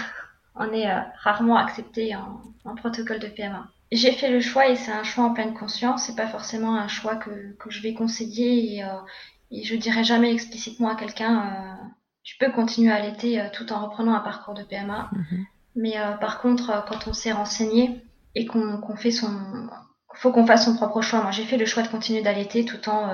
on 0.54 0.72
est 0.72 0.86
rarement 1.22 1.56
accepté 1.56 2.14
en 2.16 2.74
protocole 2.76 3.20
de 3.20 3.28
PMA 3.28 3.68
j'ai 3.92 4.12
fait 4.12 4.30
le 4.30 4.40
choix 4.40 4.68
et 4.68 4.76
c'est 4.76 4.92
un 4.92 5.04
choix 5.04 5.24
en 5.24 5.32
pleine 5.32 5.54
conscience. 5.54 6.04
C'est 6.04 6.16
pas 6.16 6.26
forcément 6.26 6.76
un 6.76 6.88
choix 6.88 7.16
que, 7.16 7.54
que 7.58 7.70
je 7.70 7.82
vais 7.82 7.94
conseiller 7.94 8.76
et, 8.76 8.84
euh, 8.84 8.98
et 9.50 9.62
je 9.64 9.76
dirais 9.76 10.04
jamais 10.04 10.32
explicitement 10.32 10.88
à 10.88 10.96
quelqu'un 10.96 11.46
euh, 11.46 11.84
tu 12.22 12.36
peux 12.38 12.50
continuer 12.50 12.90
à 12.90 12.96
allaiter 12.96 13.40
euh, 13.40 13.46
tout 13.52 13.72
en 13.72 13.84
reprenant 13.84 14.14
un 14.14 14.20
parcours 14.20 14.54
de 14.54 14.64
PMA. 14.64 15.10
Mhm. 15.12 15.46
Mais 15.76 15.98
euh, 15.98 16.12
par 16.12 16.40
contre, 16.40 16.84
quand 16.88 17.06
on 17.06 17.12
s'est 17.12 17.32
renseigné 17.32 18.02
et 18.34 18.46
qu'on 18.46 18.78
qu'on 18.78 18.96
fait 18.96 19.10
son, 19.10 19.30
faut 20.14 20.32
qu'on 20.32 20.46
fasse 20.46 20.64
son 20.64 20.74
propre 20.74 21.02
choix. 21.02 21.22
Moi, 21.22 21.30
j'ai 21.30 21.44
fait 21.44 21.58
le 21.58 21.66
choix 21.66 21.82
de 21.82 21.88
continuer 21.88 22.22
d'allaiter 22.22 22.64
tout 22.64 22.88
en 22.88 23.08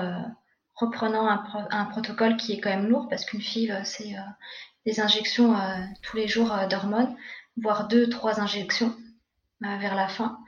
reprenant 0.75 1.27
un, 1.27 1.43
un, 1.71 1.85
protocole 1.85 2.37
qui 2.37 2.53
est 2.53 2.59
quand 2.59 2.69
même 2.69 2.87
lourd 2.87 3.07
parce 3.09 3.25
qu'une 3.25 3.41
FIV, 3.41 3.81
c'est 3.83 4.15
des 4.85 4.99
injections 4.99 5.55
tous 6.01 6.17
les 6.17 6.27
jours 6.27 6.51
d'hormones, 6.69 7.15
voire 7.61 7.87
deux, 7.87 8.09
trois 8.09 8.39
injections 8.39 8.93
vers 9.61 9.95
la 9.95 10.07
fin, 10.07 10.39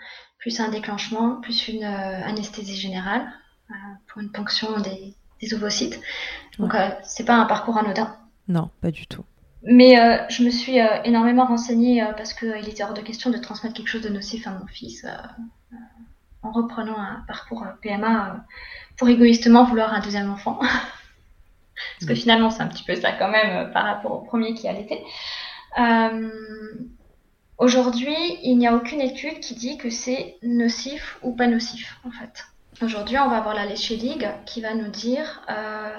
plus 0.45 0.59
un 0.59 0.69
déclenchement, 0.69 1.41
plus 1.41 1.67
une 1.69 1.83
euh, 1.83 2.23
anesthésie 2.23 2.75
générale 2.75 3.25
euh, 3.71 3.73
pour 4.07 4.21
une 4.21 4.31
ponction 4.31 4.79
des, 4.79 5.15
ovocytes. 5.53 5.99
Donc 6.59 6.75
euh, 6.75 6.89
c'est 7.03 7.25
pas 7.25 7.35
un 7.35 7.45
parcours 7.45 7.77
anodin. 7.77 8.15
Non, 8.47 8.69
pas 8.79 8.91
du 8.91 9.07
tout. 9.07 9.25
Mais 9.63 9.95
je 10.29 10.43
me 10.43 10.51
suis 10.51 10.77
énormément 11.03 11.45
renseignée 11.45 12.03
parce 12.15 12.33
qu'il 12.33 12.69
était 12.69 12.83
hors 12.83 12.93
de 12.93 13.01
question 13.01 13.31
de 13.31 13.37
transmettre 13.37 13.75
quelque 13.75 13.87
chose 13.87 14.03
de 14.03 14.09
nocif 14.09 14.45
à 14.45 14.51
mon 14.51 14.67
fils 14.67 15.07
en 16.43 16.51
reprenant 16.51 16.99
un 16.99 17.23
parcours 17.27 17.65
PMA 17.81 18.45
pour 18.97 19.09
égoïstement 19.09 19.63
vouloir 19.65 19.93
un 19.93 19.99
deuxième 19.99 20.31
enfant. 20.31 20.59
parce 21.99 22.07
que 22.07 22.15
finalement, 22.15 22.49
c'est 22.49 22.61
un 22.61 22.67
petit 22.67 22.83
peu 22.83 22.95
ça 22.95 23.11
quand 23.13 23.29
même 23.29 23.71
par 23.71 23.85
rapport 23.85 24.11
au 24.11 24.21
premier 24.21 24.53
qui 24.53 24.67
allaitait. 24.67 25.03
Euh, 25.77 26.29
Aujourd'hui, 27.57 28.15
il 28.43 28.57
n'y 28.57 28.67
a 28.67 28.75
aucune 28.75 28.99
étude 28.99 29.39
qui 29.39 29.55
dit 29.55 29.77
que 29.77 29.89
c'est 29.89 30.37
nocif 30.43 31.17
ou 31.21 31.31
pas 31.33 31.47
nocif, 31.47 31.99
en 32.05 32.11
fait. 32.11 32.45
Aujourd'hui, 32.81 33.17
on 33.17 33.29
va 33.29 33.37
avoir 33.37 33.55
la 33.55 33.65
Léché 33.65 33.95
Ligue 33.95 34.27
qui 34.45 34.59
va 34.59 34.73
nous 34.73 34.89
dire 34.89 35.41
euh, 35.49 35.97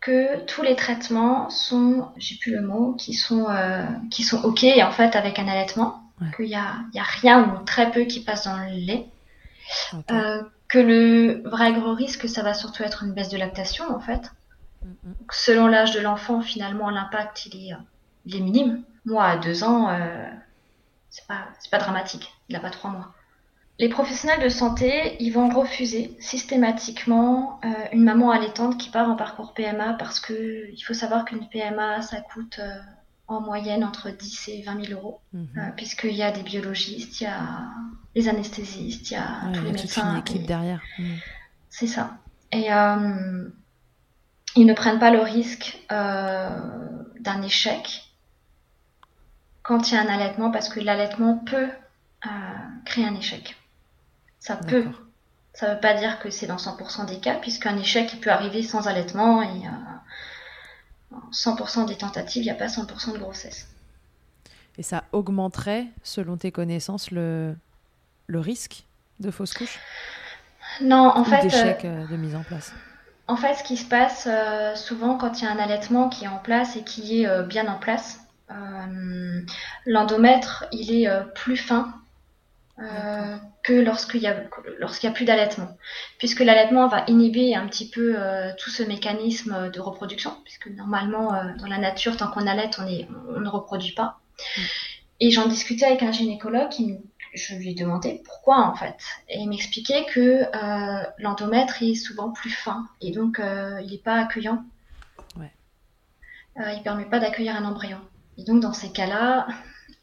que 0.00 0.42
tous 0.46 0.62
les 0.62 0.76
traitements 0.76 1.50
sont, 1.50 2.08
j'ai 2.16 2.36
plus 2.36 2.52
le 2.52 2.62
mot, 2.62 2.94
qui 2.94 3.12
sont, 3.12 3.50
euh, 3.50 3.84
qui 4.10 4.22
sont 4.22 4.42
OK, 4.44 4.64
en 4.64 4.90
fait, 4.90 5.14
avec 5.14 5.38
un 5.38 5.46
allaitement. 5.46 6.02
Qu'il 6.36 6.46
n'y 6.46 6.56
a, 6.56 6.76
y 6.94 6.98
a 6.98 7.04
rien 7.04 7.44
ou 7.44 7.64
très 7.64 7.92
peu 7.92 8.04
qui 8.04 8.24
passe 8.24 8.44
dans 8.44 8.56
le 8.56 8.72
lait. 8.72 9.06
Euh, 10.10 10.42
que 10.68 10.78
le 10.78 11.42
vrai 11.48 11.72
gros 11.72 11.94
risque, 11.94 12.28
ça 12.28 12.42
va 12.42 12.54
surtout 12.54 12.82
être 12.82 13.02
une 13.04 13.12
baisse 13.12 13.30
de 13.30 13.38
lactation, 13.38 13.84
en 13.94 14.00
fait. 14.00 14.32
Selon 15.30 15.66
l'âge 15.66 15.92
de 15.92 16.00
l'enfant, 16.00 16.40
finalement, 16.40 16.90
l'impact, 16.90 17.46
il 17.46 17.56
est, 17.56 17.74
il 18.26 18.36
est 18.36 18.40
minime. 18.40 18.82
Moi, 19.04 19.24
à 19.24 19.36
deux 19.36 19.64
ans 19.64 19.88
c'est 21.10 21.26
pas, 21.26 21.48
pas 21.70 21.78
dramatique. 21.78 22.32
Il 22.48 22.54
n'a 22.54 22.60
pas 22.60 22.70
trois 22.70 22.90
mois. 22.90 23.14
Les 23.78 23.88
professionnels 23.88 24.42
de 24.42 24.48
santé, 24.48 25.16
ils 25.20 25.30
vont 25.30 25.48
refuser 25.48 26.16
systématiquement 26.18 27.60
euh, 27.64 27.68
une 27.92 28.02
maman 28.02 28.32
allaitante 28.32 28.76
qui 28.76 28.90
part 28.90 29.08
en 29.08 29.14
parcours 29.14 29.54
PMA 29.54 29.94
parce 29.94 30.18
que 30.18 30.68
il 30.72 30.80
faut 30.80 30.94
savoir 30.94 31.24
qu'une 31.24 31.48
PMA, 31.48 32.02
ça 32.02 32.20
coûte 32.20 32.58
euh, 32.58 32.80
en 33.28 33.40
moyenne 33.40 33.84
entre 33.84 34.10
10 34.10 34.48
et 34.48 34.62
20 34.62 34.86
000 34.86 34.98
euros, 34.98 35.20
mhm. 35.32 35.48
euh, 35.56 35.70
puisqu'il 35.76 36.14
y 36.14 36.22
a 36.22 36.32
des 36.32 36.42
biologistes, 36.42 37.20
il 37.20 37.24
y 37.24 37.26
a 37.26 37.68
les 38.14 38.28
anesthésistes, 38.28 39.10
il 39.10 39.14
y 39.14 39.16
a 39.16 39.42
tous 39.52 39.62
les 39.62 39.72
médecins. 39.72 40.12
Une 40.12 40.20
équipe 40.20 40.46
derrière. 40.46 40.82
Mhm. 40.98 41.16
C'est 41.70 41.86
ça. 41.86 42.16
Et 42.50 42.68
ils 44.56 44.66
ne 44.66 44.72
prennent 44.72 44.98
pas 44.98 45.10
le 45.10 45.20
risque 45.20 45.78
d'un 45.90 47.42
échec 47.42 48.08
quand 49.68 49.90
il 49.90 49.94
y 49.94 49.96
a 49.98 50.00
un 50.00 50.06
allaitement 50.06 50.50
parce 50.50 50.70
que 50.70 50.80
l'allaitement 50.80 51.36
peut 51.36 51.68
euh, 52.26 52.28
créer 52.86 53.04
un 53.04 53.14
échec. 53.14 53.54
Ça 54.40 54.56
peut. 54.56 54.86
Ça 55.52 55.68
ne 55.68 55.74
veut 55.74 55.80
pas 55.80 55.92
dire 55.92 56.18
que 56.20 56.30
c'est 56.30 56.46
dans 56.46 56.56
100% 56.56 57.04
des 57.04 57.18
cas, 57.18 57.34
puisqu'un 57.34 57.76
échec 57.76 58.10
il 58.14 58.20
peut 58.20 58.30
arriver 58.30 58.62
sans 58.62 58.88
allaitement 58.88 59.42
et 59.42 59.46
euh, 59.46 59.70
100% 61.32 61.86
des 61.86 61.96
tentatives, 61.96 62.42
il 62.42 62.46
n'y 62.46 62.50
a 62.50 62.54
pas 62.54 62.66
100% 62.66 63.12
de 63.12 63.18
grossesse. 63.18 63.68
Et 64.76 64.82
ça 64.82 65.04
augmenterait, 65.12 65.86
selon 66.02 66.36
tes 66.36 66.52
connaissances, 66.52 67.10
le, 67.10 67.56
le 68.26 68.40
risque 68.40 68.84
de 69.20 69.30
fausse 69.30 69.54
couche 69.54 69.78
Non, 70.80 71.12
en 71.14 71.24
fait. 71.24 71.42
D'échec 71.42 71.84
euh, 71.84 72.06
de 72.06 72.16
mise 72.16 72.36
en 72.36 72.42
place? 72.42 72.72
En 73.26 73.36
fait, 73.36 73.54
ce 73.54 73.64
qui 73.64 73.76
se 73.76 73.86
passe 73.86 74.28
euh, 74.30 74.74
souvent 74.76 75.16
quand 75.16 75.40
il 75.40 75.44
y 75.44 75.48
a 75.48 75.50
un 75.50 75.58
allaitement 75.58 76.08
qui 76.08 76.24
est 76.24 76.28
en 76.28 76.38
place 76.38 76.76
et 76.76 76.84
qui 76.84 77.22
est 77.22 77.42
bien 77.44 77.66
en 77.68 77.78
place, 77.78 78.20
euh, 78.50 79.40
l'endomètre, 79.84 80.66
il 80.72 80.92
est 80.92 81.08
euh, 81.08 81.22
plus 81.22 81.56
fin 81.56 81.92
euh, 82.80 83.36
que 83.62 83.72
lorsqu'il 83.72 84.20
y 84.20 84.26
a 84.26 84.36
lorsqu'il 84.78 85.08
y 85.08 85.10
a 85.10 85.14
plus 85.14 85.24
d'allaitement, 85.24 85.76
puisque 86.18 86.40
l'allaitement 86.40 86.86
va 86.88 87.04
inhiber 87.08 87.54
un 87.54 87.66
petit 87.66 87.90
peu 87.90 88.16
tout 88.58 88.70
ce 88.70 88.82
mécanisme 88.82 89.70
de 89.70 89.80
reproduction, 89.80 90.36
puisque 90.44 90.68
normalement 90.68 91.32
dans 91.58 91.66
la 91.66 91.78
nature, 91.78 92.16
tant 92.16 92.30
qu'on 92.30 92.46
allait, 92.46 92.70
on, 92.78 92.86
est, 92.86 93.08
on 93.34 93.40
ne 93.40 93.48
reproduit 93.48 93.94
pas. 93.94 94.18
Mm. 94.56 94.60
Et 95.20 95.30
j'en 95.30 95.48
discutais 95.48 95.86
avec 95.86 96.02
un 96.02 96.12
gynécologue 96.12 96.68
qui 96.68 96.96
je 97.34 97.54
lui 97.56 97.70
ai 97.70 97.74
demandé 97.74 98.22
pourquoi 98.24 98.64
en 98.66 98.74
fait. 98.74 98.96
Et 99.28 99.38
il 99.38 99.48
m'expliquait 99.48 100.06
que 100.06 100.44
euh, 100.44 101.04
l'endomètre 101.18 101.82
est 101.82 101.94
souvent 101.94 102.30
plus 102.30 102.50
fin 102.50 102.88
et 103.00 103.10
donc 103.10 103.40
il 103.40 103.90
n'est 103.90 103.98
pas 103.98 104.20
accueillant. 104.20 104.64
Ouais. 105.36 105.52
Euh, 106.60 106.72
il 106.72 106.82
permet 106.82 107.04
pas 107.04 107.20
d'accueillir 107.20 107.56
un 107.56 107.64
embryon. 107.64 108.00
Et 108.36 108.44
donc 108.44 108.60
dans 108.60 108.72
ces 108.72 108.90
cas-là, 108.90 109.46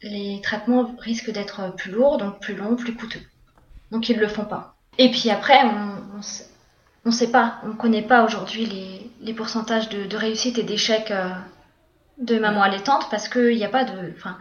les 0.08 0.40
traitements 0.42 0.94
risquent 0.98 1.30
d'être 1.30 1.74
plus 1.76 1.90
lourds, 1.90 2.18
donc 2.18 2.40
plus 2.40 2.54
longs, 2.54 2.76
plus 2.76 2.94
coûteux. 2.94 3.22
Donc 3.90 4.08
ils 4.08 4.16
ne 4.16 4.20
le 4.20 4.28
font 4.28 4.44
pas. 4.44 4.74
Et 4.98 5.10
puis 5.10 5.30
après, 5.30 5.58
on 5.64 7.08
ne 7.08 7.10
sait 7.10 7.30
pas, 7.30 7.60
on 7.64 7.68
ne 7.68 7.74
connaît 7.74 8.02
pas 8.02 8.24
aujourd'hui 8.24 8.66
les, 8.66 9.10
les, 9.20 9.34
pourcentages 9.34 9.88
de, 9.88 10.06
de 10.06 10.16
réussite 10.16 10.58
et 10.58 10.62
d'échec 10.62 11.10
euh, 11.10 11.30
de 12.18 12.38
maman 12.38 12.62
allaitante 12.62 13.08
parce 13.10 13.28
qu'il 13.28 13.56
n'y 13.56 13.64
a 13.64 13.68
pas 13.68 13.84
de... 13.84 14.12
Enfin, 14.16 14.38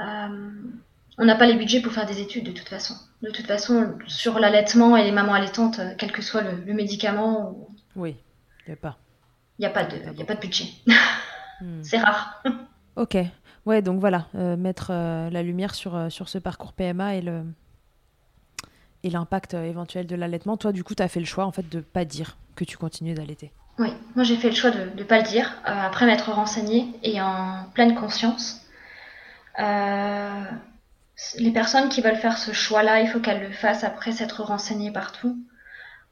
euh, 0.00 0.50
on 1.16 1.24
n'a 1.24 1.34
pas 1.34 1.46
les 1.46 1.54
budgets 1.54 1.80
pour 1.80 1.92
faire 1.92 2.06
des 2.06 2.20
études 2.20 2.44
de 2.44 2.52
toute 2.52 2.68
façon. 2.68 2.94
De 3.22 3.30
toute 3.30 3.46
façon, 3.46 3.98
sur 4.06 4.38
l'allaitement 4.38 4.96
et 4.96 5.04
les 5.04 5.12
mamans 5.12 5.34
allaitantes, 5.34 5.80
quel 5.96 6.12
que 6.12 6.22
soit 6.22 6.42
le, 6.42 6.72
médicament... 6.72 7.68
Oui, 7.96 8.16
il 8.66 8.70
n'y 8.70 8.74
a 8.74 8.76
pas. 8.76 8.98
Il 9.58 9.62
n'y 9.62 9.66
a, 9.66 9.70
pas 9.70 9.84
de, 9.84 9.96
a 9.96 10.24
pas 10.24 10.34
de 10.34 10.40
budget. 10.40 10.66
Hmm. 11.60 11.80
C'est 11.82 11.98
rare. 11.98 12.42
Ok. 12.94 13.16
Ouais, 13.68 13.82
donc 13.82 14.00
voilà, 14.00 14.28
euh, 14.34 14.56
mettre 14.56 14.88
euh, 14.92 15.28
la 15.28 15.42
lumière 15.42 15.74
sur, 15.74 15.94
euh, 15.94 16.08
sur 16.08 16.30
ce 16.30 16.38
parcours 16.38 16.72
PMA 16.72 17.16
et 17.16 17.20
le 17.20 17.44
et 19.04 19.10
l'impact 19.10 19.52
éventuel 19.52 20.06
de 20.06 20.16
l'allaitement. 20.16 20.56
Toi, 20.56 20.72
du 20.72 20.82
coup, 20.82 20.94
tu 20.94 21.02
as 21.02 21.08
fait 21.08 21.20
le 21.20 21.26
choix 21.26 21.44
en 21.44 21.52
fait 21.52 21.68
de 21.68 21.80
pas 21.80 22.06
dire 22.06 22.38
que 22.56 22.64
tu 22.64 22.78
continues 22.78 23.12
d'allaiter. 23.12 23.52
Oui, 23.78 23.92
moi 24.16 24.24
j'ai 24.24 24.36
fait 24.36 24.48
le 24.48 24.56
choix 24.56 24.70
de 24.70 24.90
ne 24.96 25.04
pas 25.04 25.18
le 25.18 25.24
dire, 25.24 25.52
après 25.64 26.06
m'être 26.06 26.32
renseignée 26.32 26.86
et 27.02 27.20
en 27.20 27.66
pleine 27.74 27.94
conscience. 27.94 28.66
les 29.58 31.52
personnes 31.52 31.90
qui 31.90 32.00
veulent 32.00 32.16
faire 32.16 32.38
ce 32.38 32.52
choix-là, 32.52 33.02
il 33.02 33.08
faut 33.08 33.20
qu'elles 33.20 33.42
le 33.42 33.52
fassent 33.52 33.84
après 33.84 34.12
s'être 34.12 34.42
renseignées 34.42 34.90
partout. 34.90 35.38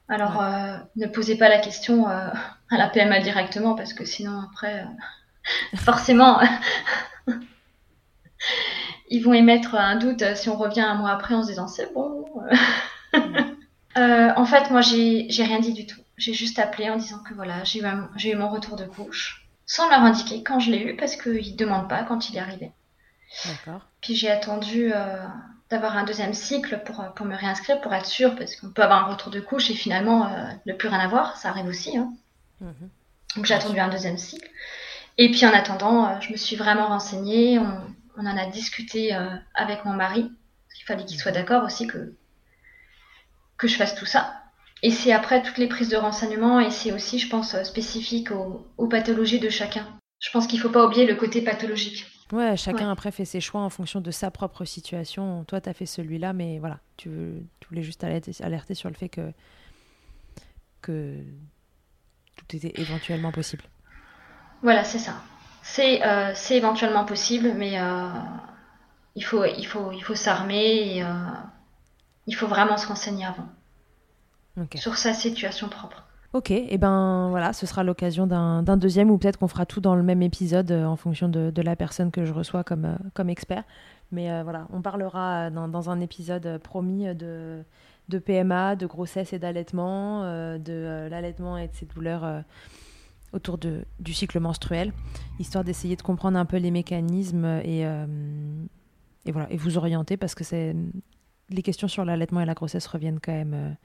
Alors, 0.08 0.44
ne 0.94 1.06
posez 1.06 1.36
pas 1.36 1.48
la 1.48 1.58
question 1.58 2.06
à 2.06 2.32
la 2.70 2.88
PMA 2.88 3.18
directement, 3.20 3.74
parce 3.74 3.94
que 3.94 4.04
sinon, 4.04 4.42
après, 4.42 4.84
forcément, 5.76 6.38
ils 9.08 9.20
vont 9.20 9.32
émettre 9.32 9.74
un 9.74 9.96
doute 9.96 10.22
si 10.34 10.48
on 10.48 10.56
revient 10.56 10.80
un 10.80 10.94
mois 10.94 11.10
après 11.10 11.34
en 11.34 11.42
se 11.42 11.48
disant 11.48 11.68
c'est 11.68 11.92
bon. 11.92 12.24
Euh, 13.96 14.30
en 14.36 14.44
fait, 14.44 14.70
moi, 14.70 14.82
j'ai 14.82 15.26
rien 15.42 15.58
dit 15.58 15.72
du 15.72 15.86
tout. 15.86 16.00
J'ai 16.18 16.34
juste 16.34 16.58
appelé 16.58 16.90
en 16.90 16.96
disant 16.96 17.18
que 17.26 17.34
voilà, 17.34 17.64
j'ai 17.64 17.80
eu, 17.80 17.84
eu, 18.24 18.36
mon 18.36 18.48
retour 18.48 18.76
de 18.76 18.84
couche, 18.84 19.48
sans 19.64 19.88
leur 19.88 20.00
indiquer 20.00 20.42
quand 20.42 20.60
je 20.60 20.70
l'ai 20.70 20.82
eu, 20.82 20.96
parce 20.96 21.16
qu'ils 21.16 21.52
ne 21.52 21.56
demandent 21.56 21.88
pas 21.88 22.02
quand 22.02 22.28
il 22.28 22.36
est 22.36 22.40
arrivé. 22.40 22.72
Puis 24.00 24.14
j'ai 24.14 24.30
attendu 24.30 24.92
euh, 24.94 25.24
d'avoir 25.70 25.96
un 25.96 26.04
deuxième 26.04 26.34
cycle 26.34 26.82
pour, 26.84 27.04
pour 27.14 27.26
me 27.26 27.36
réinscrire, 27.36 27.80
pour 27.80 27.92
être 27.94 28.06
sûre, 28.06 28.36
parce 28.36 28.56
qu'on 28.56 28.68
peut 28.68 28.82
avoir 28.82 29.08
un 29.08 29.12
retour 29.12 29.32
de 29.32 29.40
couche 29.40 29.70
et 29.70 29.74
finalement 29.74 30.26
euh, 30.26 30.44
ne 30.66 30.72
plus 30.72 30.88
rien 30.88 31.00
avoir, 31.00 31.36
ça 31.36 31.48
arrive 31.48 31.66
aussi. 31.66 31.96
Hein. 31.96 32.12
Mhm. 32.60 32.90
Donc 33.36 33.46
j'ai 33.46 33.54
attendu 33.54 33.78
un 33.78 33.88
deuxième 33.88 34.18
cycle. 34.18 34.48
Et 35.18 35.30
puis 35.30 35.46
en 35.46 35.52
attendant, 35.52 36.20
je 36.20 36.32
me 36.32 36.36
suis 36.36 36.56
vraiment 36.56 36.88
renseignée, 36.88 37.58
on, 37.58 37.80
on 38.16 38.26
en 38.26 38.36
a 38.36 38.46
discuté 38.46 39.14
euh, 39.14 39.28
avec 39.54 39.84
mon 39.84 39.92
mari. 39.92 40.30
Il 40.78 40.84
fallait 40.84 41.04
qu'il 41.04 41.18
soit 41.18 41.32
d'accord 41.32 41.64
aussi 41.64 41.86
que, 41.86 42.14
que 43.56 43.68
je 43.68 43.76
fasse 43.76 43.94
tout 43.94 44.06
ça. 44.06 44.34
Et 44.82 44.90
c'est 44.90 45.12
après 45.12 45.42
toutes 45.42 45.58
les 45.58 45.68
prises 45.68 45.88
de 45.88 45.96
renseignements 45.96 46.60
et 46.60 46.70
c'est 46.70 46.92
aussi, 46.92 47.18
je 47.18 47.28
pense, 47.28 47.60
spécifique 47.62 48.30
aux 48.30 48.86
pathologies 48.88 49.40
de 49.40 49.48
chacun. 49.48 49.86
je 50.20 50.30
pense 50.30 50.46
qu'il 50.46 50.58
ne 50.58 50.62
faut 50.62 50.70
pas 50.70 50.84
oublier 50.84 51.06
le 51.06 51.14
côté 51.14 51.40
pathologique. 51.40 52.06
Ouais, 52.32 52.56
chacun 52.56 52.90
après 52.90 53.12
fait 53.12 53.24
ses 53.24 53.40
choix 53.40 53.60
en 53.60 53.70
fonction 53.70 54.00
de 54.00 54.10
sa 54.10 54.30
propre 54.32 54.64
situation. 54.64 55.44
Toi, 55.44 55.60
tu 55.60 55.68
as 55.68 55.74
fait 55.74 55.86
celui-là, 55.86 56.32
mais 56.32 56.58
voilà, 56.58 56.80
tu, 56.96 57.08
voulais 57.68 57.82
juste 57.82 58.02
alerter, 58.02 58.74
sur 58.74 58.88
le 58.88 58.96
fait 58.96 59.08
que, 59.08 59.32
que 60.82 61.18
tout 62.36 62.56
était 62.56 62.72
éventuellement 62.80 63.30
possible. 63.30 63.64
Voilà, 64.62 64.82
c'est 64.82 64.98
ça. 64.98 65.22
C'est 65.68 66.00
euh, 66.06 66.32
éventuellement 66.50 67.04
possible, 67.04 67.52
mais 67.56 67.78
euh, 67.80 68.08
il 69.16 69.24
faut, 69.24 69.44
il 69.44 69.64
faut, 69.64 69.90
il 69.90 70.00
faut 70.00 70.14
s'armer 70.14 70.94
et 70.94 71.02
euh, 71.02 71.08
il 72.28 72.36
faut 72.36 72.46
vraiment 72.46 72.76
se 72.76 72.86
renseigner 72.86 73.26
avant 73.26 73.48
sur 74.76 74.96
sa 74.96 75.12
situation 75.12 75.68
propre. 75.68 76.04
Ok, 76.32 76.52
et 76.52 76.78
ben 76.78 77.28
voilà, 77.30 77.52
ce 77.52 77.66
sera 77.66 77.82
l'occasion 77.82 78.28
d'un 78.28 78.76
deuxième 78.76 79.10
ou 79.10 79.18
peut-être 79.18 79.38
qu'on 79.38 79.48
fera 79.48 79.66
tout 79.66 79.80
dans 79.80 79.96
le 79.96 80.04
même 80.04 80.22
épisode 80.22 80.70
en 80.70 80.96
fonction 80.96 81.28
de, 81.28 81.52
la 81.60 81.74
personne 81.74 82.10
que 82.10 82.24
je 82.24 82.32
reçois 82.32 82.62
comme, 82.62 82.96
comme 83.12 83.28
expert. 83.28 83.64
Mais 84.12 84.42
voilà, 84.44 84.68
on 84.72 84.82
parlera 84.82 85.50
dans, 85.50 85.90
un 85.90 86.00
épisode 86.00 86.58
promis 86.62 87.14
de, 87.14 87.62
de 88.08 88.18
PMA, 88.18 88.76
de 88.76 88.86
grossesse 88.86 89.32
et 89.32 89.38
d'allaitement, 89.38 90.22
de 90.22 91.08
l'allaitement 91.10 91.58
et 91.58 91.68
de 91.68 91.74
ses 91.74 91.86
douleurs 91.86 92.44
autour 93.36 93.58
de, 93.58 93.84
du 94.00 94.12
cycle 94.12 94.40
menstruel, 94.40 94.92
histoire 95.38 95.62
d'essayer 95.62 95.96
de 95.96 96.02
comprendre 96.02 96.38
un 96.38 96.44
peu 96.44 96.56
les 96.56 96.70
mécanismes 96.70 97.60
et, 97.64 97.82
et, 99.24 99.32
voilà, 99.32 99.50
et 99.50 99.56
vous 99.56 99.78
orienter 99.78 100.16
parce 100.16 100.34
que 100.34 100.44
les 101.50 101.62
questions 101.62 101.88
sur 101.88 102.04
l'allaitement 102.04 102.40
et 102.40 102.46
la 102.46 102.54
grossesse 102.54 102.86
reviennent 102.86 103.20
quand 103.20 103.32
même 103.32 103.76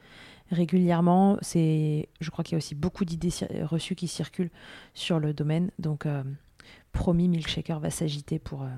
régulièrement. 0.52 1.38
C'est, 1.42 2.10
je 2.20 2.30
crois 2.30 2.44
qu'il 2.44 2.54
y 2.54 2.56
a 2.56 2.58
aussi 2.58 2.76
beaucoup 2.76 3.06
d'idées 3.06 3.32
reçues 3.64 3.96
qui 3.96 4.08
circulent 4.08 4.52
sur 4.94 5.20
le 5.20 5.34
domaine. 5.34 5.72
Donc, 5.80 6.06
euh, 6.06 6.24
promis, 6.92 7.28
Milkshaker 7.28 7.80
va 7.80 7.90
s'agiter 7.90 8.40
pour, 8.40 8.64
euh, 8.64 8.70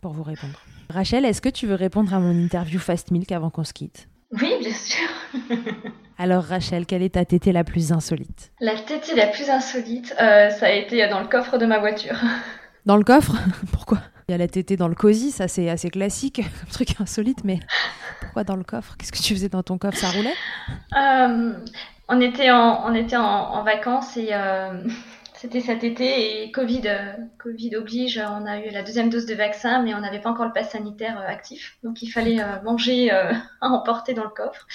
pour 0.00 0.12
vous 0.12 0.22
répondre. 0.22 0.60
Rachel, 0.88 1.24
est-ce 1.24 1.42
que 1.42 1.48
tu 1.48 1.66
veux 1.66 1.74
répondre 1.74 2.14
à 2.14 2.20
mon 2.20 2.32
interview 2.32 2.78
Fast 2.78 3.10
Milk 3.10 3.32
avant 3.32 3.50
qu'on 3.50 3.64
se 3.64 3.72
quitte? 3.72 4.08
Oui, 4.32 4.54
bien 4.60 4.72
sûr. 4.72 5.08
Alors, 6.18 6.44
Rachel, 6.44 6.86
quelle 6.86 7.02
est 7.02 7.14
ta 7.14 7.24
tétée 7.24 7.52
la 7.52 7.64
plus 7.64 7.92
insolite? 7.92 8.52
La 8.60 8.74
tétée 8.74 9.14
la 9.14 9.26
plus 9.26 9.50
insolite, 9.50 10.14
euh, 10.20 10.50
ça 10.50 10.66
a 10.66 10.70
été 10.70 11.06
dans 11.08 11.20
le 11.20 11.28
coffre 11.28 11.58
de 11.58 11.66
ma 11.66 11.78
voiture. 11.78 12.16
Dans 12.86 12.96
le 12.96 13.04
coffre? 13.04 13.34
Pourquoi? 13.72 13.98
Il 14.28 14.32
y 14.32 14.34
a 14.34 14.38
la 14.38 14.48
tétée 14.48 14.76
dans 14.76 14.88
le 14.88 14.96
cosy, 14.96 15.30
ça 15.30 15.46
c'est 15.46 15.68
assez 15.70 15.88
classique, 15.88 16.40
comme 16.42 16.68
truc 16.70 17.00
insolite, 17.00 17.44
mais 17.44 17.60
pourquoi 18.20 18.42
dans 18.42 18.56
le 18.56 18.64
coffre? 18.64 18.96
Qu'est-ce 18.96 19.12
que 19.12 19.18
tu 19.18 19.34
faisais 19.34 19.48
dans 19.48 19.62
ton 19.62 19.78
coffre? 19.78 19.96
Ça 19.96 20.08
roulait? 20.08 20.34
Euh, 20.96 21.52
On 22.08 22.20
était 22.20 22.50
en, 22.50 22.90
on 22.90 22.94
était 22.94 23.16
en, 23.16 23.62
vacances 23.62 24.16
et 24.16 24.30
euh, 24.32 24.82
c'était 25.36 25.60
cet 25.60 25.84
été 25.84 26.42
et 26.42 26.50
Covid, 26.50 26.82
euh, 26.86 27.12
Covid 27.38 27.76
oblige, 27.76 28.18
on 28.18 28.46
a 28.46 28.58
eu 28.58 28.70
la 28.70 28.82
deuxième 28.82 29.10
dose 29.10 29.26
de 29.26 29.34
vaccin, 29.34 29.82
mais 29.82 29.94
on 29.94 30.00
n'avait 30.00 30.20
pas 30.20 30.30
encore 30.30 30.46
le 30.46 30.52
pass 30.52 30.70
sanitaire 30.70 31.18
actif, 31.20 31.78
donc 31.82 32.02
il 32.02 32.08
fallait 32.08 32.40
manger 32.64 33.10
à 33.60 33.68
emporter 33.68 34.14
dans 34.14 34.24
le 34.24 34.30
coffre. 34.30 34.66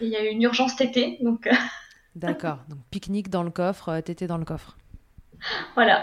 Et 0.00 0.06
il 0.06 0.10
y 0.10 0.16
a 0.16 0.24
eu 0.24 0.28
une 0.28 0.42
urgence 0.42 0.76
tétée, 0.76 1.18
donc. 1.20 1.48
D'accord, 2.14 2.58
donc 2.68 2.78
pique-nique 2.90 3.28
dans 3.28 3.42
le 3.42 3.50
coffre, 3.50 4.00
tétée 4.00 4.26
dans 4.26 4.38
le 4.38 4.44
coffre. 4.44 4.76
Voilà. 5.74 6.02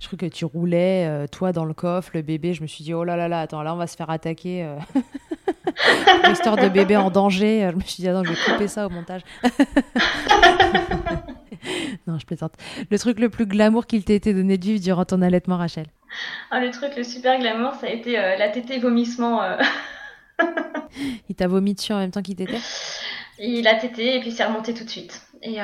je 0.00 0.06
crois 0.06 0.18
que 0.18 0.26
tu 0.26 0.44
roulais, 0.44 1.06
euh, 1.06 1.26
toi 1.26 1.52
dans 1.52 1.64
le 1.64 1.74
coffre, 1.74 2.10
le 2.14 2.22
bébé. 2.22 2.54
Je 2.54 2.62
me 2.62 2.66
suis 2.66 2.84
dit, 2.84 2.94
oh 2.94 3.04
là 3.04 3.16
là 3.16 3.28
là, 3.28 3.40
attends, 3.40 3.62
là 3.62 3.74
on 3.74 3.76
va 3.76 3.86
se 3.86 3.96
faire 3.96 4.10
attaquer. 4.10 4.64
Euh... 4.64 4.78
Histoire 6.30 6.56
de 6.56 6.68
bébé 6.68 6.96
en 6.96 7.10
danger. 7.10 7.68
Je 7.70 7.76
me 7.76 7.80
suis 7.82 8.02
dit, 8.02 8.08
attends, 8.08 8.24
je 8.24 8.30
vais 8.30 8.52
couper 8.52 8.68
ça 8.68 8.86
au 8.86 8.90
montage. 8.90 9.22
non, 12.06 12.18
je 12.18 12.26
plaisante. 12.26 12.54
Le 12.90 12.98
truc 12.98 13.18
le 13.18 13.28
plus 13.28 13.46
glamour 13.46 13.86
qu'il 13.86 14.04
t'ait 14.04 14.16
été 14.16 14.34
donné 14.34 14.58
de 14.58 14.64
vivre 14.64 14.80
durant 14.80 15.04
ton 15.04 15.22
allaitement, 15.22 15.56
Rachel? 15.56 15.86
Ah, 16.50 16.60
Le 16.60 16.70
truc 16.70 16.96
le 16.96 17.04
super 17.04 17.38
glamour, 17.38 17.74
ça 17.74 17.86
a 17.86 17.90
été 17.90 18.18
euh, 18.18 18.36
la 18.36 18.48
tétée 18.48 18.78
vomissement. 18.78 19.42
Euh. 19.42 19.58
il 21.28 21.34
t'a 21.34 21.48
vomi 21.48 21.74
dessus 21.74 21.92
en 21.92 21.98
même 21.98 22.10
temps 22.10 22.22
qu'il 22.22 22.36
t'était? 22.36 22.60
Il 23.38 23.66
a 23.68 23.74
tété 23.74 24.16
et 24.16 24.20
puis 24.20 24.32
s'est 24.32 24.44
remonté 24.44 24.74
tout 24.74 24.84
de 24.84 24.90
suite. 24.90 25.22
Et 25.42 25.58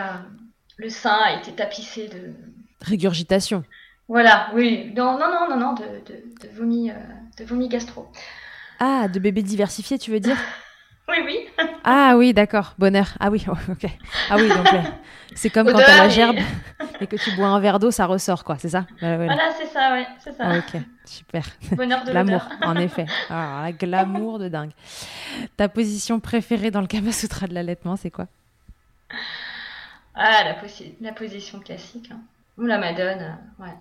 le 0.77 0.89
sein 0.89 1.19
a 1.25 1.39
été 1.39 1.53
tapissé 1.53 2.09
de. 2.09 2.33
Régurgitation. 2.81 3.65
Voilà, 4.09 4.51
oui. 4.55 4.93
Non, 4.95 5.19
non, 5.19 5.31
non, 5.31 5.49
non, 5.49 5.57
non, 5.57 5.73
de, 5.73 5.83
de, 5.83 6.47
de 6.47 6.55
vomi, 6.55 6.91
euh, 6.91 6.95
de 7.39 7.45
vomi 7.45 7.69
gastro. 7.69 8.11
Ah, 8.79 9.09
de 9.09 9.19
bébé 9.19 9.43
diversifié, 9.43 9.99
tu 9.99 10.11
veux 10.11 10.21
dire? 10.21 10.37
Oui, 11.09 11.17
oui. 11.25 11.49
ah 11.85 12.15
oui, 12.17 12.33
d'accord, 12.33 12.75
bonheur. 12.79 13.17
Ah 13.21 13.31
oui, 13.31 13.45
ok. 13.69 13.87
Ah 14.31 14.37
oui, 14.37 14.49
donc 14.49 14.67
c'est 15.35 15.51
comme 15.51 15.71
quand 15.71 15.79
t'as 15.79 15.99
la 15.99 16.09
gerbe 16.09 16.37
et... 17.01 17.07
que 17.07 17.17
tu 17.17 17.31
bois 17.33 17.49
un 17.49 17.61
verre 17.61 17.79
d'eau, 17.79 17.91
ça 17.91 18.07
ressort, 18.07 18.45
quoi, 18.45 18.57
c'est 18.59 18.71
ça? 18.71 18.87
Voilà, 19.01 19.53
c'est 19.59 19.67
ça, 19.67 19.93
ouais, 19.93 20.07
c'est 20.19 20.33
ça. 20.33 20.45
Ah, 20.47 20.59
ok, 20.59 20.81
super. 21.05 21.45
Bonheur 21.73 22.05
de 22.05 22.13
L'amour, 22.13 22.49
en 22.63 22.77
effet. 22.77 23.07
Ah, 23.29 23.61
la 23.65 23.73
glamour 23.73 24.39
de 24.39 24.49
dingue. 24.49 24.73
Ta 25.57 25.69
position 25.69 26.21
préférée 26.21 26.71
dans 26.71 26.81
le 26.81 26.87
Kama 26.87 27.13
Sutra 27.13 27.47
de 27.47 27.55
l'allaitement, 27.55 27.97
c'est 27.97 28.11
quoi? 28.11 28.27
Ah, 30.15 30.45
la, 30.45 30.57
la 31.01 31.13
position 31.13 31.61
classique. 31.61 32.11
Hein. 32.13 32.21
Ou 32.57 32.67
la 32.67 32.79
Madone, 32.79 33.37
euh, 33.61 33.65
ouais 33.65 33.75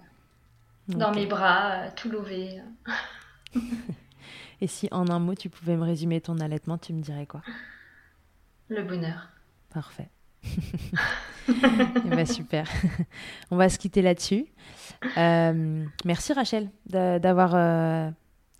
dans 0.87 1.11
mes 1.11 1.25
bras, 1.25 1.71
euh, 1.71 1.89
tout 1.95 2.09
levé. 2.09 2.61
Et 4.63 4.67
si 4.67 4.87
en 4.91 5.09
un 5.09 5.19
mot 5.19 5.35
tu 5.35 5.49
pouvais 5.49 5.75
me 5.75 5.83
résumer 5.83 6.21
ton 6.21 6.39
allaitement, 6.39 6.77
tu 6.77 6.93
me 6.93 7.01
dirais 7.01 7.25
quoi? 7.25 7.41
Le 8.69 8.81
bonheur. 8.81 9.27
Parfait. 9.69 10.09
Ben, 12.05 12.25
super. 12.25 12.69
On 13.51 13.57
va 13.57 13.67
se 13.67 13.77
quitter 13.77 14.01
là-dessus. 14.01 14.45
Euh, 15.17 15.85
merci 16.05 16.31
Rachel 16.31 16.69
d'avoir 16.85 17.53
euh, 17.53 18.09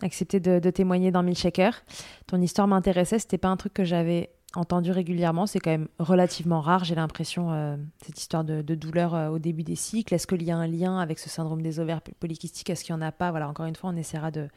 accepté 0.02 0.42
de, 0.42 0.60
de, 0.60 0.70
témoigner 0.70 1.10
dans 1.10 1.24
Milkshaker. 1.24 1.82
Ton 2.28 2.42
histoire 2.42 2.68
m'intéressait. 2.68 3.20
C'était 3.20 3.38
pas 3.38 3.48
un 3.48 3.56
truc 3.56 3.74
que 3.74 3.86
j'avais 3.86 4.32
entendu 4.54 4.92
régulièrement. 4.92 5.48
C'est 5.48 5.60
quand 5.60 5.72
même 5.72 5.88
relativement 5.98 6.60
rare, 6.60 6.84
j'ai 6.84 6.96
l'impression, 6.96 7.54
euh, 7.54 7.78
cette 8.06 8.20
histoire 8.20 8.44
de, 8.44 8.62
douleur 8.76 9.32
au 9.32 9.40
début 9.40 9.64
des 9.64 9.78
cycles. 9.78 10.14
Est-ce 10.14 10.28
qu'il 10.28 10.44
y 10.44 10.52
a 10.52 10.58
un 10.58 10.68
lien 10.68 11.00
avec 11.00 11.20
ce 11.20 11.30
syndrome 11.30 11.62
des 11.62 11.80
ovaires 11.80 12.02
polykystiques? 12.20 12.70
Est-ce 12.70 12.84
qu'il 12.84 12.94
n'y 12.94 13.02
en 13.02 13.06
a 13.06 13.14
pas? 13.14 13.32
Voilà, 13.32 13.48
encore 13.48 13.68
une 13.68 13.78
fois, 13.78 13.92
on 13.92 13.96
essaiera 13.96 14.30
de 14.30 14.50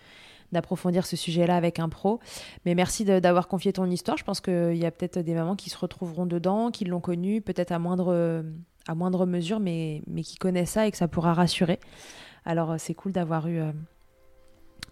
d'approfondir 0.57 1.07
ce 1.07 1.15
sujet-là 1.17 1.55
avec 1.57 1.79
un 1.79 1.89
pro. 1.89 2.19
Mais 2.65 2.75
merci 2.75 3.05
d'avoir 3.05 3.47
confié 3.47 3.73
ton 3.73 3.89
histoire. 3.89 4.17
Je 4.17 4.25
pense 4.25 4.41
qu'il 4.41 4.77
y 4.77 4.85
a 4.85 4.91
peut-être 4.91 5.19
des 5.21 5.35
mamans 5.35 5.55
qui 5.55 5.71
se 5.71 5.79
retrouveront 5.79 6.27
dedans, 6.27 6.71
qui 6.71 6.85
l'ont 6.85 7.01
connu, 7.01 7.41
peut-être 7.41 7.71
à 7.71 7.79
moindre, 7.79 8.45
à 8.89 8.95
moindre 8.95 9.27
mesure, 9.27 9.61
mais, 9.61 10.03
mais 10.07 10.23
qui 10.23 10.37
connaissent 10.37 10.73
ça 10.73 10.87
et 10.87 10.91
que 10.91 10.97
ça 10.97 11.09
pourra 11.09 11.35
rassurer. 11.35 11.79
Alors 12.45 12.75
c'est 12.79 12.95
cool 12.95 13.13
d'avoir 13.13 13.47
eu... 13.47 13.61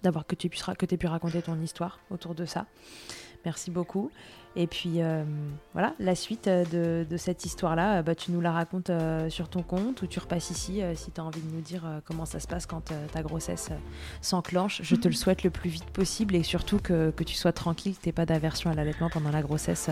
d'avoir 0.02 0.26
que 0.26 0.34
tu 0.36 0.46
aies 0.46 0.96
pu 0.96 1.06
raconter 1.06 1.42
ton 1.42 1.60
histoire 1.60 1.98
autour 2.10 2.34
de 2.34 2.44
ça. 2.44 2.66
Merci 3.44 3.70
beaucoup. 3.70 4.10
Et 4.56 4.66
puis 4.68 5.02
euh, 5.02 5.24
voilà, 5.72 5.94
la 5.98 6.14
suite 6.14 6.46
euh, 6.46 7.04
de, 7.04 7.16
cette 7.16 7.44
histoire-là, 7.44 7.98
euh, 7.98 8.02
bah, 8.02 8.14
tu 8.14 8.30
nous 8.30 8.40
la 8.40 8.52
racontes 8.52 8.90
sur 9.28 9.48
ton 9.48 9.62
compte 9.62 10.02
ou 10.02 10.06
tu 10.06 10.18
repasses 10.18 10.50
ici 10.50 10.80
si 10.94 11.10
tu 11.10 11.20
as 11.20 11.24
envie 11.24 11.40
de 11.40 11.50
nous 11.52 11.60
dire 11.60 11.82
comment 12.04 12.24
ça 12.24 12.40
se 12.40 12.46
passe 12.46 12.66
quand 12.66 12.92
ta 13.12 13.22
grossesse 13.22 13.70
s'enclenche. 14.20 14.80
Je 14.82 14.94
te 14.96 15.08
le 15.08 15.14
souhaite 15.14 15.42
le 15.42 15.50
plus 15.50 15.70
vite 15.70 15.90
possible 15.90 16.34
et 16.34 16.42
surtout 16.42 16.78
que, 16.78 17.12
tu 17.24 17.34
sois 17.34 17.52
tranquille, 17.52 17.96
que 17.96 18.02
tu 18.02 18.08
n'aies 18.08 18.12
pas 18.12 18.26
d'aversion 18.26 18.70
à 18.70 18.74
l'allaitement 18.74 19.08
pendant 19.10 19.30
la 19.30 19.42
grossesse 19.42 19.90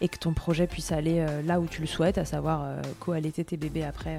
et 0.00 0.08
que 0.08 0.18
ton 0.18 0.34
projet 0.34 0.66
puisse 0.66 0.92
aller 0.92 1.24
là 1.44 1.58
où 1.60 1.66
tu 1.66 1.80
le 1.80 1.86
souhaites, 1.86 2.18
à 2.18 2.24
savoir 2.24 2.76
co-allaiter 3.00 3.44
tes 3.44 3.56
bébés 3.56 3.84
après 3.84 4.18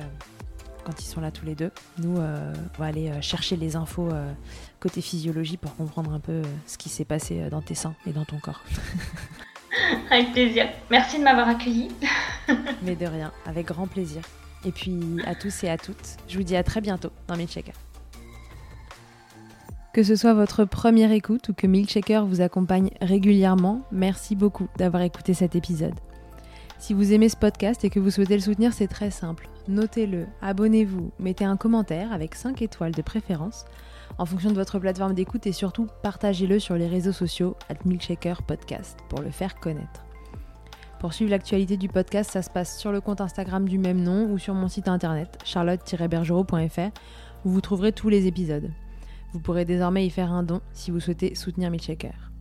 quand 0.89 1.01
ils 1.01 1.07
sont 1.07 1.21
là 1.21 1.29
tous 1.29 1.45
les 1.45 1.55
deux. 1.55 1.71
Nous, 1.99 2.17
on 2.17 2.79
va 2.79 2.85
aller 2.85 3.11
chercher 3.21 3.55
les 3.55 3.75
infos 3.75 4.09
côté 4.79 5.01
physiologie 5.01 5.57
pour 5.57 5.75
comprendre 5.75 6.13
un 6.13 6.19
peu 6.19 6.31
euh, 6.31 6.43
ce 6.65 6.77
qui 6.77 6.89
s'est 6.89 7.05
passé 7.05 7.41
euh, 7.41 7.49
dans 7.49 7.61
tes 7.61 7.75
seins 7.75 7.95
et 8.07 8.11
dans 8.11 8.25
ton 8.25 8.39
corps. 8.39 8.63
avec 10.11 10.31
plaisir. 10.31 10.69
Merci 10.89 11.19
de 11.19 11.23
m'avoir 11.23 11.47
accueilli. 11.47 11.89
Mais 12.83 12.95
de 12.95 13.05
rien, 13.05 13.31
avec 13.45 13.67
grand 13.67 13.87
plaisir. 13.87 14.21
Et 14.65 14.71
puis 14.71 14.99
à 15.25 15.35
tous 15.35 15.63
et 15.63 15.69
à 15.69 15.77
toutes, 15.77 16.17
je 16.27 16.37
vous 16.37 16.43
dis 16.43 16.55
à 16.55 16.63
très 16.63 16.81
bientôt 16.81 17.11
dans 17.27 17.37
Milkshaker. 17.37 17.75
Que 19.93 20.03
ce 20.03 20.15
soit 20.15 20.33
votre 20.33 20.65
première 20.65 21.11
écoute 21.11 21.49
ou 21.49 21.53
que 21.53 21.67
Milkshaker 21.67 22.25
vous 22.25 22.41
accompagne 22.41 22.91
régulièrement, 23.01 23.81
merci 23.91 24.35
beaucoup 24.35 24.67
d'avoir 24.77 25.03
écouté 25.03 25.33
cet 25.33 25.55
épisode. 25.55 25.95
Si 26.77 26.93
vous 26.93 27.11
aimez 27.11 27.27
ce 27.27 27.35
podcast 27.35 27.83
et 27.83 27.89
que 27.89 27.99
vous 27.99 28.11
souhaitez 28.11 28.35
le 28.35 28.41
soutenir, 28.41 28.73
c'est 28.73 28.87
très 28.87 29.11
simple. 29.11 29.49
Notez-le, 29.69 30.25
abonnez-vous, 30.41 31.11
mettez 31.19 31.45
un 31.45 31.55
commentaire 31.55 32.11
avec 32.11 32.33
5 32.33 32.59
étoiles 32.63 32.91
de 32.91 33.03
préférence 33.03 33.65
en 34.17 34.25
fonction 34.25 34.49
de 34.49 34.55
votre 34.55 34.79
plateforme 34.79 35.13
d'écoute 35.13 35.45
et 35.45 35.51
surtout 35.51 35.85
partagez-le 36.01 36.57
sur 36.57 36.73
les 36.73 36.87
réseaux 36.87 37.11
sociaux 37.11 37.55
at 37.69 37.75
Milkshaker 37.85 38.41
Podcast 38.41 38.97
pour 39.09 39.21
le 39.21 39.29
faire 39.29 39.59
connaître. 39.59 40.03
Pour 40.99 41.13
suivre 41.13 41.29
l'actualité 41.29 41.77
du 41.77 41.87
podcast, 41.87 42.31
ça 42.31 42.41
se 42.41 42.49
passe 42.49 42.79
sur 42.79 42.91
le 42.91 42.99
compte 42.99 43.21
Instagram 43.21 43.69
du 43.69 43.77
même 43.77 44.01
nom 44.01 44.31
ou 44.31 44.39
sur 44.39 44.55
mon 44.55 44.69
site 44.69 44.87
internet 44.87 45.37
charlotte-bergerot.fr 45.45 46.89
où 47.45 47.49
vous 47.51 47.61
trouverez 47.61 47.91
tous 47.91 48.09
les 48.09 48.25
épisodes. 48.25 48.71
Vous 49.33 49.39
pourrez 49.39 49.65
désormais 49.65 50.03
y 50.03 50.09
faire 50.09 50.31
un 50.31 50.41
don 50.41 50.61
si 50.73 50.89
vous 50.89 50.99
souhaitez 50.99 51.35
soutenir 51.35 51.69
Milkshaker. 51.69 52.31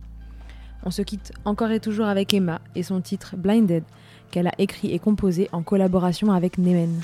On 0.83 0.89
se 0.89 1.03
quitte 1.03 1.31
encore 1.45 1.69
et 1.69 1.79
toujours 1.79 2.07
avec 2.07 2.33
Emma 2.33 2.59
et 2.73 2.81
son 2.81 3.01
titre 3.01 3.35
Blinded 3.37 3.83
qu'elle 4.31 4.47
a 4.47 4.53
écrit 4.57 4.93
et 4.93 4.99
composé 4.99 5.47
en 5.51 5.61
collaboration 5.61 6.31
avec 6.31 6.57
Nemen. 6.57 7.03